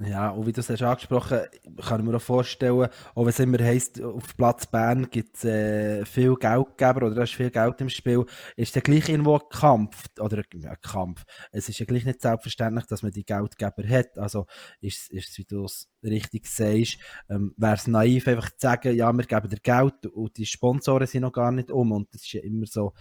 Ja, 0.00 0.30
und 0.30 0.44
wie 0.46 0.52
du 0.52 0.60
es 0.60 0.68
hast 0.68 0.82
angesprochen 0.82 1.38
kann 1.80 2.00
ich 2.00 2.06
mir 2.06 2.16
auch 2.16 2.20
vorstellen, 2.20 2.88
auch 3.14 3.22
wenn 3.22 3.28
es 3.28 3.38
immer 3.38 3.62
heisst, 3.62 4.02
auf 4.02 4.36
Platz 4.36 4.66
Bern 4.66 5.08
gibt 5.08 5.36
es 5.36 5.44
äh, 5.44 6.04
viel 6.04 6.34
Geldgeber 6.34 7.06
oder 7.06 7.14
da 7.14 7.22
ist 7.22 7.34
viel 7.34 7.50
Geld 7.50 7.80
im 7.80 7.88
Spiel, 7.88 8.24
ist 8.56 8.74
dann 8.74 8.82
gleich 8.82 9.08
irgendwo 9.08 9.36
ein 9.36 9.48
Kampf, 9.50 10.06
oder 10.18 10.42
ja, 10.54 10.70
ein 10.70 10.80
Kampf. 10.82 11.24
Es 11.52 11.68
ist 11.68 11.78
ja 11.78 11.86
gleich 11.86 12.04
nicht 12.04 12.20
selbstverständlich, 12.20 12.86
dass 12.86 13.04
man 13.04 13.12
die 13.12 13.24
Geldgeber 13.24 13.88
hat. 13.88 14.18
Also 14.18 14.46
ist, 14.80 15.12
es, 15.12 15.38
wie 15.38 15.44
du 15.44 15.64
es 15.64 15.88
richtig 16.02 16.48
sagst, 16.48 16.98
ähm, 17.30 17.54
wäre 17.56 17.74
es 17.74 17.86
naiv, 17.86 18.26
einfach 18.26 18.50
zu 18.50 18.56
sagen, 18.58 18.96
ja, 18.96 19.12
wir 19.12 19.24
geben 19.24 19.48
dir 19.48 19.60
Geld 19.62 20.06
und 20.06 20.36
die 20.36 20.46
Sponsoren 20.46 21.06
sind 21.06 21.22
noch 21.22 21.32
gar 21.32 21.52
nicht 21.52 21.70
um. 21.70 21.92
Und 21.92 22.12
das 22.12 22.22
ist 22.22 22.32
ja 22.32 22.42
immer 22.42 22.66
so 22.66 22.94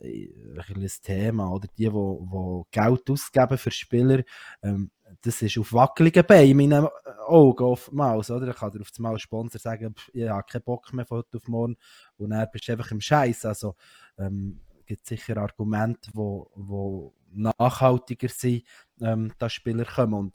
ein 0.00 0.54
bisschen 0.54 1.02
Thema, 1.02 1.50
oder 1.52 1.68
die, 1.76 1.84
die, 1.84 1.90
die 1.90 2.62
Geld 2.70 3.10
ausgeben 3.10 3.58
für 3.58 3.70
Spieler, 3.70 4.22
ähm, 4.62 4.90
das 5.22 5.42
ist 5.42 5.58
auf 5.58 5.72
wackeligen 5.72 6.24
Beinen 6.26 6.60
in 6.60 6.70
meinen 6.70 6.88
Augen 7.26 7.64
oftmals, 7.64 8.30
oder? 8.30 8.46
Da 8.46 8.52
kann 8.52 8.70
dir 8.70 8.80
auf 8.80 8.90
einmal 8.96 9.14
ein 9.14 9.18
Sponsor 9.18 9.58
sagen, 9.58 9.94
ich 10.12 10.28
habe 10.28 10.44
keinen 10.44 10.62
Bock 10.62 10.92
mehr 10.92 11.06
von 11.06 11.18
heute 11.18 11.38
auf 11.38 11.48
morgen 11.48 11.76
und 12.16 12.30
dann 12.30 12.48
bist 12.52 12.68
du 12.68 12.72
einfach 12.72 12.90
im 12.90 13.00
Scheiß. 13.00 13.46
Also 13.46 13.74
ähm, 14.18 14.60
gibt 14.86 15.06
sicher 15.06 15.36
Argumente, 15.36 16.10
wo, 16.14 16.50
wo 16.54 17.14
nachhaltiger 17.32 18.28
sind, 18.28 18.64
ähm, 19.00 19.32
dass 19.38 19.52
Spieler 19.52 19.84
kommen. 19.84 20.14
Und 20.14 20.34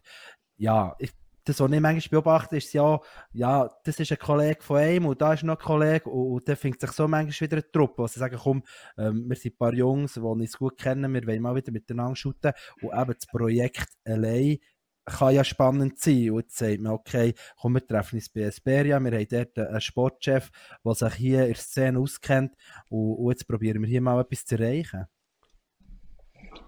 ja, 0.57 0.95
ich, 0.99 1.11
das, 1.45 1.59
was 1.59 1.71
ich 1.71 1.79
manchmal 1.79 2.21
beobachte, 2.21 2.57
ist 2.57 2.73
ja, 2.73 2.99
ja, 3.33 3.69
das 3.83 3.99
ist 3.99 4.11
ein 4.11 4.17
Kollege 4.17 4.61
von 4.61 4.77
einem 4.77 5.05
und 5.05 5.21
da 5.21 5.33
ist 5.33 5.43
noch 5.43 5.59
ein 5.59 5.63
Kollege 5.63 6.09
und, 6.09 6.33
und 6.33 6.47
dann 6.47 6.55
findet 6.55 6.81
sich 6.81 6.91
so 6.91 7.07
manchmal 7.07 7.47
wieder 7.47 7.57
eine 7.57 7.71
Truppe, 7.71 8.03
wo 8.03 8.07
sie 8.07 8.19
sagen, 8.19 8.37
komm, 8.41 8.63
ähm, 8.97 9.25
wir 9.27 9.35
sind 9.35 9.55
ein 9.55 9.57
paar 9.57 9.73
Jungs, 9.73 10.13
die 10.13 10.19
uns 10.19 10.57
gut 10.57 10.77
kennen, 10.77 11.13
wir 11.13 11.27
wollen 11.27 11.41
mal 11.41 11.55
wieder 11.55 11.71
miteinander 11.71 12.15
shooten 12.15 12.53
und 12.81 12.93
eben 12.93 13.13
das 13.13 13.25
Projekt 13.27 13.89
allein 14.05 14.57
kann 15.05 15.35
ja 15.35 15.43
spannend 15.43 15.99
sein. 15.99 16.31
Und 16.31 16.43
jetzt 16.43 16.57
sagt 16.57 16.79
man, 16.79 16.93
okay, 16.93 17.33
komm, 17.59 17.73
wir 17.73 17.85
treffen 17.85 18.15
uns 18.15 18.29
bei 18.29 18.41
Esperia, 18.41 18.99
wir 18.99 19.11
haben 19.11 19.27
dort 19.29 19.57
einen 19.57 19.81
Sportchef, 19.81 20.49
der 20.85 20.93
sich 20.93 21.13
hier 21.15 21.41
in 21.41 21.47
der 21.47 21.55
Szene 21.55 21.99
auskennt 21.99 22.53
und, 22.89 23.15
und 23.15 23.31
jetzt 23.31 23.47
probieren 23.47 23.81
wir 23.81 23.89
hier 23.89 24.01
mal 24.01 24.21
etwas 24.21 24.45
zu 24.45 24.55
erreichen. 24.55 25.05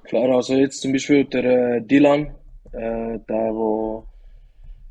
Klar, 0.04 0.36
also 0.36 0.54
jetzt 0.56 0.82
zum 0.82 0.92
Beispiel 0.92 1.26
der 1.26 1.76
äh, 1.76 1.82
Dylan, 1.82 2.36
äh, 2.74 3.20
der, 3.20 3.54
wo 3.54 4.08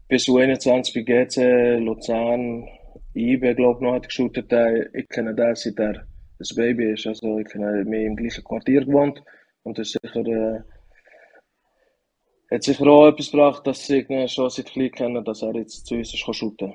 bis 0.08 0.28
U21 0.28 0.94
bei 0.94 1.02
GC 1.02 1.78
Luzern, 1.78 2.68
IB, 3.14 3.54
glaube 3.54 3.78
ich, 3.78 3.82
noch 3.82 3.94
hat 3.94 4.08
geshootet, 4.08 4.52
ich 4.92 5.08
kenne 5.08 5.34
den, 5.34 5.54
seit 5.54 5.78
er 5.78 6.06
ein 6.38 6.56
Baby 6.56 6.92
ist. 6.92 7.06
Also 7.06 7.38
ich 7.38 7.48
kenne 7.48 7.84
mich 7.84 8.04
im 8.04 8.16
gleichen 8.16 8.44
Quartier 8.44 8.84
gewohnt 8.84 9.22
und 9.62 9.78
das 9.78 9.94
ist 9.94 10.00
sicher, 10.02 10.26
äh, 10.26 10.60
hat 12.50 12.62
sicher 12.62 12.86
auch 12.86 13.08
etwas 13.08 13.30
gebracht, 13.30 13.66
dass 13.66 13.88
ich 13.88 14.08
ihn 14.10 14.28
schon 14.28 14.50
seit 14.50 14.66
klein 14.66 14.90
kenne, 14.90 15.22
dass 15.22 15.42
er 15.42 15.54
jetzt 15.54 15.86
zu 15.86 15.94
uns 15.94 16.12
ist 16.12 16.36
shooten. 16.36 16.74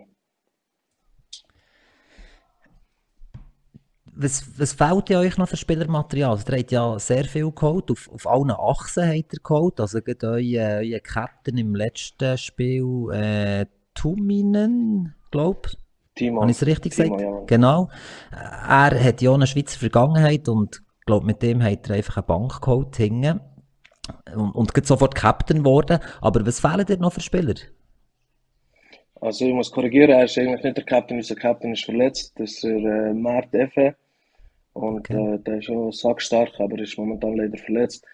Was, 4.21 4.59
was 4.59 4.73
fehlt 4.73 5.09
ja 5.09 5.19
euch 5.19 5.37
noch 5.37 5.47
für 5.47 5.55
Spielermaterial? 5.55 6.31
Also, 6.31 6.51
ihr 6.51 6.59
habt 6.59 6.71
ja 6.71 6.99
sehr 6.99 7.23
viel 7.23 7.51
geholt, 7.51 7.89
auf, 7.89 8.09
auf 8.11 8.27
allen 8.27 8.51
Achsen 8.51 9.07
habt 9.07 9.33
ihr 9.33 9.39
geholt. 9.41 9.79
Also 9.79 10.01
gerade 10.01 10.27
euer, 10.27 10.81
euer 10.81 10.99
Captain 10.99 11.57
im 11.57 11.73
letzten 11.73 12.37
Spiel, 12.37 13.07
äh, 13.13 13.65
Tuminen, 13.93 15.15
glaube 15.31 15.69
ich. 15.69 15.77
Timo, 16.15 16.41
Habe 16.41 16.51
ich 16.51 16.57
es 16.61 16.67
richtig 16.67 16.93
Timo, 16.93 17.15
gesagt? 17.15 17.21
ja. 17.21 17.43
Genau. 17.45 17.89
Er 18.31 19.03
hat 19.03 19.21
ja 19.21 19.33
eine 19.33 19.47
Schweizer 19.47 19.79
Vergangenheit 19.79 20.49
und 20.49 20.81
glaube, 21.09 21.25
mit 21.25 21.41
dem 21.41 21.63
hat 21.63 21.89
er 21.89 21.95
einfach 21.95 22.17
eine 22.17 22.27
Bank 22.27 22.61
geholt 22.61 22.95
hinten. 22.95 23.41
Und, 24.35 24.51
und 24.51 24.73
geht 24.73 24.85
sofort 24.85 25.15
Captain 25.15 25.59
geworden. 25.59 25.99
Aber 26.21 26.45
was 26.45 26.59
fehlen 26.59 26.85
dir 26.85 26.97
noch 26.97 27.13
für 27.13 27.21
Spieler? 27.21 27.55
Also 29.21 29.45
ich 29.45 29.53
muss 29.53 29.71
korrigieren, 29.71 30.11
er 30.11 30.25
ist 30.25 30.37
eigentlich 30.37 30.63
nicht 30.63 30.77
der 30.77 30.85
Captain, 30.85 31.17
unser 31.17 31.35
Captain 31.35 31.73
ist 31.73 31.83
verletzt, 31.83 32.39
das 32.39 32.51
ist 32.51 32.63
der 32.63 33.07
äh, 33.09 33.13
Mert 33.13 33.53
Effe. 33.53 33.95
Und 34.79 35.09
Okay. 35.09 35.13
äh, 35.13 35.39
der 35.39 35.57
ist 35.57 35.65
schon 35.65 35.91
sackstark, 35.91 36.59
aber 36.59 36.79
ist 36.79 36.97
momentan 36.97 37.35
leider 37.35 37.57
verletzt. 37.57 38.05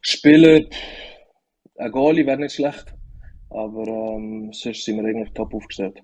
Spieler, 0.00 0.60
ein 1.76 1.92
Goalie 1.92 2.26
wäre 2.26 2.38
nicht 2.38 2.54
schlecht, 2.54 2.94
aber 3.50 3.86
ähm, 3.86 4.52
sonst 4.52 4.84
sind 4.84 4.96
wir 4.96 5.04
eigentlich 5.08 5.32
top 5.34 5.54
aufgestellt. 5.54 6.02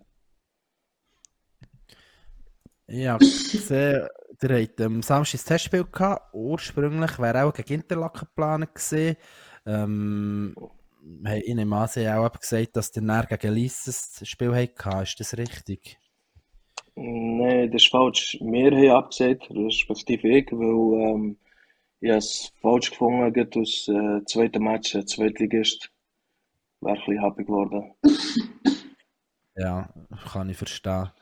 Ja, 2.87 3.17
gesehen, 3.19 4.09
ihr 4.43 4.63
habt 4.63 4.81
am 4.81 5.03
Samstag 5.03 5.39
das 5.39 5.45
Testspiel 5.45 5.85
gehabt. 5.85 6.35
Ursprünglich 6.35 7.19
wäre 7.19 7.45
auch 7.45 7.55
gegen 7.55 7.75
Interlaken 7.81 8.27
geplant 8.27 8.75
gewesen. 8.75 9.17
Ähm, 9.67 10.55
ich 11.35 11.55
nehme 11.55 11.77
an, 11.77 11.89
sie 11.89 12.09
haben 12.09 12.25
auch 12.27 12.39
gesagt, 12.39 12.77
dass 12.77 12.93
der 12.93 13.03
näher 13.03 13.27
gegen 13.27 13.55
Lies 13.55 13.85
das 13.85 14.29
Spiel 14.29 14.55
hatte. 14.55 15.03
Ist 15.03 15.21
das 15.21 15.37
richtig? 15.37 15.99
Nein, 16.97 17.71
das 17.73 17.83
ist 17.83 17.91
falsch. 17.91 18.39
Wir 18.41 18.71
haben 18.71 19.05
abgesagt, 19.05 19.51
respektive 19.51 20.29
ich, 20.29 20.53
weil 20.53 21.15
ähm, 21.15 21.37
ich 22.01 22.11
habe 22.11 22.19
es 22.19 22.53
falsch 22.61 22.91
gefunden, 22.91 23.33
gerade 23.33 23.61
aus 23.61 23.89
äh, 23.89 24.25
zweiten 24.27 24.63
Match, 24.63 24.95
ein 24.95 25.07
Zweitligist, 25.07 25.91
wäre 26.81 26.95
ein 26.95 27.05
bisschen 27.05 27.23
happy 27.23 27.45
geworden. 27.45 27.95
Ja, 29.57 29.89
kann 30.33 30.51
ich 30.51 30.57
verstehen. 30.57 31.13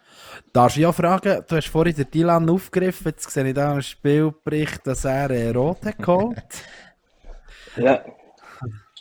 Darfst 0.54 0.78
du 0.78 0.80
ja 0.80 0.92
fragen, 0.92 1.44
du 1.46 1.56
hast 1.56 1.68
vorhin 1.68 1.94
den 1.94 2.10
Dylan 2.10 2.48
aufgegriffen, 2.48 3.08
jetzt 3.08 3.30
sehe 3.30 3.46
ich 3.46 3.52
da 3.54 3.74
im 3.74 3.82
Spielbericht, 3.82 4.86
dass 4.86 5.04
er 5.04 5.30
äh, 5.30 5.50
rot 5.50 5.84
hat 5.84 5.98
geholt. 5.98 6.36
Ja, 7.76 8.04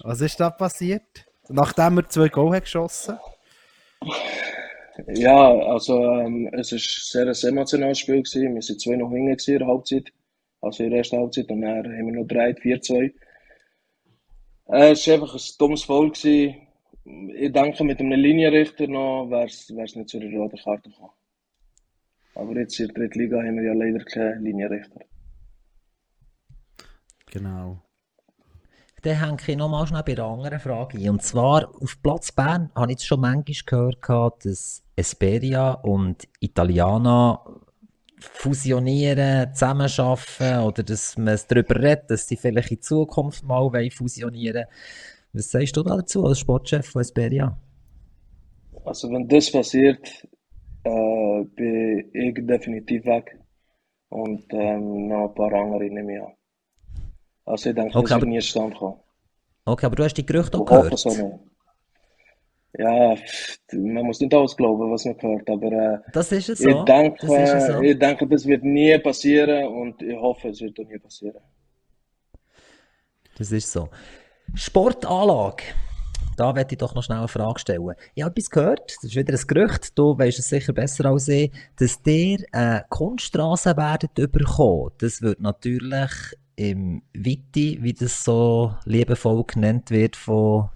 Was 0.02 0.22
ist 0.22 0.40
da 0.40 0.50
passiert? 0.50 1.26
Nachdem 1.50 1.98
er 1.98 2.08
zwei 2.08 2.30
Goal 2.30 2.56
hat 2.56 2.64
geschossen 2.64 3.18
Ja, 5.08 5.50
also 5.50 6.04
ähm, 6.04 6.50
es 6.54 6.72
war 6.72 7.28
ein 7.28 7.34
sehr 7.34 7.50
emotionales 7.50 8.00
Spiel. 8.00 8.22
Gewesen. 8.22 8.42
Wir 8.42 8.50
waren 8.50 8.80
zwei 8.80 8.96
noch 8.96 9.12
hinten 9.12 9.52
in 9.52 9.60
der 9.60 9.68
Halbzeit, 9.68 10.12
also 10.62 10.84
in 10.84 10.90
der 10.90 11.00
ersten 11.00 11.18
Halbzeit, 11.18 11.50
und 11.50 11.62
dann 11.62 11.86
haben 11.86 12.06
wir 12.08 12.14
noch 12.14 12.28
3, 12.28 12.52
4-2. 12.52 13.14
Äh, 14.68 14.92
es 14.92 15.08
war 15.08 15.14
einfach 15.16 15.34
ein 15.34 15.42
dummes 15.58 15.84
Foul. 15.84 16.12
Gewesen. 16.12 16.68
Ich 17.36 17.52
denke, 17.52 17.84
mit 17.84 18.00
einem 18.00 18.12
Linienrichter 18.12 18.88
noch 18.88 19.30
wäre 19.30 19.46
es 19.46 19.70
nicht 19.70 20.10
zu 20.10 20.20
einer 20.20 20.38
roten 20.38 20.58
Karte 20.58 20.90
gekommen. 20.90 21.12
Aber 22.36 22.56
jetzt 22.58 22.80
in 22.80 22.88
der 22.88 22.96
dritten 22.96 23.20
Liga 23.20 23.38
haben 23.38 23.58
wir 23.58 23.64
ja 23.64 23.74
leider 23.74 24.04
keinen 24.06 24.44
Linienrichter. 24.44 25.02
Genau. 27.32 27.82
Dann 29.02 29.20
hänge 29.20 29.38
ich 29.46 29.58
nochmal 29.58 29.88
schnell 29.88 30.04
bei 30.04 30.14
einer 30.14 30.26
anderen 30.26 30.60
Frage 30.60 30.98
ein. 30.98 31.10
Und 31.10 31.22
zwar, 31.24 31.70
auf 31.82 32.02
Platz 32.02 32.32
Bern 32.32 32.72
habe 32.76 32.92
ich 32.92 33.00
jetzt 33.00 33.08
schon 33.08 33.22
manchmal 33.22 33.92
gehört, 34.00 34.46
dass 34.46 34.84
Esperia 34.96 35.72
und 35.72 36.28
Italiana 36.40 37.44
fusionieren, 38.20 39.54
zusammenarbeiten 39.54 40.64
oder 40.64 40.84
dass 40.84 41.18
man 41.18 41.40
darüber 41.48 41.76
redet, 41.76 42.12
dass 42.12 42.28
sie 42.28 42.38
vielleicht 42.38 42.72
in 42.72 42.82
Zukunft 42.82 43.44
mal 43.44 43.72
fusionieren 43.90 44.56
wollen. 44.56 44.68
Was 45.34 45.52
sagst 45.52 45.78
du 45.78 45.84
dazu 45.84 46.26
als 46.26 46.40
Sportchef 46.40 46.86
von 46.86 47.02
Esperia? 47.02 47.58
Also 48.84 49.10
wenn 49.10 49.28
das 49.28 49.52
passiert, 49.52 50.28
äh, 50.84 51.44
bin 51.56 52.10
ich 52.14 52.46
definitiv 52.46 53.06
weg 53.06 53.40
und 54.10 54.44
ähm, 54.52 55.08
noch 55.08 55.30
ein 55.30 55.36
paar 55.36 55.54
andere 55.54 55.86
ich 55.86 55.92
an. 55.92 56.34
Also 57.52 57.70
ich 57.70 57.76
denke, 57.76 57.90
Okay, 57.98 58.02
das 58.04 58.10
wird 58.12 58.22
aber- 58.22 58.26
nie 58.26 58.40
zustande 58.40 58.76
kommen. 58.78 59.00
Okay, 59.66 59.86
aber 59.86 59.96
du 59.96 60.04
hast 60.04 60.14
die 60.18 60.26
Gerüchte 60.26 60.58
auch 60.58 60.62
Ich 60.62 60.68
gehört. 60.68 60.98
so. 61.00 61.40
Ja, 62.78 63.16
man 63.74 64.06
muss 64.06 64.20
nicht 64.22 64.34
alles 64.34 64.56
glauben, 64.56 64.90
was 64.92 65.04
man 65.04 65.22
hört, 65.22 65.50
aber 65.50 65.72
äh, 65.72 66.00
Das 66.14 66.32
ist 66.32 66.48
es 66.50 66.62
ich 66.62 66.72
so. 66.72 66.84
denke, 66.84 67.18
Das 67.28 67.50
ist 67.50 67.54
es 67.54 67.68
so. 67.68 67.82
ich 67.82 68.00
denke, 68.00 68.26
das 68.28 68.46
wird 68.46 68.64
nie 68.64 68.98
passieren 69.00 69.68
und 69.68 70.02
ich 70.02 70.16
hoffe, 70.18 70.50
es 70.50 70.62
wird 70.62 70.80
auch 70.80 70.86
nie 70.88 70.98
passieren. 70.98 71.42
Das 73.38 73.52
ist 73.52 73.72
so. 73.72 73.90
Sportanlage. 74.54 75.64
Da 76.38 76.56
werde 76.56 76.74
ich 76.74 76.78
doch 76.78 76.96
noch 76.96 77.04
schnell 77.04 77.18
eine 77.20 77.28
Frage 77.28 77.60
stellen. 77.60 77.94
Ich 78.16 78.24
habe 78.24 78.32
etwas 78.32 78.50
gehört, 78.50 78.96
das 78.96 79.04
ist 79.04 79.16
wieder 79.16 79.34
ein 79.34 79.48
Gerücht, 79.48 79.98
du 79.98 80.18
weißt 80.18 80.40
es 80.40 80.48
sicher 80.50 80.72
besser 80.74 81.06
als 81.06 81.28
ich, 81.28 81.52
dass 81.78 82.00
ihr 82.06 82.40
eine 82.54 82.86
Kunststraße 82.90 83.76
werdet 83.76 84.14
bekommen. 84.32 84.92
Das 85.00 85.22
wird 85.22 85.42
natürlich 85.42 86.10
im 86.62 87.02
Viti, 87.14 87.80
wie 87.82 87.94
das 87.94 88.24
so 88.24 88.74
liebevoll 88.86 89.44
genannt 89.46 89.90
wird 89.90 90.16
von 90.16 90.70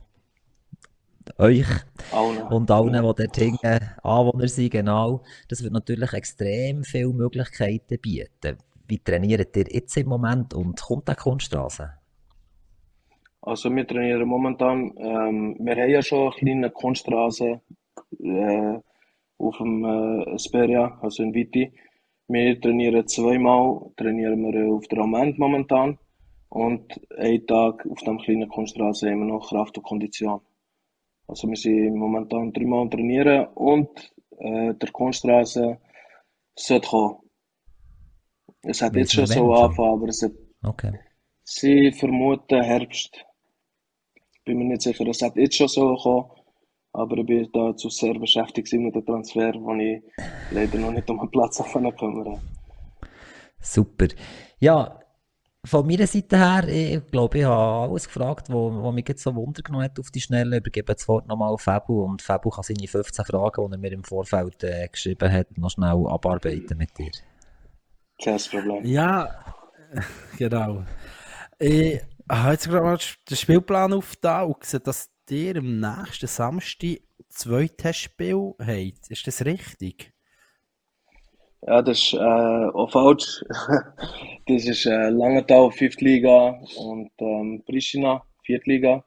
euch 1.38 1.66
Allen. 2.12 2.42
und 2.48 2.72
allen, 2.72 2.94
die 2.94 3.00
dort 3.00 3.36
hinten 3.36 3.80
Anwohner 4.04 4.48
sind, 4.48 4.72
genau. 4.72 5.22
Das 5.48 5.64
wird 5.64 5.74
natürlich 5.74 6.14
extrem 6.14 6.84
viele 6.84 7.14
Möglichkeiten 7.14 8.00
bieten. 8.00 8.58
Wie 8.88 9.00
trainiert 9.00 9.56
ihr 9.56 9.66
jetzt 9.70 9.98
im 9.98 10.08
Moment 10.10 10.54
und 10.54 10.82
kommt 10.82 11.08
der 11.08 11.16
Kunststraße? 11.16 11.92
Also 13.42 13.70
wir 13.70 13.86
trainieren 13.88 14.28
momentan, 14.28 14.92
ähm, 14.98 15.56
wir 15.60 15.76
haben 15.76 15.90
ja 15.90 16.02
schon 16.02 16.30
eine 16.30 16.32
kleine 16.32 16.70
Kunststraße 16.72 17.62
äh, 18.24 18.80
auf 19.38 19.58
dem 19.58 19.86
äh, 19.86 20.34
Esperia, 20.34 20.98
also 21.02 21.22
in 21.22 21.34
Viti. 21.34 21.72
Wir 22.28 22.60
trainieren 22.60 23.08
zweimal, 23.08 23.92
trainieren 23.98 24.42
wir 24.42 24.74
auf 24.74 24.88
der 24.88 25.00
Amend 25.00 25.38
momentan 25.38 25.98
und 26.50 27.00
einen 27.18 27.46
Tag 27.46 27.86
auf 27.86 28.00
dem 28.02 28.18
kleinen 28.18 28.50
haben 28.52 29.02
wir 29.02 29.16
noch 29.16 29.50
Kraft 29.50 29.78
und 29.78 29.84
Kondition. 29.84 30.42
Also 31.28 31.48
wir 31.48 31.56
sind 31.56 31.96
momentan 31.96 32.52
dreimal 32.52 32.82
am 32.82 32.92
trainieren 32.92 33.48
und 33.56 34.14
äh, 34.38 34.74
der 34.74 34.92
Kunststraße 34.92 35.80
sollte 36.56 36.88
kommen. 36.88 37.18
Es 38.62 38.82
hat 38.82 38.96
jetzt 38.96 39.14
schon 39.14 39.28
so 39.28 39.54
angefangen, 39.54 39.94
aber 39.94 40.08
es 40.08 40.24
hat 40.24 40.32
Okay. 40.66 41.00
Sie 41.44 41.92
vermuten 41.92 42.64
Herbst. 42.64 43.24
Bin 44.46 44.58
mir 44.58 44.66
nicht 44.66 44.82
sicher, 44.82 45.08
es 45.08 45.22
hat 45.22 45.36
jetzt 45.36 45.56
schon 45.56 45.68
so 45.68 45.96
gekommen, 45.96 46.32
aber 46.96 47.18
ich 47.18 47.26
bin 47.26 47.50
dazu 47.52 47.90
sehr 47.90 48.18
beschäftigt 48.18 48.72
mit 48.74 48.96
dem 48.96 49.06
Transfer, 49.06 49.54
wo 49.56 49.74
ich 49.76 50.02
leider 50.52 50.78
noch 50.78 50.92
nicht 50.92 51.10
um 51.10 51.20
den 51.20 51.30
Platz 51.30 51.62
kümmern. 51.98 52.40
Super. 53.60 54.08
Ja, 54.60 55.00
von 55.66 55.88
meiner 55.88 56.08
Seite 56.08 56.38
her, 56.38 56.68
ich 56.68 57.06
glaube, 57.12 57.40
ich 57.40 57.44
habe 57.46 57.90
alles 57.90 58.06
gefragt, 58.06 58.50
was 58.50 58.54
wo, 58.54 58.84
wo 58.84 58.92
mich 58.92 59.08
jetzt 59.08 59.24
so 59.24 59.34
Wunder 59.36 59.62
genommen 59.64 59.86
hat 59.86 60.00
auf 60.00 60.12
die 60.12 60.22
Schnelle. 60.22 60.58
Ich 60.58 60.62
übergebe 60.62 60.94
das 60.94 61.08
Wort 61.08 61.28
nochmal 61.28 61.52
auf 61.52 61.62
Fabu 61.62 62.04
und 62.04 62.22
Fabu 62.22 62.50
kann 62.50 62.64
seine 62.64 62.88
15 62.88 63.26
Fragen, 63.26 63.68
die 63.68 63.74
er 63.74 63.78
mir 63.80 63.92
im 63.92 64.04
Vorfeld 64.04 64.64
äh, 64.64 64.88
geschrieben 64.88 65.32
hat, 65.32 65.58
noch 65.58 65.72
schnell 65.72 66.06
abarbeiten 66.08 66.78
mit 66.78 66.98
dir. 66.98 67.12
Kein 68.24 68.38
Problem. 68.38 68.86
Ja, 68.86 69.44
genau. 70.38 70.84
Ich 71.58 72.00
habe 72.30 72.52
jetzt 72.52 72.70
gerade 72.70 72.84
mal 72.86 73.00
den 73.30 73.38
Spielplan 73.38 73.94
aufgetan 73.94 74.48
und 74.48 74.60
gesehen, 74.60 74.82
dass 74.84 75.10
ihr 75.32 75.58
am 75.58 75.80
nächsten 75.80 76.28
Samstag 76.28 77.00
zwei 77.30 77.68
Testspiele 77.68 78.56
habt. 78.60 79.10
Ist 79.10 79.28
das 79.28 79.46
richtig? 79.46 80.14
Ja, 81.68 81.82
das 81.82 81.98
ist 81.98 82.14
äh, 82.14 82.18
auch 82.18 82.92
falsch. 82.92 83.44
Das 84.48 84.64
ist 84.64 84.86
äh, 84.86 85.10
Langenthal, 85.10 85.72
5. 85.72 86.02
Liga 86.02 86.62
und 86.78 87.10
ähm, 87.18 87.64
Pristina, 87.66 88.22
4. 88.44 88.62
Liga, 88.66 89.04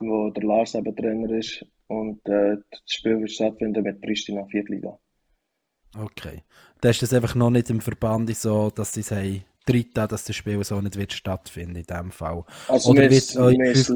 wo 0.00 0.30
der 0.30 0.42
Lars 0.42 0.74
eben 0.74 0.96
Trainer 0.96 1.30
ist. 1.30 1.64
Und 1.86 2.18
äh, 2.28 2.56
das 2.68 2.80
Spiel 2.86 3.20
wird 3.20 3.30
stattfinden 3.30 3.84
mit 3.84 4.00
Pristina, 4.00 4.44
4. 4.46 4.64
Liga. 4.64 4.98
Okay. 5.96 6.42
Da 6.80 6.90
ist 6.90 7.02
das 7.02 7.12
einfach 7.12 7.36
noch 7.36 7.50
nicht 7.50 7.70
im 7.70 7.80
Verband 7.80 8.34
so, 8.34 8.70
dass 8.70 8.92
sie 8.92 9.02
sagen, 9.02 9.44
dritten, 9.64 10.08
dass 10.08 10.24
das 10.24 10.34
Spiel 10.34 10.62
so 10.64 10.80
nicht 10.80 10.96
wird 10.96 11.12
stattfinden 11.12 11.76
in 11.76 11.84
dem 11.84 12.10
Fall. 12.10 12.44
Also 12.66 12.90
Oder 12.90 13.02
mir 13.02 13.10
wird 13.10 13.22
ist, 13.22 13.92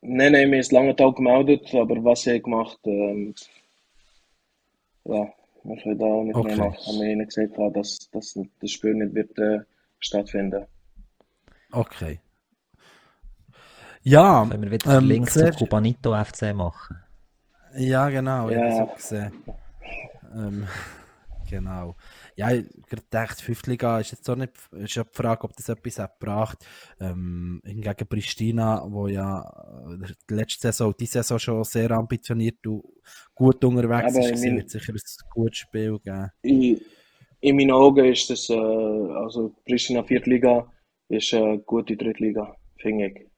nein, 0.00 0.32
nein, 0.32 0.50
mir 0.50 0.60
ist 0.60 0.72
Langenthal 0.72 1.12
gemeldet, 1.12 1.74
aber 1.74 2.02
was 2.04 2.22
sie 2.22 2.40
gemacht, 2.40 2.78
ähm, 2.84 3.34
ja, 5.04 5.28
wir 5.64 5.76
können 5.82 5.98
da 5.98 6.04
auch 6.06 6.24
nicht 6.24 6.36
Okay. 6.36 6.56
mehr 6.56 6.66
machen. 6.66 6.86
Haben 6.86 7.00
wir 7.00 7.12
ihnen 7.12 7.26
gesagt, 7.26 7.76
dass, 7.76 8.10
dass 8.12 8.38
das 8.60 8.70
Spiel 8.70 8.94
nicht 8.94 9.14
wird 9.14 9.38
äh, 9.38 9.60
stattfinden. 9.98 10.66
Okay. 11.72 12.20
Ja, 14.02 14.46
Können 14.48 14.62
wir 14.62 14.70
wieder 14.70 14.98
ähm, 14.98 15.04
Link 15.06 15.30
sehr- 15.30 15.52
zu 15.52 15.64
Cubanito 15.64 16.14
FC 16.14 16.54
machen? 16.54 16.98
Ja, 17.76 18.08
genau, 18.08 18.48
ich 18.48 18.54
Ja. 18.54 18.60
habe 18.62 18.70
das 18.70 18.88
auch 18.88 18.94
gesehen. 18.96 19.32
Ähm, 20.34 20.66
genau. 21.50 21.96
Ja, 22.36 22.50
ich 22.52 22.66
gedacht, 22.86 23.40
Fünftliga 23.40 23.98
ist 23.98 24.12
jetzt 24.12 24.28
auch 24.28 24.36
nicht, 24.36 24.52
ist 24.72 24.94
ja 24.94 25.04
die 25.04 25.10
Frage, 25.14 25.44
ob 25.44 25.56
das 25.56 25.70
etwas 25.70 25.98
hat 25.98 26.20
gebracht. 26.20 26.58
Ähm, 27.00 27.62
hingegen 27.64 28.06
Pristina, 28.06 28.84
wo 28.86 29.08
ja 29.08 29.40
äh, 30.02 30.12
die 30.28 30.34
letzte 30.34 30.68
Saison, 30.68 30.94
die 31.00 31.06
Saison 31.06 31.38
schon 31.38 31.64
sehr 31.64 31.90
ambitioniert 31.92 32.66
und 32.66 32.84
gut 33.34 33.64
unterwegs 33.64 34.14
Aber 34.14 34.30
ist, 34.30 34.44
mein- 34.44 34.56
wird 34.58 34.68
sicher 34.70 34.92
ein 34.92 35.00
gutes 35.30 35.58
Spiel 35.58 35.98
geben. 35.98 36.30
In, 36.42 36.78
in 37.40 37.56
meinen 37.56 37.70
Augen 37.70 38.04
ist 38.04 38.28
das, 38.28 38.50
äh, 38.50 38.54
also 38.54 39.54
Pristina 39.64 40.02
Viertliga 40.02 40.70
ist 41.08 41.32
eine 41.32 41.58
gute 41.60 41.96
Drittliga, 41.96 42.54
finde 42.78 43.06
ich. 43.06 43.30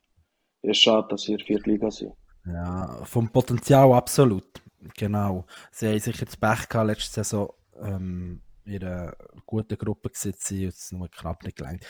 Ist 0.62 0.82
schade, 0.82 1.06
dass 1.10 1.22
sie 1.22 1.32
in 1.32 1.38
der 1.38 1.46
Viertliga 1.46 1.88
sind. 1.90 2.14
Ja, 2.46 3.00
vom 3.04 3.28
Potenzial 3.30 3.92
absolut. 3.92 4.60
Genau. 4.96 5.46
Sie 5.70 5.86
haben 5.86 6.00
sicher 6.00 6.24
das 6.24 6.36
Pech 6.36 6.68
gehabt 6.68 6.88
letzte 6.88 7.14
Saison 7.22 7.52
ähm, 7.80 8.40
in 8.68 8.84
einer 8.84 9.16
guten 9.46 9.78
Gruppe 9.78 10.10
gesetzt 10.10 10.50
und 10.52 10.62
es 10.64 10.92
nur 10.92 11.08
knapp 11.08 11.42
nicht 11.44 11.56
gelangt. 11.56 11.84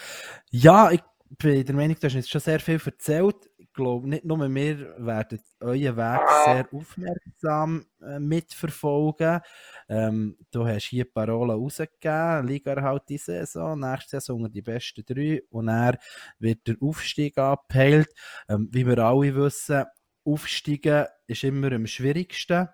Ja, 0.51 0.91
ich 0.91 1.03
bin 1.37 1.64
der 1.64 1.75
Meinung, 1.75 1.97
du 2.01 2.07
hast 2.07 2.14
jetzt 2.14 2.31
schon 2.31 2.41
sehr 2.41 2.61
viel 2.61 2.81
erzählt. 2.85 3.51
Ich 3.59 3.73
glaube, 3.73 4.09
nicht 4.09 4.25
nur 4.25 4.38
wir 4.38 4.79
werden 4.99 5.41
euren 5.61 5.97
Weg 5.97 6.29
sehr 6.45 6.69
aufmerksam 6.73 7.85
äh, 8.03 8.19
mitverfolgen. 8.19 9.41
Ähm, 9.88 10.37
du 10.51 10.67
hast 10.67 10.87
hier 10.87 11.12
Parolen 11.12 11.51
rausgegeben, 11.51 12.47
Liga 12.47 12.81
halt 12.83 13.03
diese 13.09 13.33
Saison, 13.45 13.79
nächste 13.79 14.21
Saison 14.21 14.51
die 14.51 14.62
besten 14.62 15.05
drei 15.05 15.43
und 15.51 15.69
er 15.69 15.99
wird 16.38 16.67
der 16.67 16.77
Aufstieg 16.81 17.37
abgeheilt. 17.38 18.09
Ähm, 18.49 18.69
wie 18.73 18.87
wir 18.87 18.99
alle 18.99 19.35
wissen, 19.35 19.85
Aufsteigen 20.25 21.07
ist 21.27 21.45
immer 21.45 21.73
am 21.73 21.87
schwierigsten. 21.87 22.69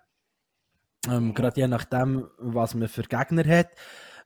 Ähm, 1.09 1.33
Gerade 1.33 1.61
je 1.61 1.67
nachdem, 1.67 2.27
was 2.37 2.73
man 2.75 2.87
für 2.87 3.03
Gegner 3.03 3.45
hat. 3.45 3.69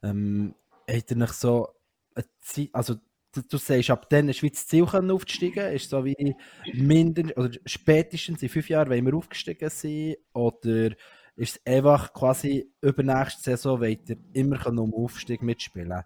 Ähm, 0.04 0.56
hat 0.90 1.12
er 1.12 1.18
nicht 1.18 1.34
so 1.34 1.68
eine 2.16 2.26
Zeit, 2.42 2.70
also 2.74 2.96
du, 3.34 3.42
du 3.44 3.58
sagst, 3.58 3.90
ab 3.90 4.10
dann 4.10 4.30
ist 4.30 4.42
wie 4.44 4.50
das 4.50 4.68
Ziel 4.68 4.86
können 4.86 5.12
aufzusteigen, 5.12 5.74
ist 5.74 5.90
so 5.90 6.04
wie 6.06 6.36
mindestens, 6.74 7.38
oder 7.38 7.52
spätestens 7.66 8.42
in 8.42 8.50
fünf 8.50 8.70
Jahren 8.70 8.90
wollen 8.90 9.06
wir 9.06 9.14
aufgestiegen 9.16 9.70
sein, 9.70 10.16
oder 10.34 10.92
ist 11.36 11.58
es 11.58 11.66
einfach 11.66 12.14
quasi 12.14 12.72
übernächste 12.82 13.44
Saison 13.44 13.82
wollt 13.82 14.10
ihr 14.10 14.18
immer 14.34 14.66
um 14.68 14.94
Aufstieg 14.94 15.42
mitspielen? 15.42 16.04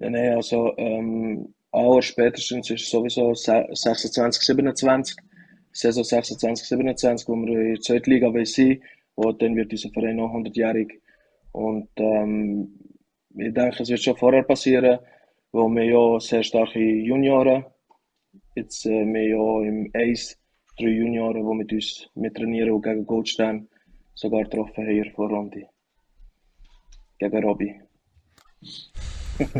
Ja, 0.00 0.10
nein, 0.10 0.34
also 0.36 0.74
ähm, 0.78 1.54
aller 1.70 2.02
spätestens 2.02 2.70
ist 2.70 2.90
sowieso 2.90 3.34
se- 3.34 3.66
26, 3.72 4.42
27, 4.42 5.16
Saison 5.72 6.04
26, 6.04 6.68
27, 6.68 7.28
wo 7.28 7.36
wir 7.36 7.60
in 7.60 7.74
der 7.74 7.80
zweiten 7.80 8.10
Liga 8.10 8.32
sein 8.44 8.82
und 9.14 9.42
dann 9.42 9.56
wird 9.56 9.72
dieser 9.72 9.90
Verein 9.90 10.16
noch 10.16 10.32
100-jährig. 10.32 11.00
Und 11.52 11.88
ähm, 11.96 12.78
ich 13.36 13.52
denke, 13.52 13.82
es 13.82 13.88
wird 13.88 14.02
schon 14.02 14.16
vorher 14.16 14.42
passieren, 14.42 14.98
weil 15.52 15.68
wir 15.68 15.84
ja 15.84 16.20
sehr 16.20 16.42
starke 16.42 16.78
Junioren, 16.78 17.64
jetzt 18.54 18.86
äh, 18.86 19.04
wir 19.04 19.28
ja 19.28 19.68
im 19.68 19.90
Ace 19.94 20.38
drei 20.78 20.88
Junioren, 20.88 21.46
die 21.46 21.54
mit 21.54 21.72
uns 21.72 22.08
mittrainieren 22.14 22.72
und 22.72 22.82
gegen 22.82 23.06
Goldstein 23.06 23.68
sogar 24.14 24.44
getroffen 24.44 24.84
haben 24.84 24.88
in 24.88 25.02
der 25.02 25.12
Vorrunde. 25.12 25.66
Gegen 27.18 27.44
Robby. 27.44 27.80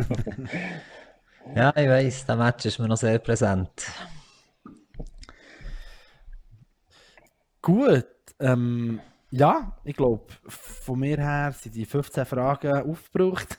Ja, 1.55 1.73
ich 1.75 1.87
weiss, 1.87 2.25
der 2.25 2.35
Match 2.37 2.65
ist 2.65 2.79
mir 2.79 2.87
noch 2.87 2.97
sehr 2.97 3.19
präsent. 3.19 3.69
Gut, 7.63 8.05
ähm, 8.41 8.99
ja, 9.31 9.77
ich 9.85 9.95
glaube, 9.95 10.25
von 10.47 10.99
mir 10.99 11.17
her 11.17 11.53
sind 11.53 11.73
die 11.73 11.85
15 11.85 12.25
Fragen 12.25 12.91
aufgebraucht. 12.91 13.57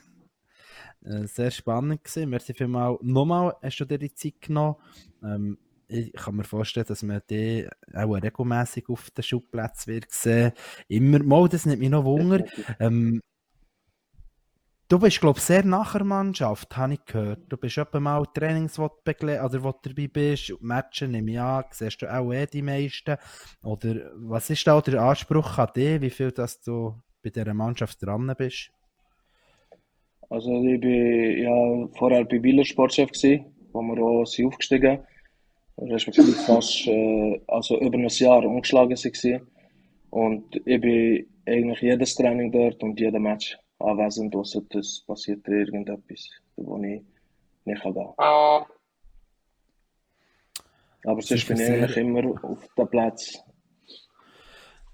Äh, 1.02 1.26
sehr 1.26 1.50
spannend 1.50 2.04
gewesen. 2.04 2.28
Merci 2.28 2.52
vielmals. 2.52 2.98
Nochmal 3.00 3.54
hast 3.62 3.78
du 3.78 3.86
dir 3.86 3.98
die 3.98 4.14
Zeit 4.14 4.42
genommen. 4.42 4.76
Ähm, 5.22 5.58
ich 5.88 6.12
kann 6.12 6.36
mir 6.36 6.44
vorstellen, 6.44 6.84
dass 6.86 7.02
man 7.02 7.22
die 7.30 7.66
auch 7.94 8.12
regelmäßig 8.12 8.90
auf 8.90 9.10
den 9.10 9.22
Schubplätzen 9.22 9.94
wird 9.94 10.10
sehen. 10.10 10.52
Immer 10.86 11.22
mal, 11.22 11.48
das 11.48 11.64
nimmt 11.64 11.80
mich 11.80 11.90
noch 11.90 12.04
Wunder. 12.04 12.44
Ähm, 12.80 13.22
du 14.94 15.00
bist, 15.00 15.20
glaube 15.20 15.38
ich, 15.38 15.44
sehr 15.44 15.64
nach 15.64 15.92
der 15.94 16.04
Mannschaft, 16.04 16.76
habe 16.76 16.94
ich 16.94 17.04
gehört. 17.04 17.40
Du 17.48 17.56
bist 17.56 17.76
etwa 17.78 17.98
mal 17.98 18.24
Trainings, 18.32 18.78
wo 18.78 18.88
du, 18.88 19.12
oder 19.12 19.64
wo 19.64 19.72
du 19.72 19.88
dabei 19.88 20.06
bist. 20.06 20.54
Matchen 20.60 21.10
nehme 21.10 21.32
ich 21.32 21.40
an, 21.40 21.64
siehst 21.72 22.00
du 22.00 22.06
auch 22.06 22.32
eh 22.32 22.46
die 22.46 22.62
meisten. 22.62 23.16
Oder 23.64 24.12
was 24.14 24.50
ist 24.50 24.64
da 24.64 24.80
der 24.80 25.02
Anspruch 25.02 25.58
an 25.58 25.70
dich, 25.74 26.00
wie 26.00 26.10
viel 26.10 26.30
dass 26.30 26.60
du 26.60 26.94
bei 27.24 27.30
dieser 27.30 27.54
Mannschaft 27.54 28.06
dran 28.06 28.32
bist? 28.38 28.70
Also 30.30 30.62
ich 30.62 30.80
bin 30.80 31.42
ja 31.42 31.88
vorher 31.98 32.24
bei 32.24 32.40
Wieler 32.40 32.64
Sportchef 32.64 33.10
wo 33.72 33.82
wir 33.82 34.00
auch 34.00 34.24
sind 34.24 34.46
aufgestiegen 34.46 35.00
respektive 35.76 36.30
fast 36.46 36.86
äh, 36.86 37.40
also 37.48 37.80
über 37.80 37.98
ein 37.98 38.06
Jahr 38.06 38.44
umgeschlagen. 38.44 38.96
Und 40.10 40.54
ich 40.64 40.80
bin 40.80 41.26
eigentlich 41.46 41.80
jedes 41.80 42.14
Training 42.14 42.52
dort 42.52 42.80
und 42.84 43.00
jedes 43.00 43.20
Match 43.20 43.58
anwesend, 43.84 44.34
außer 44.34 44.62
es 44.70 45.04
passiert 45.06 45.46
irgendetwas, 45.48 46.28
wo 46.56 46.76
ich 46.76 47.02
nicht 47.64 47.82
gehen 47.82 47.94
kann. 47.94 48.66
Aber 51.06 51.20
sonst 51.20 51.46
bin 51.48 51.60
ich 51.60 51.68
eigentlich 51.68 51.96
immer 51.96 52.44
auf 52.44 52.66
dem 52.76 52.88
Platz. 52.88 53.38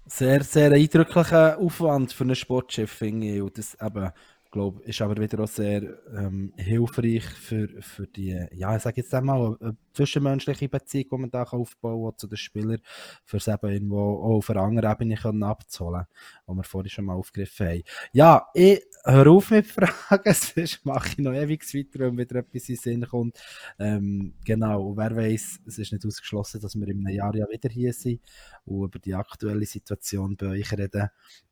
Sehr, 0.05 0.43
sehr 0.43 0.71
eindrücklicher 0.71 1.57
Aufwand 1.57 2.11
für 2.11 2.25
einen 2.25 2.35
Sportchef, 2.35 2.91
finde 2.91 3.27
ich. 3.27 3.41
Und 3.41 3.57
das 3.57 3.77
eben 3.81 4.11
glaube, 4.51 4.83
ist 4.83 5.01
aber 5.01 5.17
wieder 5.17 5.39
auch 5.39 5.47
sehr 5.47 5.97
ähm, 6.15 6.53
hilfreich 6.57 7.23
für, 7.23 7.69
für 7.81 8.05
die, 8.05 8.37
ja, 8.51 8.75
ich 8.75 8.83
sage 8.83 9.01
jetzt 9.01 9.13
einmal, 9.13 9.57
eine 9.59 9.77
zwischenmenschliche 9.93 10.69
Beziehung, 10.69 11.07
die 11.11 11.17
man 11.17 11.31
da 11.31 11.43
aufbauen 11.43 12.11
kann 12.11 12.17
zu 12.17 12.27
den 12.27 12.37
Spielern, 12.37 12.79
für 13.25 13.37
es 13.37 13.47
eben 13.47 13.69
irgendwo 13.71 13.99
auch 13.99 14.37
auf 14.37 14.49
einer 14.49 14.61
anderen 14.61 14.91
Ebene 14.91 15.15
können 15.15 15.43
abzuholen, 15.43 16.05
die 16.47 16.53
wir 16.53 16.63
vorhin 16.63 16.89
schon 16.89 17.05
mal 17.05 17.15
aufgegriffen 17.15 17.67
haben. 17.67 17.83
Ja, 18.11 18.47
ich 18.53 18.81
höre 19.05 19.31
auf 19.31 19.51
mit 19.51 19.65
Fragen, 19.65 20.33
sonst 20.33 20.85
mache 20.85 21.09
ich 21.09 21.17
noch 21.17 21.33
ewig 21.33 21.63
weiter, 21.73 21.99
wenn 21.99 22.17
wieder 22.17 22.35
etwas 22.39 22.69
in 22.69 22.75
den 22.75 22.81
Sinn 22.81 23.07
kommt. 23.07 23.39
Ähm, 23.79 24.33
genau, 24.45 24.89
und 24.89 24.97
wer 24.97 25.15
weiß, 25.15 25.61
es 25.65 25.77
ist 25.79 25.91
nicht 25.91 26.05
ausgeschlossen, 26.05 26.61
dass 26.61 26.75
wir 26.75 26.87
in 26.87 27.05
einem 27.05 27.15
Jahr 27.15 27.35
ja 27.35 27.49
wieder 27.49 27.69
hier 27.69 27.93
sind 27.93 28.21
und 28.65 28.83
über 28.83 28.99
die 28.99 29.15
aktuelle 29.15 29.65
Situation 29.65 30.35
bei 30.35 30.47
euch 30.47 30.71
reden. 30.73 31.09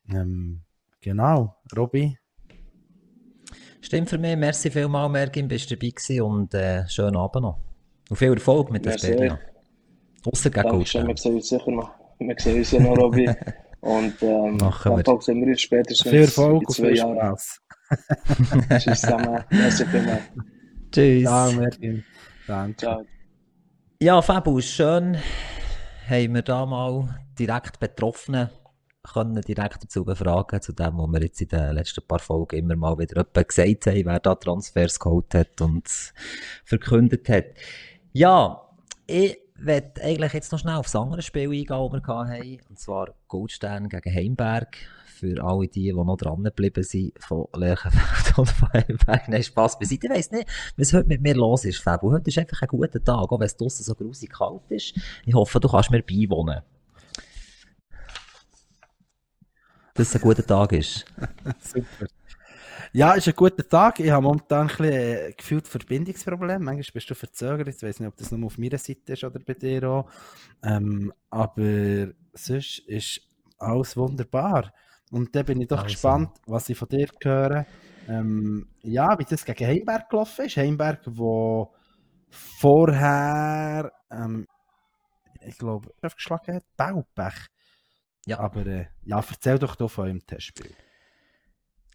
Ähm, 0.08 0.60
genau, 1.00 1.56
Robby, 1.74 2.19
Stimmt 3.80 4.10
für 4.10 4.18
mich. 4.18 4.36
Merci 4.36 4.70
vielmals, 4.70 5.10
Mergin, 5.10 5.48
bist 5.48 5.70
du 5.70 5.76
dabei 5.76 5.90
gewesen 5.90 6.22
und 6.22 6.54
äh, 6.54 6.86
schönen 6.88 7.16
Abend 7.16 7.42
noch. 7.42 7.58
Und 8.08 8.16
viel 8.16 8.32
Erfolg 8.32 8.70
mit 8.70 8.84
der 8.84 8.98
Sperria. 8.98 9.38
Außer 10.24 10.50
gegen 10.50 10.68
Dankeschön, 10.68 11.06
wir 11.06 11.16
sehen 11.16 11.34
uns 11.36 11.48
sicher 11.48 11.70
noch. 11.70 11.90
Wir 12.18 12.34
sehen 12.38 12.58
uns 12.58 12.70
ja 12.70 12.80
noch, 12.80 12.96
Robby. 12.96 13.30
Und 13.80 14.22
ähm, 14.22 14.58
Machen 14.58 14.96
wir. 14.96 15.22
sehen 15.22 15.40
wir 15.40 15.48
uns 15.48 15.62
spätestens 15.62 16.10
viel 16.10 16.20
Erfolg 16.20 16.62
in 16.62 16.68
zwei 16.68 16.90
Jahren. 16.90 17.36
Tschüss 18.78 19.00
zusammen. 19.00 19.42
Merci 19.48 19.86
vielmals. 19.86 20.22
Tschüss. 20.92 21.22
Ja, 21.22 21.50
Merkin. 21.50 22.04
Danke. 22.46 22.76
Ciao. 22.76 23.02
Ja, 24.02 24.20
Fabu, 24.20 24.60
schön 24.60 25.16
haben 26.10 26.34
wir 26.34 26.42
da 26.42 26.66
mal 26.66 27.20
direkt 27.38 27.78
Betroffene 27.78 28.50
können 29.02 29.40
direkt 29.40 29.82
dazu 29.82 30.04
befragen, 30.04 30.60
zu 30.60 30.72
dem, 30.72 30.98
was 30.98 31.12
wir 31.12 31.22
jetzt 31.22 31.40
in 31.40 31.48
den 31.48 31.74
letzten 31.74 32.06
paar 32.06 32.18
Folgen 32.18 32.56
immer 32.56 32.76
mal 32.76 32.98
wieder 32.98 33.24
gesagt 33.24 33.86
haben, 33.86 34.04
wer 34.04 34.20
da 34.20 34.34
Transfers 34.34 34.98
geholt 34.98 35.34
hat 35.34 35.60
und 35.60 35.88
verkündet 36.64 37.28
hat. 37.28 37.46
Ja, 38.12 38.60
ich 39.06 39.38
werde 39.56 40.02
eigentlich 40.02 40.32
jetzt 40.32 40.52
noch 40.52 40.58
schnell 40.58 40.76
auf 40.76 40.86
das 40.86 40.96
andere 40.96 41.22
Spiel 41.22 41.50
eingehen, 41.50 41.66
das 41.66 41.92
wir 41.92 42.02
hatten, 42.06 42.58
und 42.68 42.78
zwar 42.78 43.14
Goldstern 43.28 43.88
gegen 43.88 44.14
Heimberg. 44.14 44.76
Für 45.06 45.44
alle 45.44 45.68
die, 45.68 45.82
die 45.82 45.92
noch 45.92 46.16
dran 46.16 46.42
geblieben 46.42 46.82
sind 46.82 47.12
von 47.18 47.46
Lerchenfeld 47.54 48.38
und 48.38 48.48
von 48.48 48.72
Heimberg. 48.72 49.28
Nein, 49.28 49.42
Spass 49.42 49.78
beiseite. 49.78 50.06
Ich 50.06 50.12
weiss 50.12 50.30
nicht, 50.30 50.48
was 50.78 50.94
heute 50.94 51.08
mit 51.08 51.20
mir 51.20 51.34
los 51.34 51.66
ist, 51.66 51.82
Fabu. 51.82 52.10
Heute 52.10 52.30
ist 52.30 52.38
einfach 52.38 52.62
ein 52.62 52.68
guter 52.68 53.04
Tag, 53.04 53.30
auch 53.30 53.38
wenn 53.38 53.44
es 53.44 53.54
draussen 53.54 53.84
so 53.84 53.94
grusig 53.94 54.32
kalt 54.32 54.62
ist. 54.70 54.94
Ich 55.26 55.34
hoffe, 55.34 55.60
du 55.60 55.68
kannst 55.68 55.90
mir 55.90 56.02
beiwohnen. 56.02 56.62
Dass 59.94 60.08
es 60.08 60.14
ein 60.16 60.20
guter 60.22 60.46
Tag 60.46 60.72
ist. 60.72 61.04
Super. 61.60 62.06
Ja, 62.92 63.12
ist 63.12 63.28
ein 63.28 63.34
guter 63.34 63.68
Tag. 63.68 64.00
Ich 64.00 64.10
habe 64.10 64.22
momentan 64.24 64.62
ein 64.62 64.66
bisschen 64.68 64.92
äh, 64.92 65.32
gefühlt 65.36 65.68
Verbindungsproblem. 65.68 66.62
Manchmal 66.62 66.92
bist 66.92 67.10
du 67.10 67.14
verzögert. 67.14 67.68
Ich 67.68 67.82
weiß 67.82 68.00
nicht, 68.00 68.08
ob 68.08 68.16
das 68.16 68.32
nur 68.32 68.46
auf 68.46 68.58
meiner 68.58 68.78
Seite 68.78 69.12
ist 69.12 69.24
oder 69.24 69.38
bei 69.38 69.54
dir 69.54 69.84
auch. 69.88 70.10
Ähm, 70.62 71.12
aber 71.30 72.08
sonst 72.32 72.80
ist 72.80 73.20
alles 73.58 73.96
wunderbar. 73.96 74.72
Und 75.12 75.34
da 75.34 75.42
bin 75.42 75.60
ich 75.60 75.68
doch 75.68 75.84
Also. 75.84 75.92
gespannt, 75.92 76.30
was 76.46 76.68
ich 76.68 76.78
von 76.78 76.88
dir 76.88 77.08
höre. 77.22 77.66
Ähm, 78.08 78.68
ja, 78.82 79.16
wie 79.18 79.24
das 79.24 79.44
gegen 79.44 79.66
Heimberg 79.66 80.08
gelaufen 80.10 80.46
ist. 80.46 80.56
Heimberg, 80.56 81.00
wo 81.06 81.72
vorher, 82.30 83.92
ähm, 84.10 84.46
ich 85.42 85.58
glaube, 85.58 85.92
aufgeschlagen 86.02 86.56
hat, 86.56 86.64
Baupech. 86.76 87.48
Ja. 88.26 88.38
Aber 88.40 88.66
äh, 88.66 88.86
ja, 89.04 89.24
erzähl 89.28 89.58
doch 89.58 89.76
doch 89.76 89.90
von 89.90 90.04
eurem 90.06 90.26
Testspiel. 90.26 90.70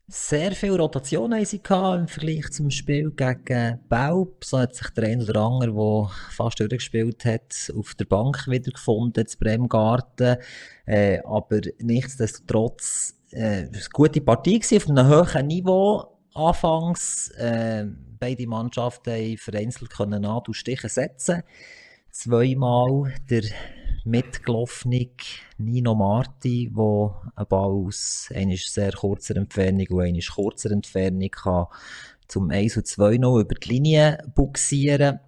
Sehr 0.07 0.51
viel 0.51 0.75
Rotation 0.75 1.33
haben 1.33 1.45
sie 1.45 1.63
gehabt 1.63 1.99
im 1.99 2.07
Vergleich 2.07 2.51
zum 2.51 2.69
Spiel 2.69 3.09
gegen 3.09 3.79
Baub. 3.89 4.45
So 4.45 4.59
hat 4.59 4.75
sich 4.75 4.87
der 4.91 5.05
eine 5.05 5.23
oder 5.23 5.41
andere, 5.41 5.73
der 5.73 6.11
fast 6.29 6.59
durchgespielt 6.59 7.25
hat, 7.25 7.73
auf 7.75 7.95
der 7.95 8.05
Bank 8.05 8.45
wiedergefunden, 8.47 9.25
zu 9.25 9.39
Bremgarten. 9.39 10.37
Äh, 10.85 11.21
aber 11.23 11.61
nichtsdestotrotz, 11.79 13.15
äh, 13.31 13.63
eine 13.63 13.81
gute 13.91 14.21
Partie 14.21 14.59
gewesen, 14.59 14.77
auf 14.77 14.89
einem 14.89 15.09
hohen 15.09 15.47
Niveau. 15.47 16.19
Anfangs, 16.35 17.29
äh, 17.37 17.87
beide 18.19 18.45
Mannschaften 18.45 19.37
vereinzelt 19.37 19.89
können 19.89 20.21
Nadelstiche 20.21 20.89
setzen. 20.89 21.41
Zweimal 22.11 23.11
der 23.27 23.43
mitgelaufene 24.05 25.09
Nino 25.57 25.95
Marti, 25.95 26.71
der 26.75 27.31
einen 27.35 27.47
Ball 27.49 27.71
aus 27.71 28.29
einer 28.33 28.55
sehr 28.55 28.91
kurzer 28.91 29.35
Entfernung 29.35 29.87
und 29.89 30.01
einer 30.01 30.19
kurzer 30.19 30.71
Entfernung 30.71 31.29
kann 31.29 31.65
zum 32.27 32.49
1 32.49 32.77
und 32.77 32.87
2 32.87 33.17
noch 33.17 33.39
über 33.39 33.55
die 33.55 33.69
Linie 33.69 34.19
buxieren. 34.33 35.19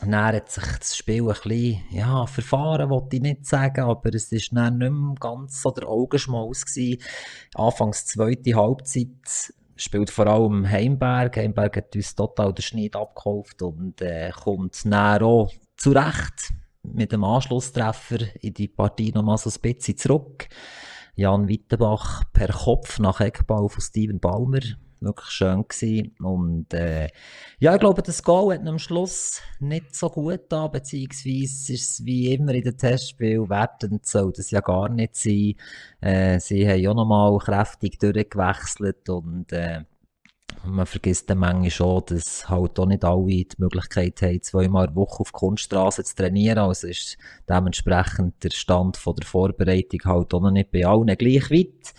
Dann 0.00 0.14
hat 0.16 0.50
sich 0.50 0.64
das 0.64 0.96
Spiel 0.96 1.22
ein 1.22 1.28
bisschen, 1.28 1.82
ja, 1.90 2.26
verfahren, 2.26 2.90
wollte 2.90 3.16
ich 3.16 3.22
nicht 3.22 3.46
sagen, 3.46 3.82
aber 3.82 4.12
es 4.14 4.30
dann 4.30 4.78
nicht 4.78 4.90
mehr 4.90 5.14
ganz 5.20 5.62
so 5.62 5.70
der 5.70 5.88
Augenschmaus. 5.88 6.64
Anfangs 7.54 8.06
zweite 8.06 8.56
Halbzeit 8.56 9.08
spielt 9.76 10.10
vor 10.10 10.26
allem 10.26 10.68
Heimberg. 10.68 11.36
Heimberg 11.36 11.76
hat 11.76 11.94
uns 11.94 12.16
total 12.16 12.52
den 12.52 12.62
Schnitt 12.62 12.96
abgekauft 12.96 13.62
und 13.62 14.00
äh, 14.00 14.30
kommt 14.30 14.84
dann 14.84 15.22
auch 15.22 15.52
zurecht 15.76 16.52
mit 16.82 17.12
dem 17.12 17.24
Anschlusstreffer 17.24 18.18
in 18.40 18.54
die 18.54 18.68
Partie 18.68 19.12
nochmal 19.12 19.38
so 19.38 19.50
ein 19.50 19.60
bisschen 19.60 19.96
zurück. 19.96 20.48
Jan 21.14 21.48
Wittenbach 21.48 22.24
per 22.32 22.48
Kopf 22.48 22.98
nach 22.98 23.20
Eckball 23.20 23.68
von 23.68 23.80
Steven 23.80 24.18
Balmer. 24.18 24.60
Wirklich 25.00 25.30
schön 25.30 25.64
gewesen. 25.66 26.14
Und, 26.20 26.72
äh, 26.74 27.08
ja, 27.58 27.74
ich 27.74 27.80
glaube, 27.80 28.02
das 28.02 28.22
Goal 28.22 28.54
hat 28.54 28.66
am 28.66 28.78
Schluss 28.78 29.40
nicht 29.58 29.96
so 29.96 30.08
gut 30.08 30.42
da, 30.48 30.68
beziehungsweise 30.68 31.38
ist 31.38 31.70
es 31.70 32.04
wie 32.04 32.32
immer 32.32 32.54
in 32.54 32.62
den 32.62 32.78
Testspielen 32.78 33.50
wertend, 33.50 34.06
soll 34.06 34.32
das 34.32 34.52
ja 34.52 34.60
gar 34.60 34.88
nicht 34.88 35.16
sein. 35.16 35.54
Äh, 36.00 36.38
sie 36.38 36.68
haben 36.68 36.80
ja 36.80 36.94
nochmal 36.94 37.36
kräftig 37.38 37.98
durchgewechselt 37.98 39.08
und, 39.08 39.52
äh, 39.52 39.82
man 40.64 40.86
vergisst 40.86 41.28
dann 41.28 41.38
manchmal 41.38 41.70
schon, 41.70 42.02
dass 42.06 42.48
halt 42.48 42.78
auch 42.78 42.86
nicht 42.86 43.04
alle 43.04 43.26
die 43.26 43.48
Möglichkeit 43.58 44.22
haben, 44.22 44.42
zweimal 44.42 44.86
der 44.86 44.96
Woche 44.96 45.20
auf 45.20 45.32
Kunststraße 45.32 46.04
zu 46.04 46.14
trainieren. 46.14 46.58
Also 46.58 46.86
ist 46.86 47.18
dementsprechend 47.48 48.42
der 48.42 48.50
Stand 48.50 48.96
von 48.96 49.16
der 49.16 49.26
Vorbereitung 49.26 50.00
halt 50.04 50.34
auch 50.34 50.40
noch 50.40 50.50
nicht 50.50 50.70
bei 50.70 50.86
allen 50.86 51.16
gleich 51.16 51.50
weit. 51.50 51.94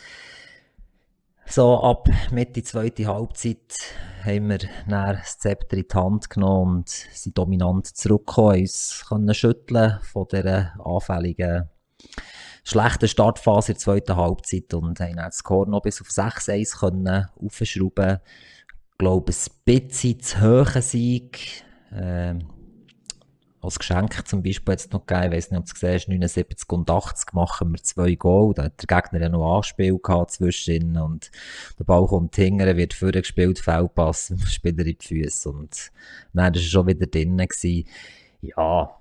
So, 1.45 1.80
ab 1.82 2.10
Mitte 2.32 2.64
zweite 2.64 3.08
Halbzeit 3.08 3.80
haben 4.24 4.49
wir 4.49 4.60
dann 4.88 5.18
das 5.18 5.38
Zepter 5.39 5.78
in 5.78 5.86
die 5.88 5.95
Hand 5.95 6.30
genommen 6.30 6.78
und 6.78 6.89
sind 6.89 7.38
dominant 7.38 7.86
zurückgekommen, 7.86 8.62
uns 8.62 9.06
können 9.08 9.34
schütteln 9.34 9.99
von 10.01 10.28
dieser 10.32 10.74
anfälligen 10.84 11.70
schlechten 12.64 13.07
Startphase 13.07 13.74
in 13.74 13.76
der 13.76 13.80
zweiten 13.80 14.16
Halbzeit 14.16 14.74
und 14.74 14.99
haben 14.99 15.16
dann 15.16 15.26
das 15.26 15.38
Score 15.38 15.70
noch 15.70 15.82
bis 15.82 16.01
auf 16.01 16.07
6-1 16.07 16.80
können 16.80 17.28
aufschrauben. 17.36 18.20
Ich 18.91 18.97
glaube 18.97 19.32
ein 19.32 19.80
bisschen 19.80 20.20
zu 20.20 20.41
hohen 20.41 20.82
Sieg. 20.82 21.64
Ähm, 21.91 22.47
als 23.64 23.80
Geschenk 23.80 24.28
zum 24.28 24.43
Beispiel 24.43 24.74
jetzt 24.74 24.91
noch 24.91 25.05
gegeben, 25.05 25.32
ich 25.32 25.38
weiss 25.38 25.51
nicht, 25.51 25.59
ob 25.59 25.66
du 25.66 25.70
es 25.70 25.74
gesehen 25.74 25.93
hast, 25.95 26.07
79 26.09 26.70
und 26.70 26.89
80 26.89 27.34
machen 27.34 27.72
wir 27.72 27.82
zwei 27.82 28.16
Goal, 28.16 28.53
da 28.53 28.64
hat 28.64 28.82
der 28.82 29.01
Gegner 29.01 29.22
ja 29.22 29.30
noch 29.30 29.57
Anspiel 29.57 29.97
gehabt 29.99 30.32
zwischen 30.32 30.97
und 30.97 31.32
der 31.80 31.86
Ball 31.86 32.05
kommt 32.05 32.36
hinterher, 32.36 32.76
wird 32.76 32.93
vorgespielt, 32.93 33.59
Feldpass, 33.59 34.34
Spieler 34.47 34.86
in 34.86 34.97
die 34.99 35.07
Füße 35.07 35.49
und 35.49 35.91
nein, 36.34 36.51
das 36.51 36.64
war 36.64 36.70
schon 36.70 36.88
wieder 36.88 37.05
drinnen. 37.07 37.47
Ja, 38.41 38.99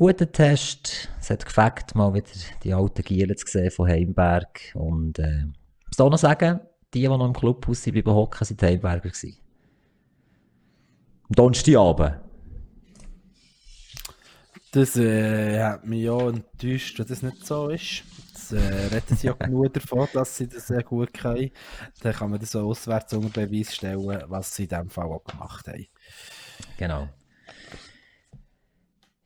guter 0.00 0.32
Test, 0.32 1.10
es 1.20 1.28
hat 1.28 1.44
gefällt, 1.44 1.94
mal 1.94 2.14
wieder 2.14 2.24
die 2.64 2.72
alten 2.72 3.02
Gielen 3.02 3.36
zu 3.36 3.46
sehen 3.46 3.70
von 3.70 3.86
Heimberg 3.86 4.72
und 4.72 5.18
äh, 5.18 5.40
ich 5.40 5.98
muss 5.98 6.00
auch 6.00 6.08
noch 6.08 6.16
sagen, 6.16 6.60
die, 6.94 7.02
die 7.02 7.08
noch 7.08 7.22
im 7.22 7.34
Clubhaus 7.34 7.82
sind, 7.82 7.92
bleiben 7.92 8.14
hocken, 8.14 8.46
sind 8.46 8.62
Heimberger 8.62 9.10
gewesen. 9.10 9.36
Am 11.28 11.34
Donnerstagabend. 11.34 12.14
Das 14.72 14.96
äh, 14.96 15.62
hat 15.62 15.84
mich 15.84 16.04
ja 16.04 16.18
enttäuscht, 16.18 16.98
dass 16.98 17.08
das 17.08 17.22
nicht 17.22 17.44
so 17.44 17.68
ist. 17.68 18.02
Das 18.32 18.52
äh, 18.52 18.86
retten 18.86 19.16
sie 19.16 19.26
ja 19.26 19.32
genug 19.38 19.74
davon, 19.74 20.08
dass 20.14 20.34
sie 20.34 20.48
das 20.48 20.68
sehr 20.68 20.82
gut 20.82 21.12
können. 21.12 21.50
Dann 22.00 22.14
kann 22.14 22.30
man 22.30 22.40
das 22.40 22.52
so 22.52 22.66
auswärts 22.66 23.12
unter 23.12 23.46
Beweis 23.46 23.74
stellen, 23.74 24.24
was 24.28 24.54
sie 24.54 24.62
in 24.62 24.70
diesem 24.70 24.88
Fall 24.88 25.08
auch 25.08 25.24
gemacht 25.24 25.68
haben. 25.68 25.86
Genau. 26.78 27.06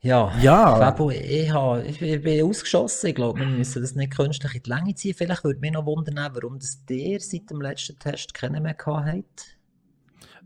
Ja, 0.05 0.31
Ja. 0.39 0.75
Fabo, 0.75 1.09
ich, 1.09 1.51
habe, 1.51 1.83
ich 1.83 1.97
bin 1.99 2.45
ausgeschossen. 2.45 3.07
Ich 3.07 3.15
glaube, 3.15 3.39
wir 3.39 3.47
müssen 3.47 3.81
das 3.81 3.95
nicht 3.95 4.15
künstlich 4.15 4.53
in 4.53 4.61
die 4.61 4.69
Länge 4.69 4.93
ziehen. 4.93 5.15
Vielleicht 5.17 5.43
würde 5.43 5.59
mich 5.59 5.71
noch 5.71 5.87
wundern, 5.87 6.29
warum 6.31 6.59
das 6.59 6.85
der 6.85 7.19
seit 7.19 7.49
dem 7.49 7.59
letzten 7.59 7.97
Test 7.97 8.35
keinen 8.35 8.61
mehr 8.61 8.75
gehabt 8.75 9.07
hat. 9.07 9.57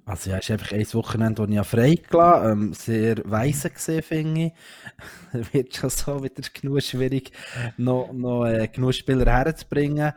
Also 0.05 0.29
ja, 0.29 0.37
es 0.37 0.45
ist 0.45 0.51
einfach 0.51 0.71
ein 0.71 0.93
Wochenende, 0.93 1.41
das 1.41 1.49
ich 1.49 1.55
ja 1.55 1.63
freigelassen 1.65 2.51
ähm, 2.51 2.73
Sehr 2.73 3.17
weise 3.25 3.69
gesehen, 3.69 4.01
finde 4.01 4.41
ich. 5.33 5.53
Wird 5.53 5.75
schon 5.75 5.89
so 5.89 6.23
wieder 6.23 6.41
genug 6.53 6.81
schwierig, 6.81 7.33
noch, 7.75 8.13
noch 8.13 8.45
äh, 8.45 8.69
genug 8.69 8.93
Spieler 8.93 9.29
herzubringen. 9.29 10.13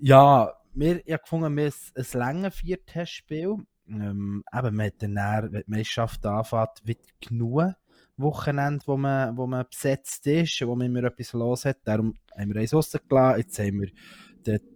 Ja, 0.00 0.52
wir, 0.74 1.04
ich 1.04 1.12
habe 1.12 1.22
gefunden, 1.24 1.56
wir 1.56 1.70
haben 1.70 1.74
ein, 1.96 2.18
langes 2.20 2.54
Viertestspiel. 2.54 3.56
Ähm, 3.88 4.44
eben, 4.56 4.76
man 4.76 4.86
hat 4.86 5.02
dann, 5.02 5.14
dann, 5.16 5.52
wenn 5.52 5.64
die 5.66 5.70
Meisterschaft 5.70 6.24
anfängt, 6.24 6.82
wieder 6.84 7.00
genug 7.20 7.74
Wochenende, 8.18 8.86
wo 8.86 8.96
man, 8.96 9.36
wo 9.36 9.46
man 9.46 9.66
besetzt 9.70 10.26
ist, 10.26 10.66
wo 10.66 10.74
man 10.74 10.86
immer 10.86 11.04
etwas 11.04 11.32
los 11.32 11.64
hat. 11.64 11.78
Darum 11.84 12.14
haben 12.36 12.54
wir 12.54 12.60
eins 12.60 12.74
rausgelassen. 12.74 13.38
Jetzt 13.38 13.58
haben 13.58 13.80
wir 13.80 13.90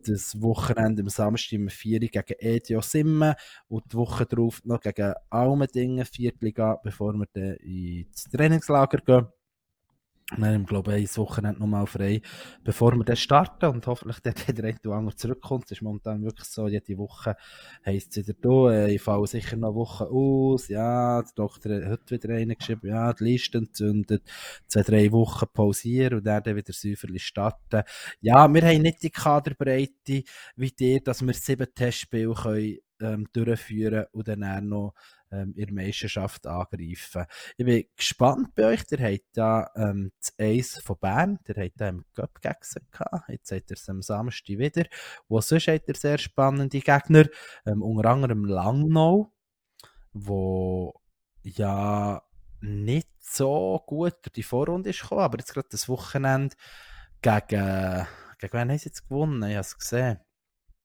das 0.05 0.41
Wochenende 0.43 1.03
am 1.03 1.09
Samstag 1.09 1.59
um 1.59 1.68
4 1.68 2.03
Uhr 2.03 2.09
gegen 2.09 2.34
EDO 2.38 2.80
Simmen 2.80 3.34
und 3.68 3.84
die 3.93 3.97
Woche 3.97 4.26
darauf 4.26 4.64
noch 4.64 4.80
gegen 4.80 5.14
Almendingen, 5.30 6.05
Viertliga, 6.05 6.80
bevor 6.82 7.14
wir 7.14 7.26
dann 7.32 7.55
ins 7.57 8.24
Trainingslager 8.24 8.99
gehen. 8.99 9.28
Und 10.33 10.43
dann 10.43 10.55
haben 10.55 10.66
glaube 10.66 10.99
ich, 10.99 11.11
ein 11.11 11.16
Wochenende 11.16 11.61
nochmal 11.61 11.87
frei, 11.87 12.22
bevor 12.62 12.95
wir 12.95 13.05
dann 13.05 13.16
starten 13.16 13.66
und 13.66 13.87
hoffentlich 13.87 14.20
dann 14.20 14.35
der 14.49 14.64
eine 14.64 14.78
oder 14.85 14.97
andere 14.97 15.16
zurückkommt. 15.16 15.64
Es 15.66 15.72
ist 15.72 15.83
momentan 15.83 16.22
wirklich 16.22 16.47
so, 16.47 16.68
jede 16.68 16.99
Woche 16.99 17.37
heisst 17.85 18.16
es 18.16 18.28
wieder 18.28 18.39
da, 18.41 18.72
äh, 18.72 18.95
ich 18.95 19.03
falle 19.03 19.26
sicher 19.26 19.57
noch 19.57 19.68
eine 19.68 19.76
Woche 19.76 20.07
aus, 20.07 20.68
ja, 20.68 21.22
der 21.22 21.33
Doktor 21.35 21.85
hat 21.87 21.91
heute 21.91 22.11
wieder 22.11 22.35
einen 22.35 22.57
geschrieben, 22.57 22.89
ja, 22.89 23.12
die 23.12 23.24
Liste 23.24 23.59
entzündet, 23.59 24.22
zwei, 24.68 24.83
drei 24.83 25.11
Wochen 25.11 25.47
pausieren 25.53 26.18
und 26.18 26.24
dann, 26.26 26.43
dann 26.43 26.57
wieder 26.57 26.72
säuferlich 26.72 27.26
starten. 27.26 27.83
Ja, 28.20 28.53
wir 28.53 28.62
haben 28.62 28.83
nicht 28.83 29.03
die 29.03 29.11
Kaderbreite 29.11 30.22
wie 30.57 30.70
dir, 30.70 31.01
dass 31.01 31.22
wir 31.22 31.35
sieben 31.35 31.66
Testspiele 31.74 32.35
können, 32.35 32.78
ähm, 33.01 33.26
durchführen 33.33 34.07
und 34.12 34.28
dann 34.28 34.45
auch 34.45 34.61
noch 34.61 34.95
ähm, 35.31 35.55
in 35.57 35.66
der 35.66 35.74
Meisterschaft 35.74 36.47
angreifen. 36.47 37.26
Ich 37.57 37.64
bin 37.64 37.85
gespannt 37.97 38.55
bei 38.55 38.66
euch. 38.66 38.83
Ihr 38.91 38.99
habt 38.99 39.26
da 39.33 39.70
ähm, 39.76 40.12
das 40.18 40.35
Eis 40.39 40.81
von 40.85 40.99
Bern, 40.99 41.39
ihr 41.49 41.62
habt 41.62 41.81
da 41.81 41.89
im 41.89 42.05
Cup 42.14 42.35
gegessen. 42.41 42.87
Jetzt 43.28 43.53
habt 43.53 43.70
ihr 43.70 43.76
es 43.76 43.89
am 43.89 44.03
Samstag 44.03 44.59
wieder. 44.59 44.85
Wo 45.28 45.41
sonst 45.41 45.68
habt 45.68 45.89
ihr 45.89 45.95
sehr 45.95 46.18
spannende 46.18 46.81
Gegner, 46.81 47.26
ähm, 47.66 47.83
unter 47.83 48.11
anderem 48.11 48.45
Langnau, 48.45 49.33
wo 50.12 51.01
ja 51.43 52.22
nicht 52.61 53.09
so 53.20 53.83
gut 53.87 54.14
durch 54.22 54.33
die 54.33 54.43
Vorrunde 54.43 54.91
ist 54.91 55.03
gekommen, 55.03 55.22
aber 55.22 55.39
jetzt 55.39 55.55
gerade 55.55 55.68
das 55.70 55.89
Wochenende 55.89 56.57
gegen, 57.22 58.07
gegen 58.39 58.53
wen 58.53 58.70
haben 58.70 58.78
sie 58.78 58.87
jetzt 58.89 59.09
gewonnen? 59.09 59.43
Ich 59.43 59.55
habe 59.55 59.61
es 59.61 59.78
gesehen. 59.78 60.20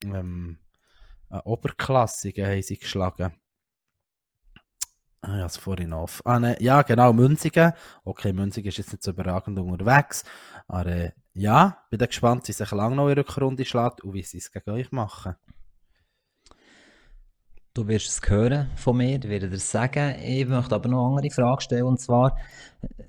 Ähm, 0.03 0.59
eine 1.29 1.43
Oberklassige 1.43 2.45
haben 2.45 2.61
sie 2.61 2.77
geschlagen. 2.77 3.33
Ah, 5.27 5.39
ja, 5.39 5.49
vorhin 5.49 5.91
auf. 5.91 6.21
Ah, 6.23 6.39
ne, 6.39 6.55
ja, 6.59 6.83
genau, 6.83 7.11
Münzigen. 7.11 7.73
Okay, 8.03 8.31
Münzigen 8.31 8.69
ist 8.69 8.77
jetzt 8.77 8.91
nicht 8.91 9.01
so 9.01 9.09
überragend 9.09 9.57
unterwegs. 9.57 10.23
Aber 10.67 10.85
äh, 10.85 11.11
ja, 11.33 11.79
bin 11.89 11.97
da 11.97 12.05
gespannt, 12.05 12.47
wie 12.47 12.51
sich 12.51 12.71
lang 12.71 12.95
noch 12.95 13.09
in 13.09 13.17
Rückrunde 13.17 13.65
schlägt 13.65 14.01
und 14.01 14.13
wie 14.13 14.21
sie 14.21 14.37
es 14.37 14.51
gegen 14.51 14.69
euch 14.69 14.91
machen. 14.91 15.35
Du 17.73 17.87
wirst 17.87 18.07
es 18.07 18.29
hören 18.29 18.69
von 18.75 18.97
mir, 18.97 19.15
ich 19.15 19.27
werde 19.27 19.49
dir 19.49 19.57
sagen. 19.57 20.15
Ich 20.21 20.45
möchte 20.47 20.75
aber 20.75 20.89
noch 20.89 21.07
eine 21.07 21.17
andere 21.17 21.33
Frage 21.33 21.63
stellen, 21.63 21.85
und 21.85 21.99
zwar, 21.99 22.37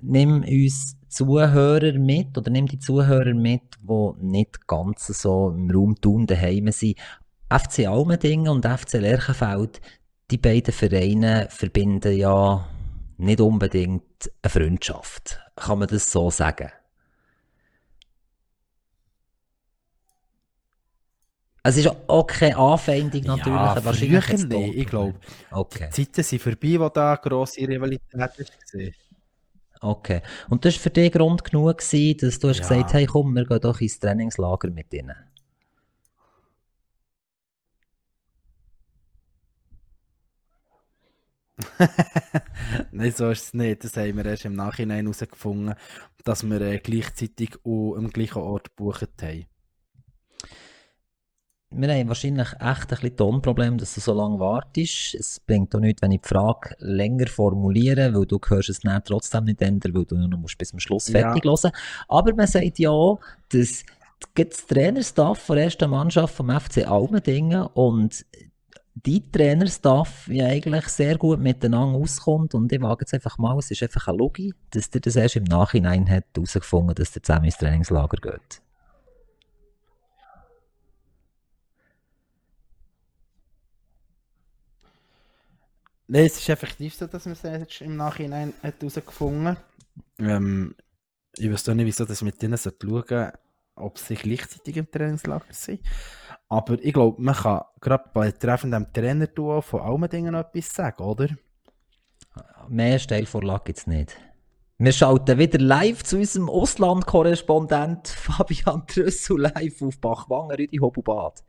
nimm 0.01 0.41
uns 0.41 0.97
Zuhörer 1.09 1.99
mit, 1.99 2.35
oder 2.35 2.49
nimm 2.49 2.65
die 2.65 2.79
Zuhörer 2.79 3.35
mit, 3.35 3.61
die 3.79 4.25
nicht 4.25 4.67
ganz 4.67 5.05
so 5.05 5.51
im 5.51 5.69
Raum 5.69 5.95
tun 6.01 6.25
daheim 6.25 6.71
sind. 6.71 6.97
FC 7.47 7.87
Almendingen 7.87 8.49
und 8.49 8.65
FC 8.65 8.93
Lerchenfeld, 8.93 9.81
die 10.31 10.37
beiden 10.37 10.73
Vereine 10.73 11.47
verbinden 11.49 12.17
ja 12.17 12.67
nicht 13.17 13.41
unbedingt 13.41 14.03
eine 14.41 14.49
Freundschaft. 14.49 15.39
Kann 15.55 15.79
man 15.79 15.87
das 15.87 16.11
so 16.11 16.29
sagen? 16.29 16.71
Es 21.63 21.75
ist 21.75 21.87
auch 22.07 22.25
keine 22.27 22.55
Anfeindung 22.57 23.23
natürlich, 23.23 23.59
ja, 23.59 23.83
wahrscheinlich 23.83 24.23
früher 24.23 24.45
nicht. 24.47 24.77
Ich 24.77 24.87
glaube, 24.87 25.19
Okay. 25.51 25.89
die 25.95 26.05
Zeiten 26.05 26.23
sind 26.23 26.41
vorbei, 26.41 26.79
wo 26.79 26.87
da 26.89 27.15
grosse 27.15 27.67
Rivalität 27.67 28.13
war. 28.13 28.29
Okay. 29.81 30.21
Und 30.49 30.65
das 30.65 30.75
war 30.75 30.81
für 30.81 30.89
dich 30.89 31.11
Grund 31.11 31.43
genug, 31.43 31.77
gewesen, 31.79 32.17
dass 32.19 32.39
du 32.39 32.49
hast 32.49 32.59
Ja. 32.59 32.67
gesagt 32.69 32.93
hey 32.93 33.05
komm, 33.05 33.33
wir 33.35 33.45
gehen 33.45 33.59
doch 33.59 33.79
ins 33.81 33.99
Trainingslager 33.99 34.69
mit 34.71 34.93
ihnen. 34.93 35.26
Nein, 42.91 43.11
so 43.15 43.29
ist 43.29 43.43
es 43.45 43.53
nicht. 43.53 43.83
Das 43.83 43.97
haben 43.97 44.17
wir 44.17 44.25
erst 44.25 44.45
im 44.45 44.53
Nachhinein 44.53 45.05
herausgefunden, 45.05 45.75
dass 46.23 46.43
wir 46.43 46.61
äh, 46.61 46.79
gleichzeitig 46.79 47.55
auch 47.65 47.95
am 47.95 48.09
gleichen 48.09 48.41
Ort 48.41 48.75
gebucht 48.75 49.09
haben. 49.21 49.45
Wir 51.69 51.93
haben 51.93 52.07
wahrscheinlich 52.07 52.47
echt 52.53 52.61
ein 52.63 52.87
bisschen 52.87 53.17
Tonproblem, 53.17 53.77
dass 53.77 53.93
du 53.95 53.99
so 53.99 54.13
lange 54.13 54.39
wartest. 54.39 55.15
Es 55.15 55.39
bringt 55.41 55.75
auch 55.75 55.79
nichts, 55.81 56.01
wenn 56.01 56.11
ich 56.13 56.21
die 56.21 56.27
Frage 56.29 56.75
länger 56.79 57.27
formuliere, 57.27 58.13
weil 58.13 58.25
du 58.25 58.39
hörst 58.47 58.69
es 58.69 58.79
dann 58.79 59.03
trotzdem 59.03 59.43
nicht 59.45 59.61
ändern, 59.61 59.93
weil 59.93 60.05
du 60.05 60.15
nur 60.15 60.29
noch 60.29 60.37
musst 60.37 60.57
bis 60.57 60.69
zum 60.69 60.79
Schluss 60.79 61.09
Ja. 61.09 61.19
fertig 61.19 61.43
hören. 61.43 61.71
Aber 62.07 62.33
man 62.35 62.47
sagt 62.47 62.79
ja 62.79 62.89
auch, 62.89 63.19
dass 63.49 63.83
das 64.35 64.65
Trainerstaff 64.65 65.45
der 65.47 65.57
ersten 65.57 65.89
Mannschaft 65.89 66.35
vom 66.35 66.49
FC 66.49 66.87
Almendingen 66.87 67.63
und 67.73 68.25
die 69.05 69.23
Trainerstaff 69.31 70.27
ja 70.27 70.47
eigentlich 70.47 70.87
sehr 70.87 71.17
gut 71.17 71.39
miteinander 71.39 71.97
auskommt 71.99 72.55
und 72.55 72.71
ich 72.71 72.81
wage 72.81 73.01
jetzt 73.01 73.13
einfach 73.13 73.37
mal, 73.37 73.57
es 73.59 73.69
ist 73.69 73.83
einfach 73.83 74.07
eine 74.07 74.17
Logik, 74.17 74.55
dass 74.71 74.89
der 74.89 75.01
das 75.01 75.15
erst 75.15 75.35
im 75.35 75.43
Nachhinein 75.43 76.09
hat 76.09 76.25
herausgefunden, 76.35 76.95
dass 76.95 77.11
der 77.11 77.21
zusammen 77.23 77.45
ins 77.45 77.57
Trainingslager 77.57 78.17
geht. 78.17 78.61
Nein, 86.09 86.25
es 86.25 86.37
ist 86.37 86.49
effektiv 86.49 86.95
so, 86.95 87.05
dass 87.05 87.25
man 87.25 87.33
es 87.33 87.43
erst 87.43 87.81
im 87.81 87.97
Nachhinein 87.97 88.53
herausgefunden 88.61 89.49
hat. 89.49 89.63
Ähm, 90.17 90.73
ich 91.35 91.51
weiß 91.51 91.69
auch 91.69 91.73
nicht, 91.73 91.85
wieso 91.85 92.05
das 92.05 92.21
mit 92.21 92.41
denen 92.41 92.57
schauen 92.57 92.73
sollte, 92.79 93.33
ob 93.77 93.97
sie 93.97 94.15
gleichzeitig 94.15 94.77
im 94.77 94.89
Trainingslager 94.89 95.51
sind. 95.51 95.81
Aber 96.49 96.77
ich 96.81 96.93
glaube, 96.93 97.21
man 97.21 97.35
kann 97.35 97.61
gerade 97.81 98.09
bei 98.13 98.31
treffendem 98.31 98.91
Trainer-Duo 98.91 99.61
von 99.61 99.81
Almendingen 99.81 100.33
noch 100.33 100.41
etwas 100.41 100.73
sagen, 100.73 101.03
oder? 101.03 101.29
Mehr 102.69 102.99
Steilvorlage 102.99 103.65
gibt 103.65 103.79
es 103.79 103.87
nicht. 103.87 104.17
Wir 104.79 104.91
schalten 104.91 105.39
wieder 105.39 105.57
live 105.57 106.03
zu 106.03 106.17
unserem 106.17 106.49
Auslandkorrespondent 106.49 108.07
Fabian 108.09 108.85
Trüssel 108.85 109.39
live 109.41 109.81
auf 109.81 109.99
Bachwangen, 109.99 110.55
Rüdi 110.55 110.77
Hobubad. 110.77 111.43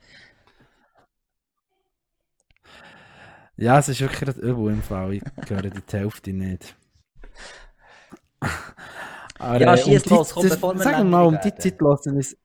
Ja, 3.56 3.78
es 3.80 3.88
ist 3.88 4.00
wirklich 4.00 4.36
übel 4.36 4.72
im 4.72 4.82
Fall. 4.82 5.14
Ich 5.14 5.22
höre 5.48 5.62
die 5.62 5.82
Hälfte 5.90 6.32
nicht. 6.32 6.76
Aber, 9.38 9.60
Ja, 9.60 9.74
äh, 9.74 9.78
schieß 9.78 10.02
die- 10.02 10.08
los, 10.10 10.30
komm, 10.34 10.48
bevor 10.48 10.74
wir 10.74 10.82
Sagen 10.82 10.98
wir 10.98 11.04
mal, 11.04 11.24
um 11.26 11.38
die. 11.42 11.54
Zeit 11.54 11.80
lassen 11.80 12.18
ist. 12.18 12.36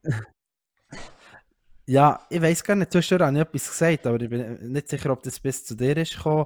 Ja, 1.85 2.25
ich 2.29 2.41
weiß 2.41 2.63
gar 2.63 2.75
nicht, 2.75 2.91
zwischendurch 2.93 3.27
habe 3.27 3.37
ich 3.37 3.41
etwas 3.41 3.67
gesagt, 3.69 4.07
aber 4.07 4.21
ich 4.21 4.29
bin 4.29 4.71
nicht 4.71 4.87
sicher, 4.87 5.09
ob 5.11 5.21
das 5.23 5.37
bis 5.39 5.65
zu 5.65 5.75
dir 5.75 5.97
ist 5.97 6.15
gekommen. 6.15 6.45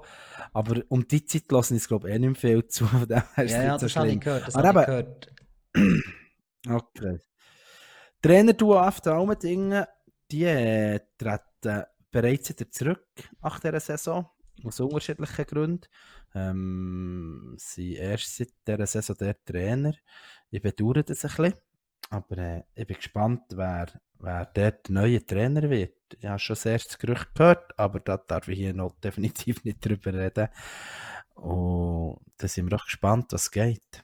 Aber 0.52 0.82
um 0.90 1.08
die 1.08 1.24
Zeit 1.26 1.52
lassen 1.52 1.78
es, 1.78 1.88
glaube 1.88 2.10
ich, 2.10 2.16
eh 2.16 2.20
nicht 2.20 2.30
mehr 2.30 2.36
viel 2.36 2.68
zu. 2.68 2.86
Von 2.88 3.08
dem 3.08 3.22
ist 3.36 3.52
Ja, 3.52 3.64
ja, 3.64 3.78
so 3.80 3.86
das 3.86 3.96
habe 3.98 4.08
ich 4.10 4.20
gehört. 4.20 4.48
Das 4.48 4.56
Aber 4.56 4.68
habe 4.82 4.86
gehört. 4.86 5.28
Okay. 6.70 7.20
Trainer 8.22 8.52
Duo 8.54 8.78
AFT 8.80 9.08
Almendingen, 9.08 9.86
die 10.32 10.44
äh, 10.44 11.00
treten 11.18 11.84
bereits 12.12 12.50
wieder 12.50 12.70
zurück 12.72 13.06
nach 13.42 13.60
dieser 13.60 13.80
Saison, 13.80 14.28
aus 14.66 14.80
unterschiedlichen 14.80 15.46
Gründen. 15.46 15.82
Ähm, 16.38 17.56
sind 17.58 17.94
erst 17.94 18.36
seit 18.38 18.50
dieser 18.68 18.86
Saison 18.86 19.16
der 19.18 19.44
Trainer. 19.44 19.94
Ich 20.50 20.62
bedauere 20.62 21.04
das 21.04 21.26
ein 21.26 21.30
bisschen, 21.30 21.54
aber 22.10 22.38
äh, 22.38 22.64
ich 22.76 22.88
bin 22.88 22.96
gespannt, 22.96 23.44
wer, 23.52 23.88
wer 24.20 24.46
dort 24.46 24.88
der 24.88 24.94
neue 24.94 25.26
Trainer 25.26 25.70
wird. 25.70 25.94
Ich 26.20 26.26
habe 26.26 26.40
schon 26.40 26.56
das 26.56 26.66
erste 26.66 26.98
Gerücht 26.98 27.34
gehört, 27.36 27.78
aber 27.78 28.00
da 28.00 28.18
darf 28.18 28.48
ich 28.48 28.58
hier 28.58 28.74
noch 28.74 28.96
definitiv 29.04 29.64
nicht 29.64 29.86
drüber 29.86 30.14
reden. 30.14 30.50
Und 31.36 32.20
da 32.38 32.48
sind 32.48 32.72
wir 32.72 32.78
auch 32.78 32.86
gespannt, 32.86 33.28
was 33.32 33.52
geht. 33.52 34.04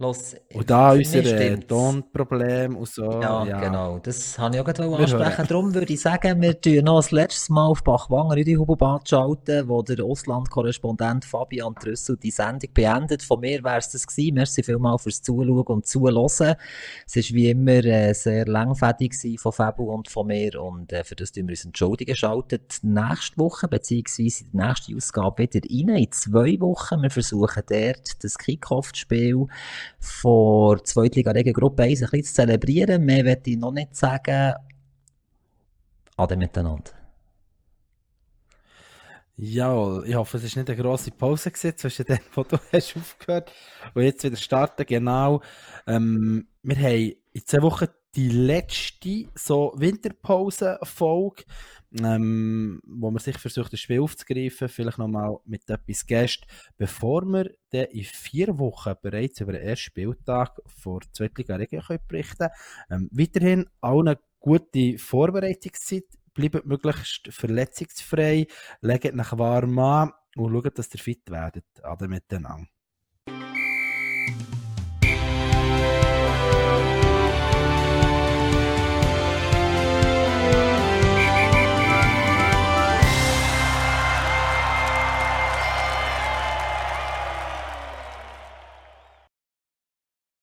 Los, 0.00 0.34
Und 0.52 0.68
da 0.68 0.90
unser 0.90 1.20
äh, 1.20 1.24
stimmt's. 1.24 1.68
Tonproblem 1.68 2.76
und 2.76 2.88
so. 2.88 3.20
Ja, 3.20 3.44
ja. 3.46 3.60
genau. 3.60 4.00
Das 4.00 4.36
habe 4.40 4.56
ich 4.56 4.60
auch 4.60 4.64
gerade 4.64 4.82
ansprechen. 4.82 5.18
hören. 5.20 5.46
Darum 5.46 5.72
würde 5.72 5.92
ich 5.92 6.00
sagen, 6.00 6.42
wir 6.42 6.60
tun 6.60 6.84
noch 6.84 6.96
das 6.96 7.12
letzte 7.12 7.52
Mal 7.52 7.66
auf 7.68 7.84
Bachwanger 7.84 8.36
in 8.36 8.44
die 8.44 8.58
Hubelbad 8.58 9.08
schalten, 9.08 9.68
wo 9.68 9.82
der 9.82 10.04
Auslandkorrespondent 10.04 11.24
Fabian 11.24 11.76
Trüssel 11.76 12.16
die 12.16 12.32
Sendung 12.32 12.70
beendet. 12.74 13.22
Von 13.22 13.38
mir 13.38 13.62
wäre 13.62 13.78
es 13.78 13.90
das 13.90 14.04
gewesen. 14.04 14.34
Merci 14.34 14.64
vielmals 14.64 15.04
fürs 15.04 15.22
Zuschauen 15.22 15.62
und 15.64 15.86
Zuhören. 15.86 16.56
Es 17.06 17.14
war 17.14 17.22
wie 17.36 17.50
immer 17.50 17.84
äh, 17.84 18.14
sehr 18.14 18.46
langfädig 18.46 19.14
von 19.38 19.52
Fabu 19.52 19.92
und 19.92 20.08
von 20.08 20.26
mir 20.26 20.60
und 20.60 20.92
äh, 20.92 21.04
für 21.04 21.14
das 21.14 21.30
tun 21.30 21.46
wir 21.46 21.52
uns 21.52 21.64
entschuldigen. 21.64 22.16
Schaltet 22.16 22.80
nächste 22.82 23.38
Woche, 23.38 23.68
beziehungsweise 23.68 24.44
die 24.44 24.56
nächste 24.56 24.96
Ausgabe 24.96 25.44
wieder 25.44 25.60
rein. 25.60 26.02
In 26.02 26.10
zwei 26.10 26.58
Wochen. 26.58 27.00
Wir 27.00 27.10
versuchen 27.10 27.62
dort 27.68 28.24
das 28.24 28.36
Kickoff-Spiel 28.38 29.46
vor 29.98 30.82
Zweitliga-Regen 30.82 31.52
Gruppe 31.52 31.84
1 31.84 32.02
ein 32.02 32.10
bisschen 32.10 32.24
zu 32.24 32.34
zelebrieren. 32.34 33.04
Mehr 33.04 33.24
möchte 33.24 33.50
ich 33.50 33.56
noch 33.56 33.72
nicht 33.72 33.96
sagen. 33.96 34.54
Ade 36.16 36.36
miteinander. 36.36 36.92
Ja, 39.36 40.00
ich 40.04 40.14
hoffe, 40.14 40.36
es 40.36 40.44
war 40.44 40.62
nicht 40.62 40.70
eine 40.70 40.80
grosse 40.80 41.10
Pause 41.10 41.50
gewesen, 41.50 41.76
zwischen 41.76 42.04
dem, 42.04 42.20
wo 42.34 42.44
du 42.44 42.56
hast 42.72 42.96
aufgehört 42.96 43.50
und 43.94 44.02
jetzt 44.02 44.22
wieder 44.22 44.36
starten. 44.36 44.86
Genau. 44.86 45.42
Ähm, 45.88 46.46
wir 46.62 46.76
haben 46.76 47.12
in 47.32 47.44
zwei 47.44 47.62
Wochen 47.62 47.86
die 48.14 48.28
letzte 48.28 49.26
so 49.34 49.72
Winterpause-Folge, 49.76 51.44
ähm, 52.02 52.80
wo 52.84 53.10
man 53.10 53.20
sich 53.20 53.38
versucht, 53.38 53.72
das 53.72 53.80
Spiel 53.80 54.00
aufzugreifen, 54.00 54.68
vielleicht 54.68 54.98
nochmal 54.98 55.36
mit 55.44 55.68
etwas 55.68 56.06
Gästen, 56.06 56.46
bevor 56.76 57.24
wir 57.24 57.50
dann 57.70 57.86
in 57.86 58.04
vier 58.04 58.58
Wochen 58.58 58.94
bereits 59.00 59.40
über 59.40 59.52
den 59.52 59.62
ersten 59.62 59.84
Spieltag 59.84 60.60
vor 60.66 61.00
der 61.00 61.12
Zweitliga 61.12 61.56
Regen 61.56 61.80
können 61.80 62.00
berichten 62.08 62.48
ähm, 62.90 63.08
Weiterhin 63.12 63.66
allen 63.80 64.16
gute 64.40 64.98
Vorbereitungszeit, 64.98 66.04
bleibt 66.34 66.66
möglichst 66.66 67.32
verletzungsfrei, 67.32 68.46
legt 68.80 69.14
nach 69.14 69.38
warm 69.38 69.78
an 69.78 70.12
und 70.36 70.52
schaut, 70.52 70.78
dass 70.78 70.94
ihr 70.94 71.00
fit 71.00 71.30
werdet. 71.30 71.64
Ade 71.82 72.08
miteinander. 72.08 72.73